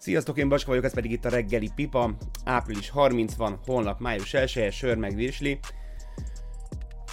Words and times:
Sziasztok, 0.00 0.38
én 0.38 0.48
Baska 0.48 0.68
vagyok, 0.68 0.84
ez 0.84 0.94
pedig 0.94 1.10
itt 1.10 1.24
a 1.24 1.28
reggeli 1.28 1.70
pipa. 1.74 2.16
Április 2.44 2.90
30 2.90 3.34
van, 3.34 3.60
holnap 3.66 4.00
május 4.00 4.34
1 4.34 4.72
sör 4.72 4.96
meg 4.96 5.14
virsli. 5.14 5.58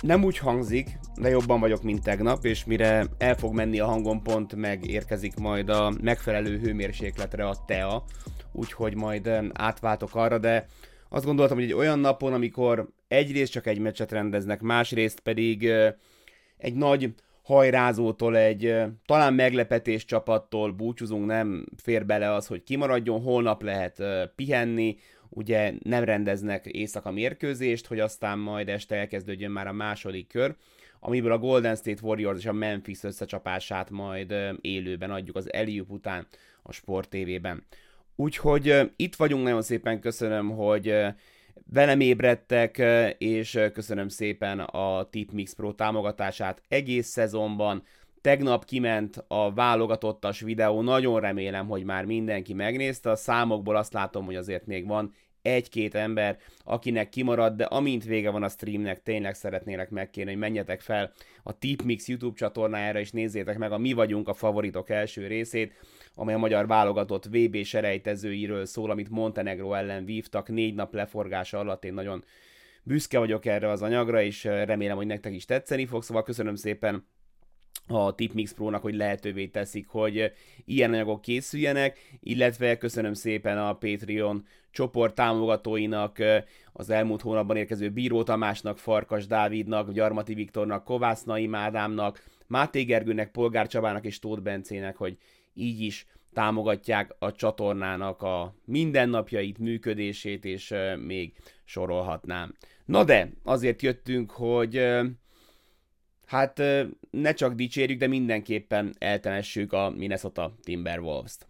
Nem 0.02 0.24
úgy 0.24 0.38
hangzik, 0.38 1.00
de 1.22 1.30
jobban 1.30 1.60
vagyok, 1.60 1.84
mint 1.84 2.04
tegnap, 2.04 2.46
és 2.46 2.66
mire 2.66 3.06
el 3.18 3.36
fog 3.36 3.54
menni 3.54 3.80
a 3.80 3.86
hangom 3.86 4.22
pont, 4.22 4.56
megérkezik 4.56 5.36
majd 5.36 5.70
a 5.70 5.94
megfelelő 6.02 6.60
hőmérsékletre 6.60 7.48
a 7.48 7.64
TEA, 7.66 8.04
úgyhogy 8.52 8.96
majd 8.96 9.32
átváltok 9.54 10.16
arra, 10.16 10.38
de 10.38 10.66
azt 11.10 11.26
gondoltam, 11.26 11.58
hogy 11.58 11.66
egy 11.66 11.74
olyan 11.74 12.00
napon, 12.00 12.34
amikor 12.34 12.90
egyrészt 13.08 13.52
csak 13.52 13.68
egy 13.68 13.80
meccset 13.80 14.12
rendeznek, 14.12 14.62
másrészt 14.62 15.20
pedig 15.20 15.72
egy 16.58 16.74
nagy 16.76 17.14
hajrázótól, 17.48 18.38
egy 18.38 18.76
talán 19.06 19.34
meglepetés 19.34 20.06
csapattól 20.06 20.72
búcsúzunk, 20.72 21.26
nem 21.26 21.66
fér 21.78 22.06
bele 22.06 22.34
az, 22.34 22.48
hogy 22.48 22.64
kimaradjon, 22.64 23.22
holnap 23.22 23.62
lehet 23.62 24.04
pihenni, 24.36 24.98
ugye 25.30 25.74
nem 25.84 26.04
rendeznek 26.04 26.66
éjszaka 26.66 27.12
mérkőzést, 27.12 27.88
hogy 27.88 28.00
aztán 28.00 28.40
majd 28.40 28.70
este 28.70 28.96
elkezdődjön 28.96 29.52
már 29.52 29.68
a 29.68 29.72
második 29.72 30.28
kör, 30.28 30.56
amiből 31.00 31.32
a 31.32 31.38
Golden 31.38 31.76
State 31.76 32.02
Warriors 32.02 32.40
és 32.40 32.46
a 32.46 32.54
Memphis 32.54 33.04
összecsapását 33.04 33.90
majd 33.90 34.34
élőben 34.62 35.12
adjuk 35.12 35.36
az 35.36 35.54
Eliup 35.54 35.92
után 35.92 36.28
a 36.62 36.72
Sport 36.72 37.10
TV-ben. 37.10 37.64
Úgyhogy 38.16 38.92
itt 38.96 39.16
vagyunk, 39.16 39.44
nagyon 39.44 39.62
szépen 39.62 40.00
köszönöm, 40.00 40.50
hogy 40.50 40.94
velem 41.66 42.00
ébredtek, 42.00 42.84
és 43.18 43.60
köszönöm 43.74 44.08
szépen 44.08 44.60
a 44.60 45.10
Tipmix 45.10 45.54
Pro 45.54 45.72
támogatását 45.72 46.62
egész 46.68 47.08
szezonban. 47.08 47.84
Tegnap 48.22 48.66
kiment 48.66 49.24
a 49.28 49.54
válogatottas 49.54 50.40
videó, 50.40 50.82
nagyon 50.82 51.20
remélem, 51.20 51.68
hogy 51.68 51.84
már 51.84 52.06
mindenki 52.06 52.54
megnézte. 52.54 53.10
A 53.10 53.16
számokból 53.16 53.76
azt 53.76 53.94
látom, 53.94 54.26
hogy 54.26 54.36
azért 54.36 54.66
még 54.66 54.88
van 54.88 55.14
egy-két 55.42 55.96
ember, 55.96 56.38
akinek 56.64 57.10
kimarad, 57.10 57.56
de 57.56 57.64
amint 57.64 58.04
vége 58.04 58.30
van 58.30 58.44
a 58.44 58.50
streamnek, 58.50 59.04
tényleg 59.04 59.36
szeretnélek 59.36 59.90
megkérni, 59.90 60.32
hogy 60.32 60.40
menjetek 60.40 60.82
fel 60.82 61.12
a 61.44 61.58
Tipmix 61.58 62.08
YouTube 62.08 62.38
csatornájára, 62.38 63.00
és 63.00 63.12
nézzétek 63.12 63.58
meg 63.58 63.72
a 63.72 63.78
Mi 63.78 63.94
vagyunk 63.94 64.28
a 64.28 64.34
favoritok 64.34 64.90
első 64.90 65.28
részét, 65.28 65.74
amely 66.20 66.34
a 66.36 66.38
magyar 66.38 66.68
válogatott 66.68 67.26
VB 67.26 67.64
serejtezőiről 67.64 68.66
szól, 68.66 68.92
amit 68.92 69.10
Montenegro 69.10 69.74
ellen 69.74 70.06
vívtak 70.06 70.50
négy 70.50 70.76
nap 70.76 70.94
leforgása 70.94 71.60
alatt. 71.60 71.86
Én 71.86 71.94
nagyon 71.94 72.24
büszke 72.84 73.20
vagyok 73.20 73.46
erre 73.46 73.70
az 73.70 73.82
anyagra, 73.82 74.22
és 74.22 74.44
remélem, 74.44 74.96
hogy 74.96 75.06
nektek 75.06 75.34
is 75.34 75.46
tetszeni 75.46 75.86
fog, 75.86 76.04
szóval 76.04 76.24
köszönöm 76.24 76.56
szépen 76.56 77.08
a 77.88 78.16
Tipmix 78.16 78.54
Pro-nak, 78.54 78.82
hogy 78.82 78.96
lehetővé 78.96 79.48
teszik, 79.48 79.88
hogy 79.88 80.32
ilyen 80.66 80.94
anyagok 80.94 81.22
készüljenek, 81.22 82.18
illetve 82.20 82.78
köszönöm 82.78 83.14
szépen 83.14 83.58
a 83.58 83.74
Patreon 83.74 84.46
csoport 84.72 85.16
támogatóinak, 85.16 86.18
az 86.74 86.90
elmúlt 86.90 87.22
hónapban 87.22 87.58
érkező 87.58 87.90
Bíró 87.90 88.24
Tamásnak, 88.24 88.78
Farkas 88.78 89.28
Dávidnak, 89.28 89.92
Gyarmati 89.92 90.34
Viktornak, 90.34 90.84
Kovász 90.84 91.24
Naim 91.24 91.56
Ádámnak, 91.56 92.24
Máté 92.48 92.84
Gergőnek, 92.84 93.32
Polgár 93.32 93.68
Csabának 93.68 94.06
és 94.06 94.20
Tóth 94.20 94.42
Bencének, 94.42 94.96
hogy 94.96 95.18
így 95.58 95.82
is 95.82 96.06
támogatják 96.34 97.16
a 97.20 97.32
csatornának 97.32 98.22
a 98.22 98.56
mindennapjait, 98.66 99.58
működését, 99.58 100.46
és 100.46 100.74
még 101.06 101.34
sorolhatnám. 101.66 102.56
Na 102.86 103.04
de, 103.04 103.30
azért 103.44 103.82
jöttünk, 103.82 104.32
hogy 104.32 104.82
hát 106.26 106.62
ne 107.10 107.34
csak 107.34 107.54
dicsérjük, 107.54 108.00
de 108.00 108.08
mindenképpen 108.08 108.94
eltemessük 108.98 109.74
a 109.74 109.90
Minnesota 109.90 110.56
Timberwolves-t. 110.64 111.48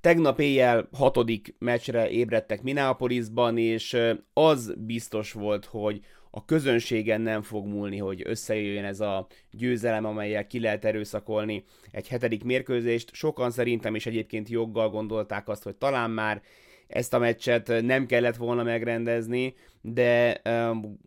Tegnap 0.00 0.40
éjjel 0.40 0.88
hatodik 0.92 1.54
meccsre 1.58 2.10
ébredtek 2.10 2.62
Minneapolisban, 2.62 3.58
és 3.58 3.96
az 4.32 4.74
biztos 4.78 5.32
volt, 5.32 5.64
hogy 5.64 6.00
a 6.36 6.44
közönségen 6.44 7.20
nem 7.20 7.42
fog 7.42 7.66
múlni, 7.66 7.98
hogy 7.98 8.22
összejöjjön 8.24 8.84
ez 8.84 9.00
a 9.00 9.26
győzelem, 9.50 10.04
amelyel 10.04 10.46
ki 10.46 10.60
lehet 10.60 10.84
erőszakolni 10.84 11.64
egy 11.90 12.08
hetedik 12.08 12.44
mérkőzést. 12.44 13.14
Sokan 13.14 13.50
szerintem 13.50 13.94
is 13.94 14.06
egyébként 14.06 14.48
joggal 14.48 14.90
gondolták 14.90 15.48
azt, 15.48 15.62
hogy 15.62 15.74
talán 15.74 16.10
már 16.10 16.42
ezt 16.86 17.14
a 17.14 17.18
meccset 17.18 17.72
nem 17.82 18.06
kellett 18.06 18.36
volna 18.36 18.62
megrendezni, 18.62 19.54
de 19.80 20.30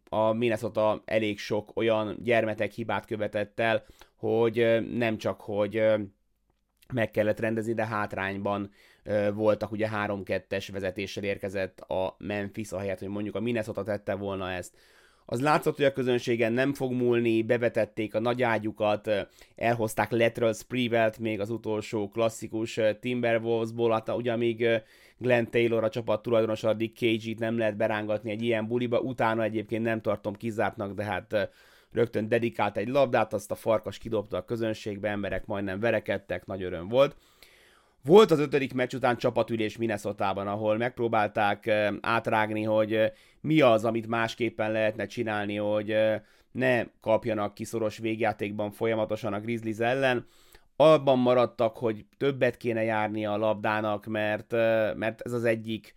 a 0.09 0.31
Minnesota 0.33 1.01
elég 1.05 1.39
sok 1.39 1.71
olyan 1.75 2.17
gyermetek 2.23 2.71
hibát 2.71 3.05
követett 3.05 3.59
el, 3.59 3.85
hogy 4.15 4.85
nem 4.91 5.17
csak, 5.17 5.41
hogy 5.41 5.83
meg 6.93 7.11
kellett 7.11 7.39
rendezni, 7.39 7.73
de 7.73 7.85
hátrányban 7.85 8.71
voltak, 9.33 9.71
ugye 9.71 9.89
3-2-es 9.93 10.67
vezetéssel 10.71 11.23
érkezett 11.23 11.79
a 11.79 12.15
Memphis, 12.17 12.71
ahelyett, 12.71 12.99
hogy 12.99 13.07
mondjuk 13.07 13.35
a 13.35 13.39
Minnesota 13.39 13.83
tette 13.83 14.15
volna 14.15 14.51
ezt 14.51 14.77
az 15.29 15.41
látszott, 15.41 15.75
hogy 15.75 15.85
a 15.85 15.93
közönségen 15.93 16.53
nem 16.53 16.73
fog 16.73 16.91
múlni, 16.91 17.41
bevetették 17.41 18.15
a 18.15 18.19
nagy 18.19 18.41
ágyukat, 18.41 19.27
elhozták 19.55 20.11
Lateral 20.11 20.53
Sprevelt 20.53 21.19
még 21.19 21.39
az 21.39 21.49
utolsó 21.49 22.09
klasszikus 22.09 22.79
Timberwolvesból, 22.99 23.91
hát 23.91 24.09
ugye 24.09 24.31
amíg 24.31 24.67
Glenn 25.17 25.45
Taylor 25.49 25.83
a 25.83 25.89
csapat 25.89 26.21
tulajdonos 26.21 26.63
addig 26.63 26.93
KG-t 26.93 27.39
nem 27.39 27.57
lehet 27.57 27.77
berángatni 27.77 28.31
egy 28.31 28.41
ilyen 28.41 28.67
buliba, 28.67 28.99
utána 28.99 29.43
egyébként 29.43 29.83
nem 29.83 30.01
tartom 30.01 30.33
kizártnak, 30.33 30.93
de 30.93 31.03
hát 31.03 31.49
rögtön 31.91 32.27
dedikált 32.27 32.77
egy 32.77 32.87
labdát, 32.87 33.33
azt 33.33 33.51
a 33.51 33.55
farkas 33.55 33.97
kidobta 33.97 34.37
a 34.37 34.45
közönségbe, 34.45 35.09
emberek 35.09 35.45
majdnem 35.45 35.79
verekedtek, 35.79 36.45
nagy 36.45 36.63
öröm 36.63 36.87
volt. 36.87 37.15
Volt 38.07 38.31
az 38.31 38.39
ötödik 38.39 38.73
meccs 38.73 38.93
után 38.93 39.17
csapatülés 39.17 39.77
Minnesota-ban, 39.77 40.47
ahol 40.47 40.77
megpróbálták 40.77 41.71
átrágni, 42.01 42.63
hogy 42.63 43.11
mi 43.41 43.61
az, 43.61 43.85
amit 43.85 44.07
másképpen 44.07 44.71
lehetne 44.71 45.05
csinálni, 45.05 45.55
hogy 45.55 45.95
ne 46.51 46.83
kapjanak 47.01 47.53
kiszoros 47.53 47.97
végjátékban 47.97 48.71
folyamatosan 48.71 49.33
a 49.33 49.39
Grizzlies 49.39 49.77
ellen. 49.77 50.27
Abban 50.75 51.19
maradtak, 51.19 51.77
hogy 51.77 52.05
többet 52.17 52.57
kéne 52.57 52.83
járni 52.83 53.25
a 53.25 53.37
labdának, 53.37 54.05
mert, 54.05 54.51
mert 54.95 55.21
ez 55.21 55.31
az 55.31 55.43
egyik 55.43 55.93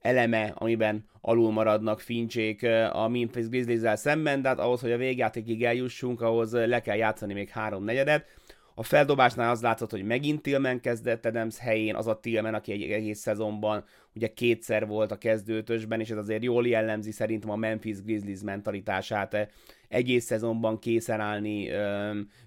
eleme, 0.00 0.52
amiben 0.54 1.04
alul 1.20 1.52
maradnak 1.52 2.00
fincsék 2.00 2.62
a 2.92 3.08
Memphis 3.08 3.48
Grizzlies-zel 3.48 3.96
szemben, 3.96 4.42
de 4.42 4.48
hát 4.48 4.58
ahhoz, 4.58 4.80
hogy 4.80 4.92
a 4.92 4.96
végjátékig 4.96 5.64
eljussunk, 5.64 6.20
ahhoz 6.20 6.52
le 6.52 6.80
kell 6.80 6.96
játszani 6.96 7.32
még 7.32 7.48
három 7.48 7.84
negyedet 7.84 8.26
a 8.74 8.82
feldobásnál 8.82 9.50
az 9.50 9.62
látszott, 9.62 9.90
hogy 9.90 10.04
megint 10.04 10.42
Tillman 10.42 10.80
kezdett 10.80 11.26
Adams 11.26 11.58
helyén, 11.58 11.94
az 11.94 12.06
a 12.06 12.20
Tillman, 12.20 12.54
aki 12.54 12.72
egy 12.72 12.82
egész 12.82 13.18
szezonban 13.20 13.84
ugye 14.14 14.32
kétszer 14.32 14.86
volt 14.86 15.10
a 15.10 15.18
kezdőtösben, 15.18 16.00
és 16.00 16.10
ez 16.10 16.16
azért 16.16 16.42
jól 16.42 16.66
jellemzi 16.66 17.10
szerintem 17.10 17.50
a 17.50 17.56
Memphis 17.56 18.02
Grizzlies 18.02 18.40
mentalitását, 18.40 19.48
egész 19.88 20.24
szezonban 20.24 20.78
készen 20.78 21.20
állni, 21.20 21.70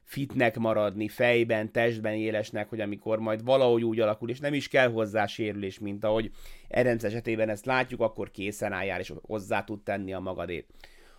fitnek 0.03 0.57
maradni, 0.57 1.07
fejben, 1.07 1.71
testben 1.71 2.13
élesnek, 2.13 2.69
hogy 2.69 2.79
amikor 2.79 3.19
majd 3.19 3.43
valahogy 3.43 3.83
úgy 3.83 3.99
alakul, 3.99 4.29
és 4.29 4.39
nem 4.39 4.53
is 4.53 4.67
kell 4.67 4.91
hozzá 4.91 5.25
sérülés, 5.25 5.79
mint 5.79 6.03
ahogy 6.03 6.31
Adams 6.69 7.03
esetében 7.03 7.49
ezt 7.49 7.65
látjuk, 7.65 8.01
akkor 8.01 8.31
készen 8.31 8.71
álljál, 8.71 8.99
és 8.99 9.13
hozzá 9.21 9.63
tud 9.63 9.83
tenni 9.83 10.13
a 10.13 10.19
magadét. 10.19 10.65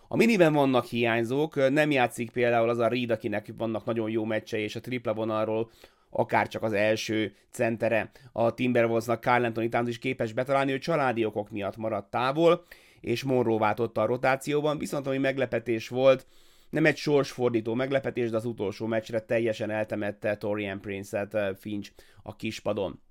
A 0.07 0.15
miniben 0.15 0.53
vannak 0.53 0.85
hiányzók, 0.85 1.71
nem 1.71 1.91
játszik 1.91 2.31
például 2.31 2.69
az 2.69 2.77
a 2.77 2.87
Reed, 2.87 3.11
akinek 3.11 3.53
vannak 3.57 3.85
nagyon 3.85 4.09
jó 4.09 4.23
meccsei, 4.23 4.63
és 4.63 4.75
a 4.75 4.79
tripla 4.79 5.13
vonalról 5.13 5.71
akár 6.09 6.47
csak 6.47 6.63
az 6.63 6.73
első 6.73 7.35
centere 7.51 8.11
a 8.31 8.53
Timberwolvesnak, 8.53 9.23
Carl 9.23 9.43
Anthony 9.43 9.69
Towns 9.69 9.89
is 9.89 9.99
képes 9.99 10.33
betalálni, 10.33 10.71
hogy 10.71 10.79
családi 10.79 11.25
okok 11.25 11.49
miatt 11.49 11.77
maradt 11.77 12.09
távol, 12.09 12.65
és 13.01 13.23
Monroe 13.23 13.59
váltotta 13.59 14.01
a 14.01 14.05
rotációban, 14.05 14.77
viszont 14.77 15.07
ami 15.07 15.17
meglepetés 15.17 15.87
volt, 15.87 16.25
nem 16.69 16.85
egy 16.85 16.97
sorsfordító 16.97 17.73
meglepetés, 17.73 18.29
de 18.29 18.37
az 18.37 18.45
utolsó 18.45 18.85
meccsre 18.85 19.19
teljesen 19.19 19.69
eltemette 19.69 20.37
Torian 20.37 20.81
Prince-et 20.81 21.57
Finch 21.59 21.91
a 22.23 22.35
kispadon. 22.35 23.01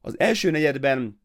Az 0.00 0.18
első 0.18 0.50
negyedben 0.50 1.20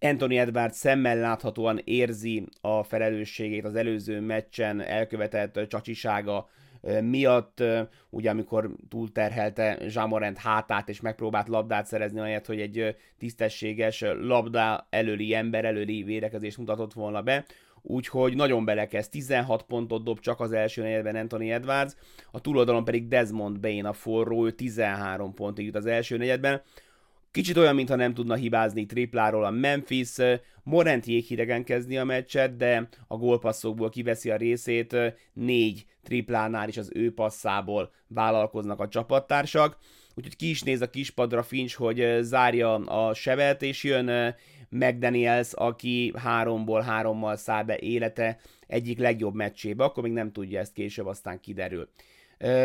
Anthony 0.00 0.36
Edwards 0.36 0.76
szemmel 0.76 1.16
láthatóan 1.16 1.80
érzi 1.84 2.46
a 2.60 2.82
felelősségét 2.82 3.64
az 3.64 3.74
előző 3.74 4.20
meccsen 4.20 4.80
elkövetett 4.80 5.68
csacsisága 5.68 6.48
miatt, 7.00 7.62
ugye 8.10 8.30
amikor 8.30 8.70
túlterhelte 8.88 9.78
Zsamorent 9.86 10.38
hátát 10.38 10.88
és 10.88 11.00
megpróbált 11.00 11.48
labdát 11.48 11.86
szerezni, 11.86 12.20
ahelyett, 12.20 12.46
hogy 12.46 12.60
egy 12.60 12.96
tisztességes 13.18 14.04
labda 14.20 14.86
előli 14.90 15.34
ember 15.34 15.64
előli 15.64 16.02
védekezést 16.02 16.58
mutatott 16.58 16.92
volna 16.92 17.22
be, 17.22 17.44
úgyhogy 17.82 18.36
nagyon 18.36 18.64
belekezd. 18.64 19.10
16 19.10 19.62
pontot 19.62 20.04
dob 20.04 20.20
csak 20.20 20.40
az 20.40 20.52
első 20.52 20.82
negyedben 20.82 21.16
Anthony 21.16 21.48
Edwards, 21.48 21.96
a 22.30 22.40
túloldalon 22.40 22.84
pedig 22.84 23.08
Desmond 23.08 23.60
Bain 23.60 23.84
a 23.84 23.92
forró, 23.92 24.46
ő 24.46 24.50
13 24.50 25.34
pontig 25.34 25.66
jut 25.66 25.76
az 25.76 25.86
első 25.86 26.16
negyedben, 26.16 26.62
Kicsit 27.32 27.56
olyan, 27.56 27.74
mintha 27.74 27.96
nem 27.96 28.14
tudna 28.14 28.34
hibázni 28.34 28.86
tripláról 28.86 29.44
a 29.44 29.50
Memphis. 29.50 30.10
Morant 30.62 31.06
jéghidegen 31.06 31.64
kezdi 31.64 31.96
a 31.96 32.04
meccset, 32.04 32.56
de 32.56 32.88
a 33.08 33.16
gólpasszokból 33.16 33.88
kiveszi 33.88 34.30
a 34.30 34.36
részét. 34.36 34.96
Négy 35.32 35.86
triplánál 36.02 36.68
is 36.68 36.76
az 36.76 36.90
ő 36.94 37.14
passzából 37.14 37.92
vállalkoznak 38.06 38.80
a 38.80 38.88
csapattársak. 38.88 39.76
úgyhogy 40.14 40.36
ki 40.36 40.48
is 40.48 40.62
néz 40.62 40.80
a 40.80 40.90
kispadra 40.90 41.42
Finch, 41.42 41.76
hogy 41.76 42.18
zárja 42.20 42.74
a 42.74 43.14
sebet, 43.14 43.62
és 43.62 43.84
jön 43.84 44.34
McDaniels, 44.68 45.52
aki 45.52 46.12
háromból 46.16 46.80
hárommal 46.80 47.36
száll 47.36 47.62
be 47.64 47.78
élete 47.78 48.38
egyik 48.66 48.98
legjobb 48.98 49.34
meccsébe, 49.34 49.84
akkor 49.84 50.02
még 50.02 50.12
nem 50.12 50.32
tudja 50.32 50.60
ezt 50.60 50.72
később, 50.72 51.06
aztán 51.06 51.40
kiderül. 51.40 51.88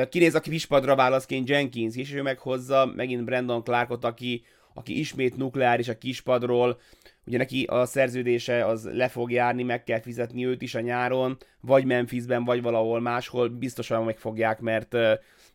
Kinéz 0.09 0.35
a 0.35 0.39
kispadra 0.39 0.95
válaszként 0.95 1.49
Jenkins, 1.49 1.95
és 1.95 2.13
ő 2.13 2.21
meghozza 2.21 2.91
megint 2.95 3.23
Brandon 3.23 3.63
Clarkot, 3.63 4.03
aki, 4.03 4.43
aki 4.77 4.99
ismét 4.99 5.37
nukleáris 5.37 5.87
a 5.87 5.97
kispadról, 5.97 6.79
ugye 7.25 7.37
neki 7.37 7.63
a 7.63 7.85
szerződése 7.85 8.65
az 8.65 8.89
le 8.93 9.07
fog 9.07 9.31
járni, 9.31 9.63
meg 9.63 9.83
kell 9.83 10.01
fizetni 10.01 10.45
őt 10.45 10.61
is 10.61 10.75
a 10.75 10.79
nyáron, 10.79 11.37
vagy 11.61 11.85
Memphisben, 11.85 12.43
vagy 12.43 12.61
valahol 12.61 12.99
máshol, 12.99 13.49
biztosan 13.49 14.03
meg 14.03 14.17
fogják, 14.17 14.59
mert 14.59 14.95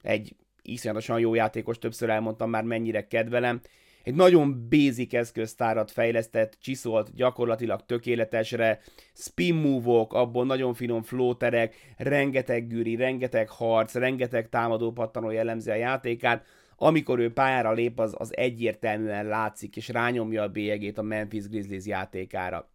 egy 0.02 0.36
iszonyatosan 0.62 1.20
jó 1.20 1.34
játékos, 1.34 1.78
többször 1.78 2.10
elmondtam 2.10 2.50
már 2.50 2.62
mennyire 2.62 3.06
kedvelem. 3.06 3.60
Egy 4.02 4.14
nagyon 4.14 4.68
basic 4.70 5.14
eszköztárat 5.14 5.90
fejlesztett, 5.90 6.56
csiszolt, 6.60 7.14
gyakorlatilag 7.14 7.86
tökéletesre, 7.86 8.80
spin 9.14 9.54
move-ok, 9.54 10.12
abból 10.12 10.46
nagyon 10.46 10.74
finom 10.74 11.02
flóterek, 11.02 11.94
rengeteg 11.96 12.66
güri, 12.66 12.96
rengeteg 12.96 13.48
harc, 13.48 13.94
rengeteg 13.94 14.48
támadó 14.48 14.92
pattanó 14.92 15.30
jellemzi 15.30 15.70
a 15.70 15.74
játékát, 15.74 16.46
amikor 16.82 17.18
ő 17.18 17.32
pályára 17.32 17.72
lép, 17.72 18.00
az, 18.00 18.14
az 18.18 18.36
egyértelműen 18.36 19.26
látszik, 19.26 19.76
és 19.76 19.88
rányomja 19.88 20.42
a 20.42 20.48
bélyegét 20.48 20.98
a 20.98 21.02
Memphis 21.02 21.48
Grizzlies 21.48 21.86
játékára. 21.86 22.70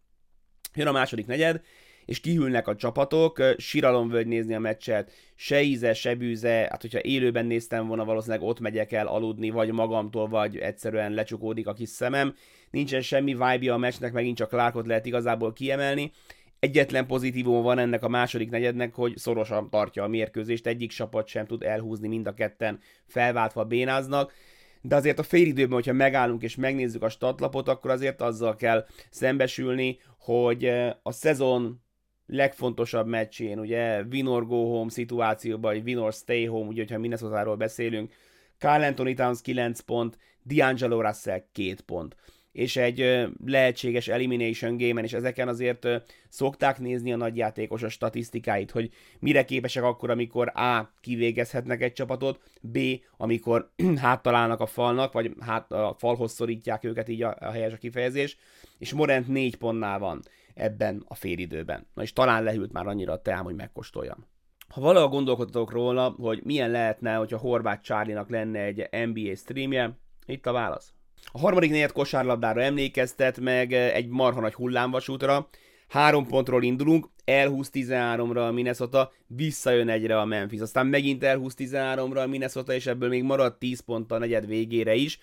Jön 0.74 0.86
a 0.86 0.92
második 0.92 1.26
negyed, 1.26 1.62
és 2.04 2.20
kihűlnek 2.20 2.68
a 2.68 2.76
csapatok, 2.76 3.42
síralom 3.56 4.08
völgy 4.08 4.26
nézni 4.26 4.54
a 4.54 4.58
meccset, 4.58 5.12
se 5.34 5.62
íze, 5.62 5.94
se 5.94 6.14
bűze, 6.14 6.50
hát 6.50 6.80
hogyha 6.80 7.00
élőben 7.02 7.46
néztem 7.46 7.86
volna, 7.86 8.04
valószínűleg 8.04 8.42
ott 8.42 8.60
megyek 8.60 8.92
el 8.92 9.06
aludni, 9.06 9.50
vagy 9.50 9.72
magamtól, 9.72 10.28
vagy 10.28 10.56
egyszerűen 10.56 11.12
lecsukódik 11.12 11.66
a 11.66 11.72
kis 11.72 11.88
szemem. 11.88 12.34
Nincsen 12.70 13.00
semmi 13.00 13.32
vibe 13.32 13.72
a 13.72 13.78
meccsnek, 13.78 14.12
megint 14.12 14.36
csak 14.36 14.48
Clarkot 14.48 14.86
lehet 14.86 15.06
igazából 15.06 15.52
kiemelni. 15.52 16.12
Egyetlen 16.60 17.06
pozitívum 17.06 17.62
van 17.62 17.78
ennek 17.78 18.02
a 18.02 18.08
második 18.08 18.50
negyednek, 18.50 18.94
hogy 18.94 19.16
szorosan 19.16 19.70
tartja 19.70 20.02
a 20.02 20.08
mérkőzést, 20.08 20.66
egyik 20.66 20.90
csapat 20.90 21.26
sem 21.26 21.46
tud 21.46 21.62
elhúzni, 21.62 22.08
mind 22.08 22.26
a 22.26 22.34
ketten 22.34 22.80
felváltva 23.06 23.64
bénáznak. 23.64 24.32
De 24.80 24.96
azért 24.96 25.18
a 25.18 25.22
félidőben, 25.22 25.74
hogyha 25.74 25.92
megállunk 25.92 26.42
és 26.42 26.56
megnézzük 26.56 27.02
a 27.02 27.08
statlapot, 27.08 27.68
akkor 27.68 27.90
azért 27.90 28.20
azzal 28.20 28.56
kell 28.56 28.86
szembesülni, 29.10 29.98
hogy 30.18 30.64
a 31.02 31.12
szezon 31.12 31.82
legfontosabb 32.26 33.06
meccsén, 33.06 33.58
ugye 33.58 34.02
win 34.02 34.26
or 34.26 34.46
go 34.46 34.70
home 34.70 34.90
szituációban, 34.90 35.72
vagy 35.72 35.82
win 35.84 35.98
or 35.98 36.12
stay 36.12 36.44
home, 36.44 36.68
ugye, 36.68 36.80
hogyha 36.80 36.98
minnesota 36.98 37.56
beszélünk, 37.56 38.12
Carl 38.58 38.82
Anthony 38.82 39.14
Towns 39.14 39.40
9 39.40 39.80
pont, 39.80 40.18
D'Angelo 40.48 41.00
Russell 41.00 41.44
2 41.52 41.74
pont 41.86 42.16
és 42.52 42.76
egy 42.76 43.28
lehetséges 43.44 44.08
elimination 44.08 44.76
game-en, 44.76 45.04
és 45.04 45.12
ezeken 45.12 45.48
azért 45.48 45.88
szokták 46.28 46.78
nézni 46.78 47.12
a 47.12 47.16
nagyjátékos 47.16 47.82
a 47.82 47.88
statisztikáit, 47.88 48.70
hogy 48.70 48.90
mire 49.18 49.44
képesek 49.44 49.82
akkor, 49.82 50.10
amikor 50.10 50.48
A. 50.48 50.94
kivégezhetnek 51.00 51.82
egy 51.82 51.92
csapatot, 51.92 52.40
B. 52.60 52.78
amikor 53.16 53.70
háttalálnak 53.96 54.60
a 54.60 54.66
falnak, 54.66 55.12
vagy 55.12 55.32
hát 55.40 55.72
a 55.72 55.94
falhoz 55.98 56.32
szorítják 56.32 56.84
őket, 56.84 57.08
így 57.08 57.22
a, 57.22 57.36
a 57.40 57.50
helyes 57.50 57.72
a 57.72 57.76
kifejezés, 57.76 58.36
és 58.78 58.92
Morent 58.92 59.28
4 59.28 59.56
pontnál 59.56 59.98
van 59.98 60.22
ebben 60.54 61.04
a 61.08 61.14
félidőben. 61.14 61.86
Na 61.94 62.02
és 62.02 62.12
talán 62.12 62.42
lehűlt 62.42 62.72
már 62.72 62.86
annyira 62.86 63.12
a 63.12 63.22
teám, 63.22 63.44
hogy 63.44 63.54
megkóstoljam. 63.54 64.26
Ha 64.68 64.80
valaha 64.80 65.08
gondolkodtatok 65.08 65.70
róla, 65.70 66.14
hogy 66.18 66.40
milyen 66.44 66.70
lehetne, 66.70 67.14
hogyha 67.14 67.38
Horváth 67.38 67.82
Charlie-nak 67.82 68.30
lenne 68.30 68.60
egy 68.60 68.88
NBA 69.06 69.34
streamje, 69.34 69.98
itt 70.26 70.46
a 70.46 70.52
válasz. 70.52 70.92
A 71.24 71.38
harmadik 71.38 71.70
negyed 71.70 71.92
kosárlabdára 71.92 72.62
emlékeztet 72.62 73.40
meg 73.40 73.72
egy 73.72 74.08
marha 74.08 74.40
nagy 74.40 74.54
hullámvasútra, 74.54 75.48
három 75.88 76.26
pontról 76.26 76.62
indulunk, 76.62 77.08
elhúz 77.24 77.70
13-ra 77.72 78.48
a 78.48 78.52
Minnesota, 78.52 79.12
visszajön 79.26 79.88
egyre 79.88 80.20
a 80.20 80.24
Memphis, 80.24 80.60
aztán 80.60 80.86
megint 80.86 81.24
elhúz 81.24 81.54
13-ra 81.58 82.22
a 82.22 82.26
Minnesota, 82.26 82.72
és 82.72 82.86
ebből 82.86 83.08
még 83.08 83.22
marad 83.22 83.58
10 83.58 83.80
pont 83.80 84.12
a 84.12 84.18
negyed 84.18 84.46
végére 84.46 84.94
is. 84.94 85.18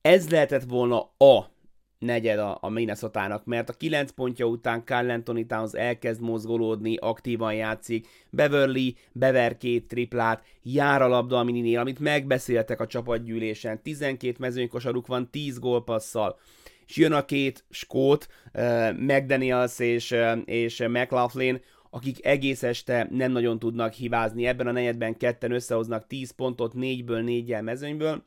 Ez 0.00 0.30
lehetett 0.30 0.64
volna 0.64 1.00
a 1.18 1.51
negyed 2.02 2.38
a, 2.38 2.58
a 2.60 2.68
Minnesota-nak, 2.68 3.44
mert 3.44 3.68
a 3.68 3.72
9 3.72 4.10
pontja 4.10 4.46
után 4.46 4.84
Carl 4.84 5.10
Anthony 5.10 5.46
Towns 5.46 5.72
elkezd 5.72 6.20
mozgolódni, 6.20 6.96
aktívan 6.96 7.54
játszik, 7.54 8.08
Beverly 8.30 8.94
bever 9.12 9.56
két 9.56 9.88
triplát, 9.88 10.44
jár 10.62 11.02
a 11.02 11.08
labda 11.08 11.38
a 11.38 11.42
mininél, 11.42 11.78
amit 11.78 11.98
megbeszéltek 11.98 12.80
a 12.80 12.86
csapatgyűlésen, 12.86 13.82
12 13.82 14.36
mezőnykosaruk 14.38 15.06
van, 15.06 15.30
10 15.30 15.58
gólpasszal, 15.58 16.38
és 16.86 16.96
jön 16.96 17.12
a 17.12 17.24
két 17.24 17.64
skót, 17.70 18.28
uh, 18.54 18.92
McDaniels 18.98 19.78
és, 19.78 20.10
uh, 20.10 20.38
és 20.44 20.78
McLaughlin, 20.88 21.60
akik 21.90 22.26
egész 22.26 22.62
este 22.62 23.08
nem 23.10 23.32
nagyon 23.32 23.58
tudnak 23.58 23.92
hibázni. 23.92 24.46
Ebben 24.46 24.66
a 24.66 24.72
negyedben 24.72 25.16
ketten 25.16 25.52
összehoznak 25.52 26.06
10 26.06 26.30
pontot, 26.30 26.72
4-ből 26.76 27.24
4 27.24 27.60
mezőnyből, 27.62 28.24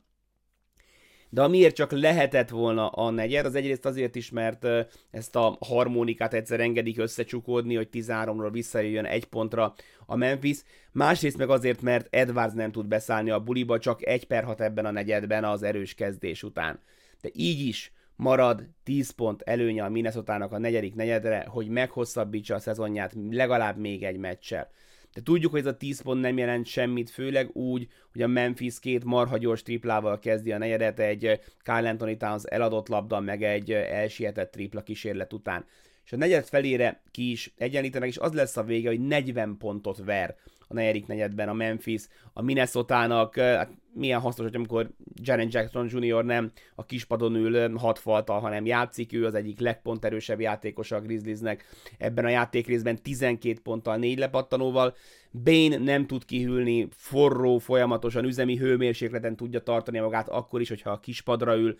de 1.28 1.42
amiért 1.42 1.74
csak 1.74 1.92
lehetett 1.92 2.48
volna 2.48 2.88
a 2.88 3.10
negyed, 3.10 3.46
az 3.46 3.54
egyrészt 3.54 3.86
azért 3.86 4.14
is, 4.14 4.30
mert 4.30 4.66
ezt 5.10 5.36
a 5.36 5.56
harmonikát 5.60 6.34
egyszer 6.34 6.60
engedik 6.60 6.98
összecsukódni, 6.98 7.74
hogy 7.74 7.88
13-ról 7.92 8.48
visszajöjjön 8.52 9.04
egy 9.04 9.24
pontra 9.24 9.74
a 10.06 10.16
Memphis, 10.16 10.58
másrészt 10.92 11.36
meg 11.36 11.50
azért, 11.50 11.82
mert 11.82 12.14
Edwards 12.14 12.54
nem 12.54 12.72
tud 12.72 12.86
beszállni 12.86 13.30
a 13.30 13.40
buliba, 13.40 13.78
csak 13.78 14.06
egy 14.06 14.26
per 14.26 14.44
6 14.44 14.60
ebben 14.60 14.86
a 14.86 14.90
negyedben 14.90 15.44
az 15.44 15.62
erős 15.62 15.94
kezdés 15.94 16.42
után. 16.42 16.80
De 17.20 17.28
így 17.32 17.66
is 17.66 17.92
marad 18.16 18.68
10 18.82 19.10
pont 19.10 19.42
előnye 19.42 19.84
a 19.84 19.88
minnesota 19.88 20.32
a 20.34 20.58
negyedik 20.58 20.94
negyedre, 20.94 21.46
hogy 21.48 21.68
meghosszabbítsa 21.68 22.54
a 22.54 22.58
szezonját 22.58 23.12
legalább 23.30 23.76
még 23.76 24.02
egy 24.02 24.16
meccsel. 24.16 24.70
De 25.16 25.22
tudjuk, 25.22 25.50
hogy 25.50 25.60
ez 25.60 25.66
a 25.66 25.76
10 25.76 26.00
pont 26.00 26.20
nem 26.20 26.38
jelent 26.38 26.66
semmit, 26.66 27.10
főleg 27.10 27.56
úgy, 27.56 27.88
hogy 28.12 28.22
a 28.22 28.26
Memphis 28.26 28.78
két 28.78 29.04
marha 29.04 29.38
gyors 29.38 29.62
triplával 29.62 30.18
kezdi 30.18 30.52
a 30.52 30.58
negyedet, 30.58 30.98
egy 30.98 31.40
Kyle 31.62 31.88
Anthony 31.88 32.18
Towns 32.18 32.42
eladott 32.44 32.88
labda, 32.88 33.20
meg 33.20 33.42
egy 33.42 33.72
elsietett 33.72 34.50
tripla 34.50 34.82
kísérlet 34.82 35.32
után. 35.32 35.64
És 36.04 36.12
a 36.12 36.16
negyed 36.16 36.44
felére 36.44 37.00
ki 37.10 37.30
is 37.30 37.52
egyenlítenek, 37.56 38.08
és 38.08 38.18
az 38.18 38.32
lesz 38.32 38.56
a 38.56 38.62
vége, 38.62 38.88
hogy 38.88 39.00
40 39.00 39.56
pontot 39.58 40.04
ver 40.04 40.36
a 40.68 40.74
negyedik 40.74 41.06
negyedben 41.06 41.48
a 41.48 41.52
Memphis, 41.52 42.02
a 42.32 42.42
Minnesota-nak, 42.42 43.36
hát 43.36 43.70
milyen 43.92 44.20
hasznos, 44.20 44.46
hogy 44.46 44.56
amikor 44.56 44.90
Jaren 45.14 45.48
Jackson 45.50 45.88
Jr. 45.90 46.24
nem 46.24 46.52
a 46.74 46.84
kispadon 46.84 47.34
ül 47.34 47.76
hat 47.76 47.98
faltal, 47.98 48.40
hanem 48.40 48.66
játszik, 48.66 49.12
ő 49.12 49.24
az 49.24 49.34
egyik 49.34 49.60
legponterősebb 49.60 50.40
játékos 50.40 50.92
a 50.92 51.00
Grizzliesnek 51.00 51.64
ebben 51.98 52.24
a 52.24 52.28
játékrészben 52.28 53.02
12 53.02 53.60
ponttal, 53.62 53.96
4 53.96 54.18
lepattanóval. 54.18 54.94
Bane 55.30 55.76
nem 55.76 56.06
tud 56.06 56.24
kihűlni, 56.24 56.88
forró, 56.90 57.58
folyamatosan 57.58 58.24
üzemi 58.24 58.56
hőmérsékleten 58.56 59.36
tudja 59.36 59.60
tartani 59.60 59.98
magát, 59.98 60.28
akkor 60.28 60.60
is, 60.60 60.68
hogyha 60.68 60.90
a 60.90 61.00
kispadra 61.00 61.56
ül, 61.56 61.76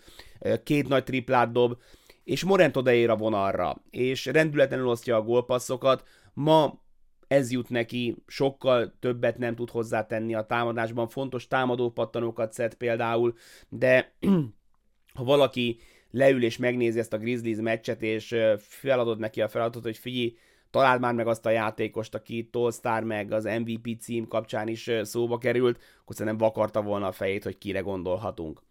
két 0.63 0.87
nagy 0.87 1.03
triplát 1.03 1.51
dob, 1.51 1.77
és 2.23 2.43
Morent 2.43 2.77
odaér 2.77 3.09
a 3.09 3.15
vonalra, 3.15 3.81
és 3.89 4.25
rendületlenül 4.25 4.87
osztja 4.87 5.15
a 5.15 5.21
gólpasszokat. 5.21 6.03
Ma 6.33 6.85
ez 7.27 7.51
jut 7.51 7.69
neki, 7.69 8.15
sokkal 8.27 8.93
többet 8.99 9.37
nem 9.37 9.55
tud 9.55 9.69
hozzátenni 9.69 10.35
a 10.35 10.45
támadásban, 10.45 11.07
fontos 11.07 11.47
támadó 11.47 11.91
pattanókat 11.91 12.53
szed 12.53 12.73
például, 12.73 13.33
de 13.69 14.13
ha 15.17 15.23
valaki 15.23 15.79
leül 16.11 16.43
és 16.43 16.57
megnézi 16.57 16.99
ezt 16.99 17.13
a 17.13 17.17
Grizzlies 17.17 17.57
meccset, 17.57 18.01
és 18.01 18.35
feladod 18.59 19.19
neki 19.19 19.41
a 19.41 19.47
feladatot, 19.47 19.83
hogy 19.83 19.97
figyelj, 19.97 20.35
találd 20.69 21.01
már 21.01 21.13
meg 21.13 21.27
azt 21.27 21.45
a 21.45 21.49
játékost, 21.49 22.15
aki 22.15 22.49
Tolstar 22.51 23.03
meg 23.03 23.31
az 23.31 23.43
MVP 23.43 23.99
cím 23.99 24.27
kapcsán 24.27 24.67
is 24.67 24.91
szóba 25.01 25.37
került, 25.37 25.79
akkor 26.01 26.15
szerintem 26.15 26.37
vakarta 26.37 26.81
volna 26.81 27.07
a 27.07 27.11
fejét, 27.11 27.43
hogy 27.43 27.57
kire 27.57 27.79
gondolhatunk. 27.79 28.61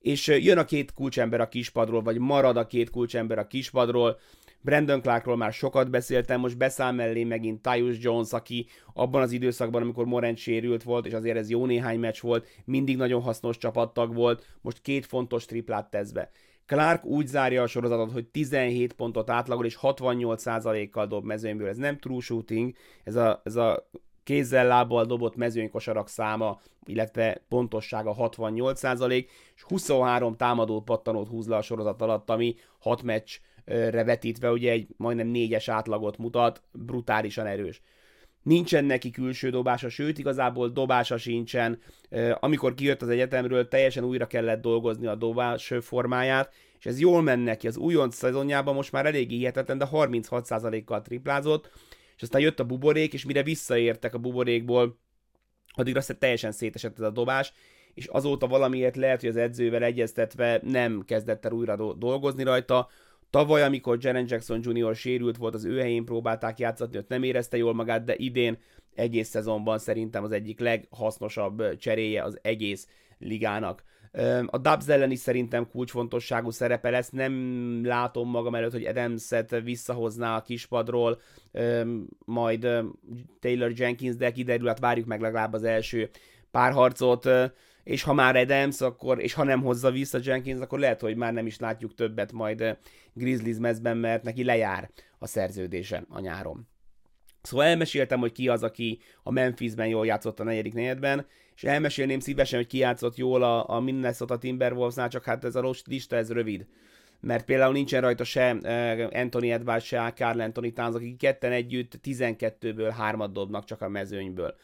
És 0.00 0.26
jön 0.26 0.58
a 0.58 0.64
két 0.64 0.92
kulcsember 0.92 1.40
a 1.40 1.48
kispadról, 1.48 2.02
vagy 2.02 2.18
marad 2.18 2.56
a 2.56 2.66
két 2.66 2.90
kulcsember 2.90 3.38
a 3.38 3.46
kispadról, 3.46 4.18
Brandon 4.60 5.00
Clarkról 5.00 5.36
már 5.36 5.52
sokat 5.52 5.90
beszéltem, 5.90 6.40
most 6.40 6.56
beszáll 6.56 6.92
mellé 6.92 7.24
megint 7.24 7.62
Tyus 7.62 7.96
Jones, 8.00 8.32
aki 8.32 8.66
abban 8.94 9.22
az 9.22 9.32
időszakban, 9.32 9.82
amikor 9.82 10.06
Morant 10.06 10.36
sérült 10.36 10.82
volt, 10.82 11.06
és 11.06 11.12
azért 11.12 11.36
ez 11.36 11.50
jó 11.50 11.66
néhány 11.66 11.98
meccs 11.98 12.20
volt, 12.20 12.46
mindig 12.64 12.96
nagyon 12.96 13.22
hasznos 13.22 13.58
csapattag 13.58 14.14
volt, 14.14 14.46
most 14.60 14.80
két 14.80 15.06
fontos 15.06 15.44
triplát 15.44 15.90
tesz 15.90 16.10
be. 16.10 16.30
Clark 16.66 17.04
úgy 17.04 17.26
zárja 17.26 17.62
a 17.62 17.66
sorozatot, 17.66 18.12
hogy 18.12 18.26
17 18.26 18.92
pontot 18.92 19.30
átlagol, 19.30 19.64
és 19.64 19.78
68%-kal 19.82 21.06
dob 21.06 21.24
mezőnyből. 21.24 21.68
Ez 21.68 21.76
nem 21.76 21.98
true 21.98 22.20
shooting, 22.20 22.74
ez 23.04 23.14
a, 23.14 23.40
ez 23.44 23.56
a 23.56 23.88
kézzel, 24.22 24.66
lábbal 24.66 25.04
dobott 25.04 25.36
mezőnykosarak 25.36 26.08
száma, 26.08 26.60
illetve 26.84 27.44
pontossága 27.48 28.14
68%, 28.18 29.26
és 29.54 29.62
23 29.62 30.36
támadó 30.36 30.80
pattanót 30.80 31.28
húz 31.28 31.46
le 31.46 31.56
a 31.56 31.62
sorozat 31.62 32.02
alatt, 32.02 32.30
ami 32.30 32.54
6 32.78 33.02
meccs 33.02 33.38
vetítve 33.90 34.50
ugye 34.50 34.70
egy 34.70 34.86
majdnem 34.96 35.26
négyes 35.26 35.68
átlagot 35.68 36.18
mutat, 36.18 36.62
brutálisan 36.72 37.46
erős. 37.46 37.82
nincsen 38.42 38.84
neki 38.84 39.10
külső 39.10 39.50
dobása, 39.50 39.88
sőt 39.88 40.18
igazából 40.18 40.68
dobása 40.68 41.16
sincsen. 41.16 41.80
Amikor 42.34 42.74
kijött 42.74 43.02
az 43.02 43.08
egyetemről, 43.08 43.68
teljesen 43.68 44.04
újra 44.04 44.26
kellett 44.26 44.60
dolgozni 44.60 45.06
a 45.06 45.14
dobás 45.14 45.72
formáját, 45.80 46.52
és 46.78 46.86
ez 46.86 47.00
jól 47.00 47.22
menne 47.22 47.44
neki. 47.44 47.66
Az 47.66 47.76
újonc 47.76 48.14
szezonjában 48.14 48.74
most 48.74 48.92
már 48.92 49.06
elég 49.06 49.30
hihetetlen, 49.30 49.78
de 49.78 49.88
36%-kal 49.92 51.02
triplázott, 51.02 51.70
és 52.16 52.22
aztán 52.22 52.40
jött 52.40 52.60
a 52.60 52.64
buborék, 52.64 53.12
és 53.12 53.24
mire 53.24 53.42
visszaértek 53.42 54.14
a 54.14 54.18
buborékból, 54.18 54.98
addigra 55.74 56.00
teljesen 56.18 56.52
szétesett 56.52 56.98
ez 56.98 57.04
a 57.04 57.10
dobás, 57.10 57.52
és 57.94 58.06
azóta 58.06 58.46
valamiért 58.46 58.96
lehet, 58.96 59.20
hogy 59.20 59.28
az 59.28 59.36
edzővel 59.36 59.82
egyeztetve 59.82 60.60
nem 60.62 61.02
kezdett 61.06 61.44
el 61.44 61.52
újra 61.52 61.76
do- 61.76 61.98
dolgozni 61.98 62.42
rajta. 62.42 62.88
Tavaly, 63.30 63.62
amikor 63.62 63.98
Jaren 64.00 64.26
Jackson 64.28 64.60
Jr. 64.62 64.94
sérült 64.94 65.36
volt, 65.36 65.54
az 65.54 65.64
ő 65.64 65.78
helyén 65.78 66.04
próbálták 66.04 66.58
játszatni, 66.58 66.98
ott 66.98 67.08
nem 67.08 67.22
érezte 67.22 67.56
jól 67.56 67.74
magát, 67.74 68.04
de 68.04 68.14
idén 68.16 68.58
egész 68.94 69.28
szezonban 69.28 69.78
szerintem 69.78 70.24
az 70.24 70.32
egyik 70.32 70.60
leghasznosabb 70.60 71.76
cseréje 71.76 72.22
az 72.22 72.38
egész 72.42 72.88
ligának. 73.18 73.82
A 74.46 74.58
Dubs 74.58 74.88
ellen 74.88 75.10
is 75.10 75.18
szerintem 75.18 75.68
kulcsfontosságú 75.68 76.50
szerepe 76.50 76.90
lesz, 76.90 77.10
nem 77.10 77.84
látom 77.84 78.30
magam 78.30 78.54
előtt, 78.54 78.72
hogy 78.72 78.86
Adams-et 78.86 79.60
visszahozná 79.64 80.36
a 80.36 80.42
kispadról, 80.42 81.20
majd 82.24 82.68
Taylor 83.40 83.72
Jenkins, 83.76 84.16
de 84.16 84.32
kiderül, 84.32 84.66
hát 84.66 84.78
várjuk 84.78 85.06
meg 85.06 85.20
legalább 85.20 85.52
az 85.52 85.64
első 85.64 86.10
pár 86.50 86.72
harcot, 86.72 87.28
és 87.88 88.02
ha 88.02 88.12
már 88.12 88.36
Adams, 88.36 88.80
akkor, 88.80 89.20
és 89.20 89.32
ha 89.32 89.44
nem 89.44 89.62
hozza 89.62 89.90
vissza 89.90 90.18
Jenkins, 90.22 90.60
akkor 90.60 90.78
lehet, 90.78 91.00
hogy 91.00 91.16
már 91.16 91.32
nem 91.32 91.46
is 91.46 91.58
látjuk 91.58 91.94
többet 91.94 92.32
majd 92.32 92.78
Grizzlies 93.12 93.56
mezben, 93.58 93.96
mert 93.96 94.22
neki 94.22 94.44
lejár 94.44 94.90
a 95.18 95.26
szerződése 95.26 96.04
a 96.08 96.20
nyáron. 96.20 96.68
Szóval 97.42 97.66
elmeséltem, 97.66 98.20
hogy 98.20 98.32
ki 98.32 98.48
az, 98.48 98.62
aki 98.62 99.00
a 99.22 99.30
Memphisben 99.30 99.86
jól 99.86 100.06
játszott 100.06 100.40
a 100.40 100.44
negyedik 100.44 100.74
negyedben, 100.74 101.26
és 101.54 101.64
elmesélném 101.64 102.20
szívesen, 102.20 102.58
hogy 102.58 102.68
ki 102.68 102.78
játszott 102.78 103.16
jól 103.16 103.42
a, 103.42 103.68
a 103.70 103.80
Minnesota 103.80 104.38
Timberwolvesnál, 104.38 105.08
csak 105.08 105.24
hát 105.24 105.44
ez 105.44 105.56
a 105.56 105.74
lista 105.84 106.16
ez 106.16 106.32
rövid. 106.32 106.66
Mert 107.20 107.44
például 107.44 107.72
nincsen 107.72 108.00
rajta 108.00 108.24
se 108.24 108.50
Anthony 109.12 109.50
Edwards, 109.50 109.86
se 109.86 110.12
Carl 110.16 110.40
Anthony 110.40 110.72
Towns, 110.72 110.94
akik 110.94 111.16
ketten 111.16 111.52
együtt 111.52 112.00
12-ből 112.04 112.92
hármat 112.96 113.32
dobnak 113.32 113.64
csak 113.64 113.82
a 113.82 113.88
mezőnyből. 113.88 114.54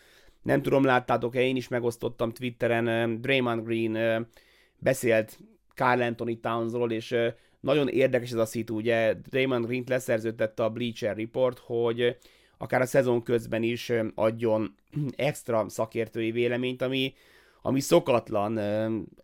Nem 0.44 0.62
tudom, 0.62 0.84
láttátok-e, 0.84 1.40
én 1.40 1.56
is 1.56 1.68
megosztottam 1.68 2.32
Twitteren, 2.32 3.20
Draymond 3.20 3.64
Green 3.64 4.26
beszélt 4.78 5.38
Carl 5.74 6.02
Anthony 6.02 6.40
Townsról, 6.40 6.92
és 6.92 7.16
nagyon 7.60 7.88
érdekes 7.88 8.30
ez 8.30 8.38
a 8.38 8.46
szitu, 8.46 8.74
ugye 8.74 9.14
Draymond 9.28 9.66
Green 9.66 9.84
leszerződtette 9.86 10.64
a 10.64 10.70
Bleacher 10.70 11.16
Report, 11.16 11.58
hogy 11.58 12.16
akár 12.58 12.80
a 12.80 12.86
szezon 12.86 13.22
közben 13.22 13.62
is 13.62 13.92
adjon 14.14 14.74
extra 15.16 15.68
szakértői 15.68 16.30
véleményt, 16.30 16.82
ami, 16.82 17.14
ami 17.62 17.80
szokatlan, 17.80 18.60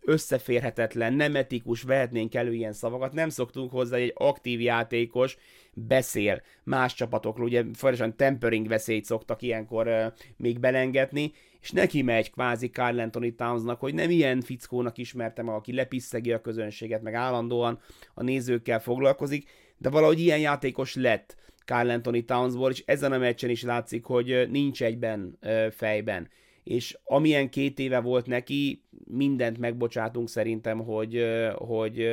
összeférhetetlen, 0.00 1.12
nem 1.12 1.36
etikus, 1.36 1.82
vehetnénk 1.82 2.34
elő 2.34 2.54
ilyen 2.54 2.72
szavakat, 2.72 3.12
nem 3.12 3.28
szoktunk 3.28 3.70
hozzá, 3.70 3.96
egy 3.96 4.12
aktív 4.16 4.60
játékos 4.60 5.36
beszél 5.74 6.42
más 6.62 6.94
csapatokról, 6.94 7.46
ugye 7.46 7.64
folyamatosan 7.72 8.16
tempering 8.16 8.68
veszélyt 8.68 9.04
szoktak 9.04 9.42
ilyenkor 9.42 10.12
még 10.36 10.58
belengetni, 10.58 11.32
és 11.60 11.70
neki 11.70 12.02
megy 12.02 12.30
kvázi 12.30 12.70
Carl 12.70 13.00
Anthony 13.00 13.34
Townsnak, 13.34 13.80
hogy 13.80 13.94
nem 13.94 14.10
ilyen 14.10 14.40
fickónak 14.40 14.98
ismertem, 14.98 15.48
aki 15.48 15.72
lepiszegi 15.72 16.32
a 16.32 16.40
közönséget, 16.40 17.02
meg 17.02 17.14
állandóan 17.14 17.78
a 18.14 18.22
nézőkkel 18.22 18.80
foglalkozik, 18.80 19.48
de 19.78 19.88
valahogy 19.88 20.20
ilyen 20.20 20.38
játékos 20.38 20.94
lett 20.94 21.36
Carl 21.64 21.90
Anthony 21.90 22.24
Townsból, 22.24 22.70
és 22.70 22.82
ezen 22.86 23.12
a 23.12 23.18
meccsen 23.18 23.50
is 23.50 23.62
látszik, 23.62 24.04
hogy 24.04 24.48
nincs 24.50 24.82
egyben 24.82 25.38
fejben. 25.70 26.28
És 26.64 26.98
amilyen 27.04 27.50
két 27.50 27.78
éve 27.78 28.00
volt 28.00 28.26
neki, 28.26 28.82
mindent 29.04 29.58
megbocsátunk 29.58 30.28
szerintem, 30.28 30.78
hogy, 30.78 31.24
hogy, 31.54 32.08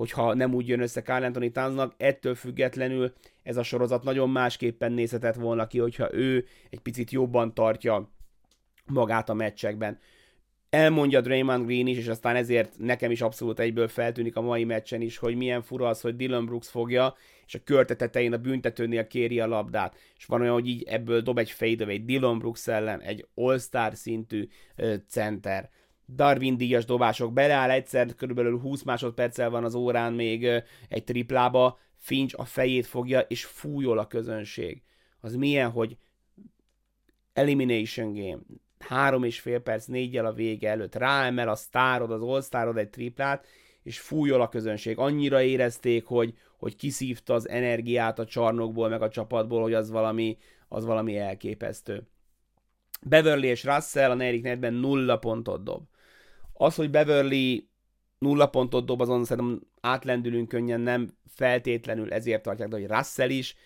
hogyha 0.00 0.34
nem 0.34 0.54
úgy 0.54 0.68
jön 0.68 0.80
össze 0.80 1.02
Carl 1.02 1.24
Anthony 1.24 1.52
Townsnak, 1.52 1.94
ettől 1.96 2.34
függetlenül 2.34 3.12
ez 3.42 3.56
a 3.56 3.62
sorozat 3.62 4.02
nagyon 4.02 4.30
másképpen 4.30 4.92
nézhetett 4.92 5.34
volna 5.34 5.66
ki, 5.66 5.78
hogyha 5.78 6.14
ő 6.14 6.46
egy 6.70 6.80
picit 6.80 7.10
jobban 7.10 7.54
tartja 7.54 8.10
magát 8.86 9.28
a 9.28 9.34
meccsekben 9.34 9.98
elmondja 10.70 11.20
Draymond 11.20 11.66
Green 11.66 11.86
is, 11.86 11.98
és 11.98 12.06
aztán 12.08 12.36
ezért 12.36 12.78
nekem 12.78 13.10
is 13.10 13.20
abszolút 13.20 13.60
egyből 13.60 13.88
feltűnik 13.88 14.36
a 14.36 14.40
mai 14.40 14.64
meccsen 14.64 15.00
is, 15.00 15.18
hogy 15.18 15.36
milyen 15.36 15.62
fura 15.62 15.88
az, 15.88 16.00
hogy 16.00 16.16
Dylan 16.16 16.46
Brooks 16.46 16.68
fogja, 16.68 17.14
és 17.46 17.54
a 17.54 17.60
körte 17.64 17.96
tetején 17.96 18.32
a 18.32 18.38
büntetőnél 18.38 19.06
kéri 19.06 19.40
a 19.40 19.46
labdát, 19.46 19.96
és 20.16 20.24
van 20.24 20.40
olyan, 20.40 20.52
hogy 20.52 20.68
így 20.68 20.82
ebből 20.82 21.20
dob 21.20 21.38
egy 21.38 21.50
fadeaway 21.50 22.04
Dylan 22.04 22.38
Brooks 22.38 22.66
ellen, 22.66 23.00
egy 23.00 23.26
all-star 23.34 23.94
szintű 23.94 24.48
center. 25.08 25.70
Darwin 26.14 26.56
díjas 26.56 26.84
dobások 26.84 27.32
beleáll 27.32 27.70
egyszer, 27.70 28.14
körülbelül 28.14 28.58
20 28.58 28.82
másodperccel 28.82 29.50
van 29.50 29.64
az 29.64 29.74
órán 29.74 30.12
még 30.12 30.44
egy 30.88 31.04
triplába, 31.04 31.78
Finch 31.96 32.34
a 32.38 32.44
fejét 32.44 32.86
fogja, 32.86 33.20
és 33.20 33.44
fújol 33.44 33.98
a 33.98 34.06
közönség. 34.06 34.82
Az 35.20 35.34
milyen, 35.34 35.70
hogy 35.70 35.96
elimination 37.32 38.12
game, 38.12 38.38
három 38.78 39.24
és 39.24 39.40
fél 39.40 39.60
perc, 39.60 39.86
négyel 39.86 40.26
a 40.26 40.32
vége 40.32 40.70
előtt 40.70 40.94
ráemel 40.94 41.48
a 41.48 41.54
sztárod, 41.54 42.10
az 42.10 42.48
all 42.50 42.76
egy 42.76 42.90
triplát, 42.90 43.46
és 43.82 44.00
fújol 44.00 44.40
a 44.40 44.48
közönség. 44.48 44.98
Annyira 44.98 45.42
érezték, 45.42 46.04
hogy, 46.04 46.34
hogy 46.58 46.76
kiszívta 46.76 47.34
az 47.34 47.48
energiát 47.48 48.18
a 48.18 48.24
csarnokból, 48.24 48.88
meg 48.88 49.02
a 49.02 49.08
csapatból, 49.08 49.62
hogy 49.62 49.74
az 49.74 49.90
valami, 49.90 50.38
az 50.68 50.84
valami 50.84 51.16
elképesztő. 51.16 52.02
Beverly 53.02 53.46
és 53.46 53.64
Russell 53.64 54.10
a 54.10 54.14
negyedik 54.14 54.42
netben 54.42 54.74
nulla 54.74 55.18
pontot 55.18 55.62
dob. 55.62 55.89
Az, 56.62 56.74
hogy 56.74 56.90
Beverly 56.90 57.68
nulla 58.18 58.46
pontot 58.46 58.86
dob, 58.86 59.00
azon 59.00 59.24
szerintem 59.24 59.60
átlendülünk 59.80 60.48
könnyen, 60.48 60.80
nem 60.80 61.08
feltétlenül 61.28 62.12
ezért 62.12 62.42
tartják, 62.42 62.68
de 62.68 62.76
hogy 62.76 62.86
Russell 62.86 63.30
is, 63.30 63.56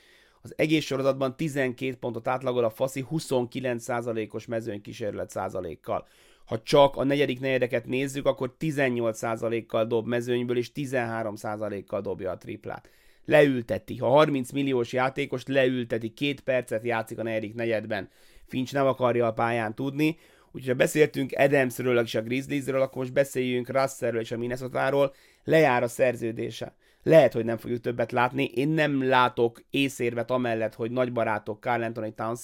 az 0.43 0.53
egész 0.57 0.85
sorozatban 0.85 1.37
12 1.37 1.95
pontot 1.95 2.29
átlagol 2.29 2.65
a 2.65 2.71
Faszi 2.71 3.07
29%-os 3.11 4.47
mezőny 4.47 4.81
kísérlet 4.81 5.31
százalékkal. 5.31 6.07
Ha 6.45 6.63
csak 6.63 6.97
a 6.97 7.05
negyedik 7.05 7.41
negyedeket 7.41 7.87
nézzük, 7.87 8.27
akkor 8.27 8.55
18%-kal 8.61 9.85
dob 9.87 10.07
mezőnyből, 10.07 10.57
és 10.57 10.71
13%-kal 10.75 12.01
dobja 12.01 12.31
a 12.31 12.39
triplát. 12.39 12.91
Leülteti. 13.25 13.97
Ha 13.97 14.09
30 14.09 14.51
milliós 14.51 14.93
játékos 14.93 15.43
leülteti, 15.47 16.09
két 16.09 16.41
percet 16.41 16.85
játszik 16.85 17.19
a 17.19 17.23
negyedik 17.23 17.55
negyedben. 17.55 18.09
Finch 18.47 18.73
nem 18.73 18.87
akarja 18.87 19.27
a 19.27 19.33
pályán 19.33 19.75
tudni, 19.75 20.17
Úgyhogy 20.55 20.71
ha 20.71 20.75
beszéltünk 20.75 21.33
Adamsről 21.37 21.99
és 21.99 22.15
a 22.15 22.23
Grizzliesről, 22.23 22.81
akkor 22.81 22.99
most 22.99 23.13
beszéljünk 23.13 23.69
Russellről 23.69 24.21
és 24.21 24.31
a 24.31 24.37
Minnesota-ról. 24.37 25.15
Lejár 25.45 25.83
a 25.83 25.89
szerződése. 25.89 26.75
Lehet, 27.03 27.33
hogy 27.33 27.45
nem 27.45 27.57
fogjuk 27.57 27.81
többet 27.81 28.13
látni. 28.13 28.45
Én 28.45 28.69
nem 28.69 29.09
látok 29.09 29.63
észérvet 29.71 30.31
amellett, 30.31 30.75
hogy 30.75 30.91
nagy 30.91 31.13
barátok 31.13 31.63
Carl 31.63 31.83
Anthony 31.83 32.15
towns 32.15 32.43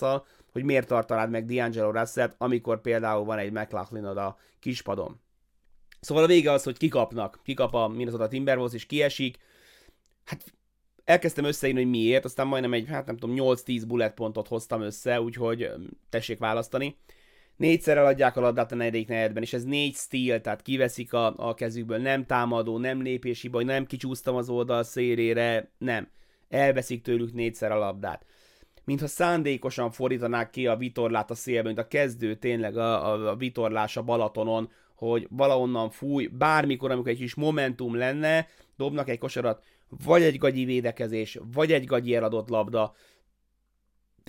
hogy 0.53 0.65
miért 0.65 0.87
tartanád 0.87 1.31
meg 1.31 1.45
D'Angelo 1.49 1.91
russell 1.93 2.35
amikor 2.39 2.81
például 2.81 3.25
van 3.25 3.39
egy 3.39 3.53
mclaughlin 3.53 4.05
a 4.05 4.37
kispadon. 4.61 5.21
Szóval 6.01 6.25
a 6.25 6.27
vége 6.27 6.53
az, 6.53 6.63
hogy 6.63 6.77
kikapnak. 6.77 7.41
Kikap 7.45 7.75
a 7.75 7.89
Minnesota 7.89 8.29
Timberwolves, 8.29 8.75
és 8.75 8.87
kiesik. 8.87 9.37
Hát 10.25 10.45
elkezdtem 11.05 11.45
összeírni, 11.45 11.81
hogy 11.83 11.91
miért, 11.91 12.25
aztán 12.25 12.47
majdnem 12.47 12.73
egy, 12.73 12.87
hát 12.89 13.07
nem 13.07 13.17
tudom, 13.17 13.37
8-10 13.39 13.83
bullet 13.87 14.15
pontot 14.15 14.49
hoztam 14.49 14.81
össze, 14.81 15.21
úgyhogy 15.21 15.71
tessék 16.09 16.39
választani 16.39 16.97
négyszer 17.61 17.97
eladják 17.97 18.37
a 18.37 18.41
labdát 18.41 18.73
a 18.73 18.75
negyedik 18.75 19.09
negyedben, 19.09 19.43
és 19.43 19.53
ez 19.53 19.65
négy 19.65 19.95
steal, 19.95 20.41
tehát 20.41 20.63
kiveszik 20.63 21.13
a, 21.13 21.35
a 21.37 21.55
kezükből, 21.55 21.99
nem 21.99 22.27
támadó, 22.27 22.79
nem 22.79 23.03
lépési 23.03 23.49
baj, 23.49 23.65
nem 23.65 23.87
kicsúsztam 23.87 24.37
az 24.37 24.49
oldal 24.49 24.83
szélére, 24.83 25.71
nem. 25.79 26.09
Elveszik 26.49 27.03
tőlük 27.03 27.33
négyszer 27.33 27.73
a 27.73 27.79
labdát. 27.79 28.25
Mintha 28.85 29.07
szándékosan 29.07 29.91
fordítanák 29.91 30.51
ki 30.51 30.67
a 30.67 30.77
vitorlát 30.77 31.31
a 31.31 31.35
szélbe, 31.35 31.67
mint 31.67 31.79
a 31.79 31.89
kezdő 31.89 32.35
tényleg 32.35 32.77
a, 32.77 33.13
a, 33.13 33.29
a 33.31 33.37
vitorlás 33.37 33.97
a 33.97 34.03
Balatonon, 34.03 34.71
hogy 34.95 35.27
valahonnan 35.31 35.91
fúj, 35.91 36.27
bármikor, 36.27 36.91
amikor 36.91 37.11
egy 37.11 37.19
kis 37.19 37.35
momentum 37.35 37.95
lenne, 37.95 38.47
dobnak 38.77 39.09
egy 39.09 39.19
kosarat, 39.19 39.65
vagy 40.05 40.23
egy 40.23 40.39
gagyi 40.39 40.65
védekezés, 40.65 41.39
vagy 41.53 41.73
egy 41.73 41.85
gagyi 41.85 42.15
eladott 42.15 42.49
labda, 42.49 42.95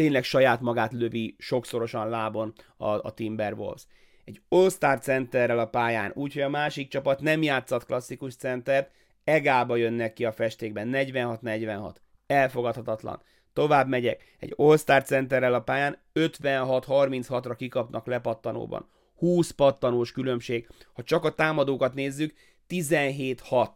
tényleg 0.02 0.24
saját 0.24 0.62
magát 0.62 0.92
lövi 0.92 1.36
sokszorosan 1.38 2.10
lábon 2.10 2.54
a, 2.78 2.88
a 2.90 3.12
Timberwolves. 3.12 3.82
Egy 4.26 4.42
All-Star 4.50 5.00
centerrel 5.00 5.60
a 5.60 5.66
pályán, 5.66 6.12
úgyhogy 6.16 6.42
a 6.42 6.50
másik 6.50 6.90
csapat 6.90 7.22
nem 7.22 7.42
játszat 7.42 7.86
klasszikus 7.86 8.36
centert, 8.36 8.92
egába 9.24 9.76
jönnek 9.76 10.14
ki 10.14 10.26
a 10.26 10.32
festékben, 10.32 10.90
46-46. 10.94 11.96
Elfogadhatatlan. 12.28 13.22
Tovább 13.54 13.88
megyek, 13.88 14.36
egy 14.40 14.54
All-Star 14.56 15.04
centerrel 15.04 15.54
a 15.54 15.62
pályán 15.62 15.98
56-36-ra 16.14 17.54
kikapnak 17.58 18.06
lepattanóban. 18.06 18.90
20 19.16 19.50
pattanós 19.50 20.12
különbség. 20.12 20.68
Ha 20.94 21.04
csak 21.04 21.24
a 21.24 21.36
támadókat 21.36 21.94
nézzük, 21.94 22.34
17-6 22.70 23.68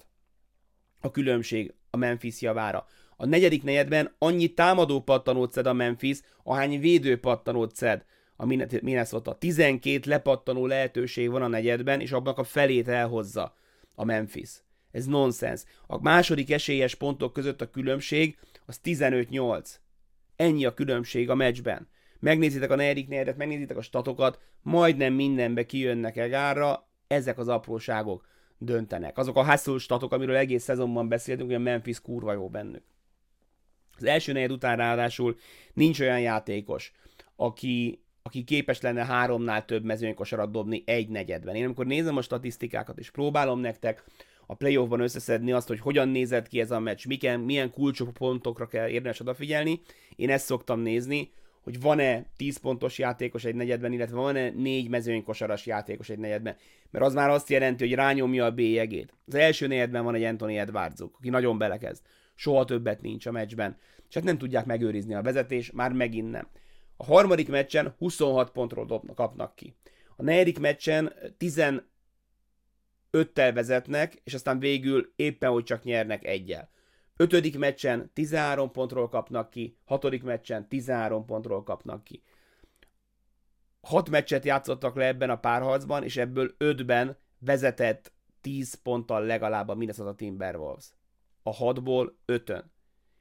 a 1.02 1.12
különbség 1.12 1.74
a 1.90 1.98
Memphis 1.98 2.42
javára. 2.42 2.86
A 3.16 3.26
negyedik 3.26 3.64
negyedben 3.64 4.16
annyi 4.18 4.48
támadó 4.54 5.02
pattanót 5.02 5.52
szed 5.52 5.66
a 5.66 5.74
Memphis, 5.74 6.20
ahány 6.44 6.80
védő 6.80 7.20
pattanót 7.20 7.76
szed 7.76 8.06
a 8.36 8.46
Minnesota. 8.82 9.34
12 9.38 10.10
lepattanó 10.10 10.66
lehetőség 10.66 11.30
van 11.30 11.42
a 11.42 11.48
negyedben, 11.48 12.02
és 12.02 12.12
abban 12.12 12.34
a 12.34 12.44
felét 12.44 12.88
elhozza 12.88 13.56
a 13.96 14.04
Memphis. 14.04 14.50
Ez 14.92 15.06
nonsens. 15.06 15.64
A 15.88 16.02
második 16.02 16.52
esélyes 16.52 16.96
pontok 16.96 17.34
között 17.34 17.62
a 17.62 17.70
különbség 17.70 18.38
az 18.66 18.80
15-8. 18.84 19.70
Ennyi 20.36 20.66
a 20.66 20.74
különbség 20.74 21.30
a 21.30 21.36
meccsben. 21.36 21.88
Megnézitek 22.20 22.72
a 22.72 22.76
negyedik 22.76 23.08
negyedet, 23.08 23.38
megnézitek 23.38 23.78
a 23.78 23.82
statokat, 23.82 24.40
majdnem 24.62 25.14
mindenbe 25.14 25.66
kijönnek 25.66 26.18
egárra, 26.18 26.90
ezek 27.08 27.38
az 27.38 27.48
apróságok 27.48 28.28
döntenek. 28.58 29.18
Azok 29.18 29.38
a 29.38 29.46
hustle 29.50 29.78
statok, 29.78 30.14
amiről 30.14 30.36
egész 30.36 30.64
szezonban 30.64 31.08
beszéltünk, 31.08 31.50
hogy 31.50 31.60
a 31.60 31.64
Memphis 31.64 32.02
kurva 32.02 32.34
jó 32.34 32.50
bennük. 32.50 32.84
Az 33.98 34.04
első 34.04 34.32
negyed 34.32 34.52
után 34.52 34.78
ráadásul 34.78 35.38
nincs 35.74 36.00
olyan 36.00 36.20
játékos, 36.20 36.92
aki, 37.36 38.02
aki 38.24 38.44
képes 38.44 38.82
lenne 38.82 39.06
háromnál 39.06 39.66
több 39.66 39.84
mezőnykosarat 39.84 40.52
dobni 40.52 40.84
egy 40.86 41.10
negyedben. 41.10 41.56
Én 41.56 41.66
amikor 41.66 41.86
nézem 41.86 42.18
a 42.18 42.22
statisztikákat 42.22 43.00
és 43.00 43.12
próbálom 43.12 43.60
nektek 43.60 44.04
a 44.48 44.54
playoffban 44.54 45.00
összeszedni 45.00 45.52
azt, 45.52 45.68
hogy 45.68 45.80
hogyan 45.80 46.10
nézett 46.10 46.48
ki 46.48 46.60
ez 46.60 46.72
a 46.72 46.80
meccs, 46.80 47.06
milyen, 47.06 47.40
milyen 47.40 47.72
kulcspontokra 47.72 48.68
kell 48.68 48.88
érdemes 48.88 49.20
odafigyelni, 49.20 49.82
én 50.16 50.30
ezt 50.30 50.46
szoktam 50.46 50.80
nézni, 50.80 51.32
hogy 51.66 51.82
van-e 51.82 52.26
10 52.38 52.58
pontos 52.58 52.98
játékos 52.98 53.46
egy 53.46 53.56
negyedben, 53.56 53.94
illetve 53.94 54.16
van-e 54.16 54.50
4 54.50 54.90
mezőnykosaras 54.90 55.66
játékos 55.66 56.10
egy 56.10 56.18
negyedben. 56.18 56.56
Mert 56.92 57.06
az 57.06 57.14
már 57.14 57.30
azt 57.30 57.50
jelenti, 57.50 57.88
hogy 57.88 57.96
rányomja 57.96 58.46
a 58.46 58.52
bélyegét. 58.52 59.14
Az 59.28 59.36
első 59.36 59.68
negyedben 59.68 60.04
van 60.04 60.16
egy 60.16 60.24
Anthony 60.24 60.56
Edwardsuk, 60.56 61.16
aki 61.18 61.30
nagyon 61.30 61.58
belekezd. 61.58 62.02
Soha 62.36 62.66
többet 62.66 63.02
nincs 63.02 63.26
a 63.26 63.32
meccsben. 63.32 63.78
És 64.10 64.16
hát 64.16 64.24
nem 64.24 64.38
tudják 64.38 64.66
megőrizni 64.66 65.14
a 65.14 65.22
vezetés, 65.22 65.72
már 65.72 65.92
megint 65.92 66.32
nem. 66.32 66.48
A 66.98 67.06
harmadik 67.06 67.50
meccsen 67.50 67.96
26 67.98 68.52
pontról 68.52 68.86
dobnak, 68.86 69.16
kapnak 69.16 69.56
ki. 69.56 69.76
A 70.16 70.24
negyedik 70.24 70.60
meccsen 70.60 71.14
15-tel 71.40 73.52
vezetnek, 73.54 74.22
és 74.24 74.34
aztán 74.34 74.60
végül 74.60 75.14
éppen, 75.16 75.52
hogy 75.52 75.64
csak 75.64 75.84
nyernek 75.84 76.26
egyel. 76.26 76.74
Ötödik 77.18 77.58
meccsen 77.58 78.12
13 78.14 78.72
pontról 78.72 79.10
kapnak 79.10 79.50
ki, 79.50 79.78
hatodik 79.86 80.24
meccsen 80.24 80.68
13 80.68 81.26
pontról 81.26 81.64
kapnak 81.64 82.04
ki. 82.04 82.24
Hat 83.82 84.10
meccset 84.10 84.46
játszottak 84.46 84.96
le 84.96 85.06
ebben 85.06 85.30
a 85.30 85.40
párharcban, 85.40 86.04
és 86.04 86.18
ebből 86.18 86.54
ötben 86.58 87.18
vezetett 87.40 88.14
10 88.42 88.74
ponttal 88.74 89.26
legalább 89.26 89.68
a 89.68 89.76
Minnesota 89.76 90.16
Timberwolves. 90.16 90.95
A 91.48 91.54
hatból 91.54 92.18
ötön. 92.26 92.72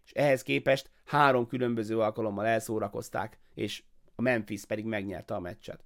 És 0.04 0.12
ehhez 0.12 0.42
képest 0.42 0.90
három 1.04 1.46
különböző 1.46 1.98
alkalommal 1.98 2.46
elszórakozták, 2.46 3.38
és 3.54 3.82
a 4.14 4.22
Memphis 4.22 4.64
pedig 4.64 4.84
megnyerte 4.84 5.34
a 5.34 5.40
meccset. 5.40 5.84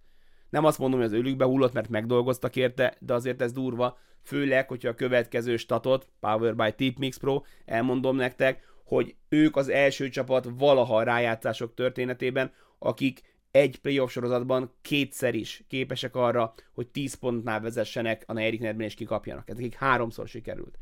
Nem 0.50 0.64
azt 0.64 0.78
mondom, 0.78 1.00
hogy 1.00 1.08
az 1.08 1.14
ölükbe 1.14 1.44
hullott, 1.44 1.72
mert 1.72 1.88
megdolgoztak 1.88 2.56
érte, 2.56 2.96
de 3.00 3.14
azért 3.14 3.42
ez 3.42 3.52
durva, 3.52 3.98
főleg, 4.22 4.68
hogyha 4.68 4.88
a 4.88 4.94
következő 4.94 5.56
statot, 5.56 6.08
Power 6.20 6.56
by 6.56 6.72
Tip 6.72 6.98
Mix 6.98 7.16
Pro, 7.16 7.42
elmondom 7.64 8.16
nektek, 8.16 8.66
hogy 8.84 9.16
ők 9.28 9.56
az 9.56 9.68
első 9.68 10.08
csapat 10.08 10.48
valaha 10.58 10.96
a 10.96 11.02
rájátszások 11.02 11.74
történetében, 11.74 12.52
akik 12.78 13.20
egy 13.50 13.78
playoff 13.80 14.10
sorozatban 14.10 14.74
kétszer 14.82 15.34
is 15.34 15.64
képesek 15.68 16.16
arra, 16.16 16.54
hogy 16.72 16.88
10 16.88 17.14
pontnál 17.14 17.60
vezessenek 17.60 18.24
a 18.26 18.32
negyedik 18.32 18.60
nedben 18.60 18.86
és 18.86 18.94
kikapjanak. 18.94 19.48
Ez 19.50 19.56
nekik 19.56 19.74
háromszor 19.74 20.28
sikerült. 20.28 20.78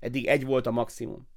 Eddig 0.00 0.26
egy 0.26 0.44
volt 0.44 0.66
a 0.66 0.70
maximum. 0.70 1.28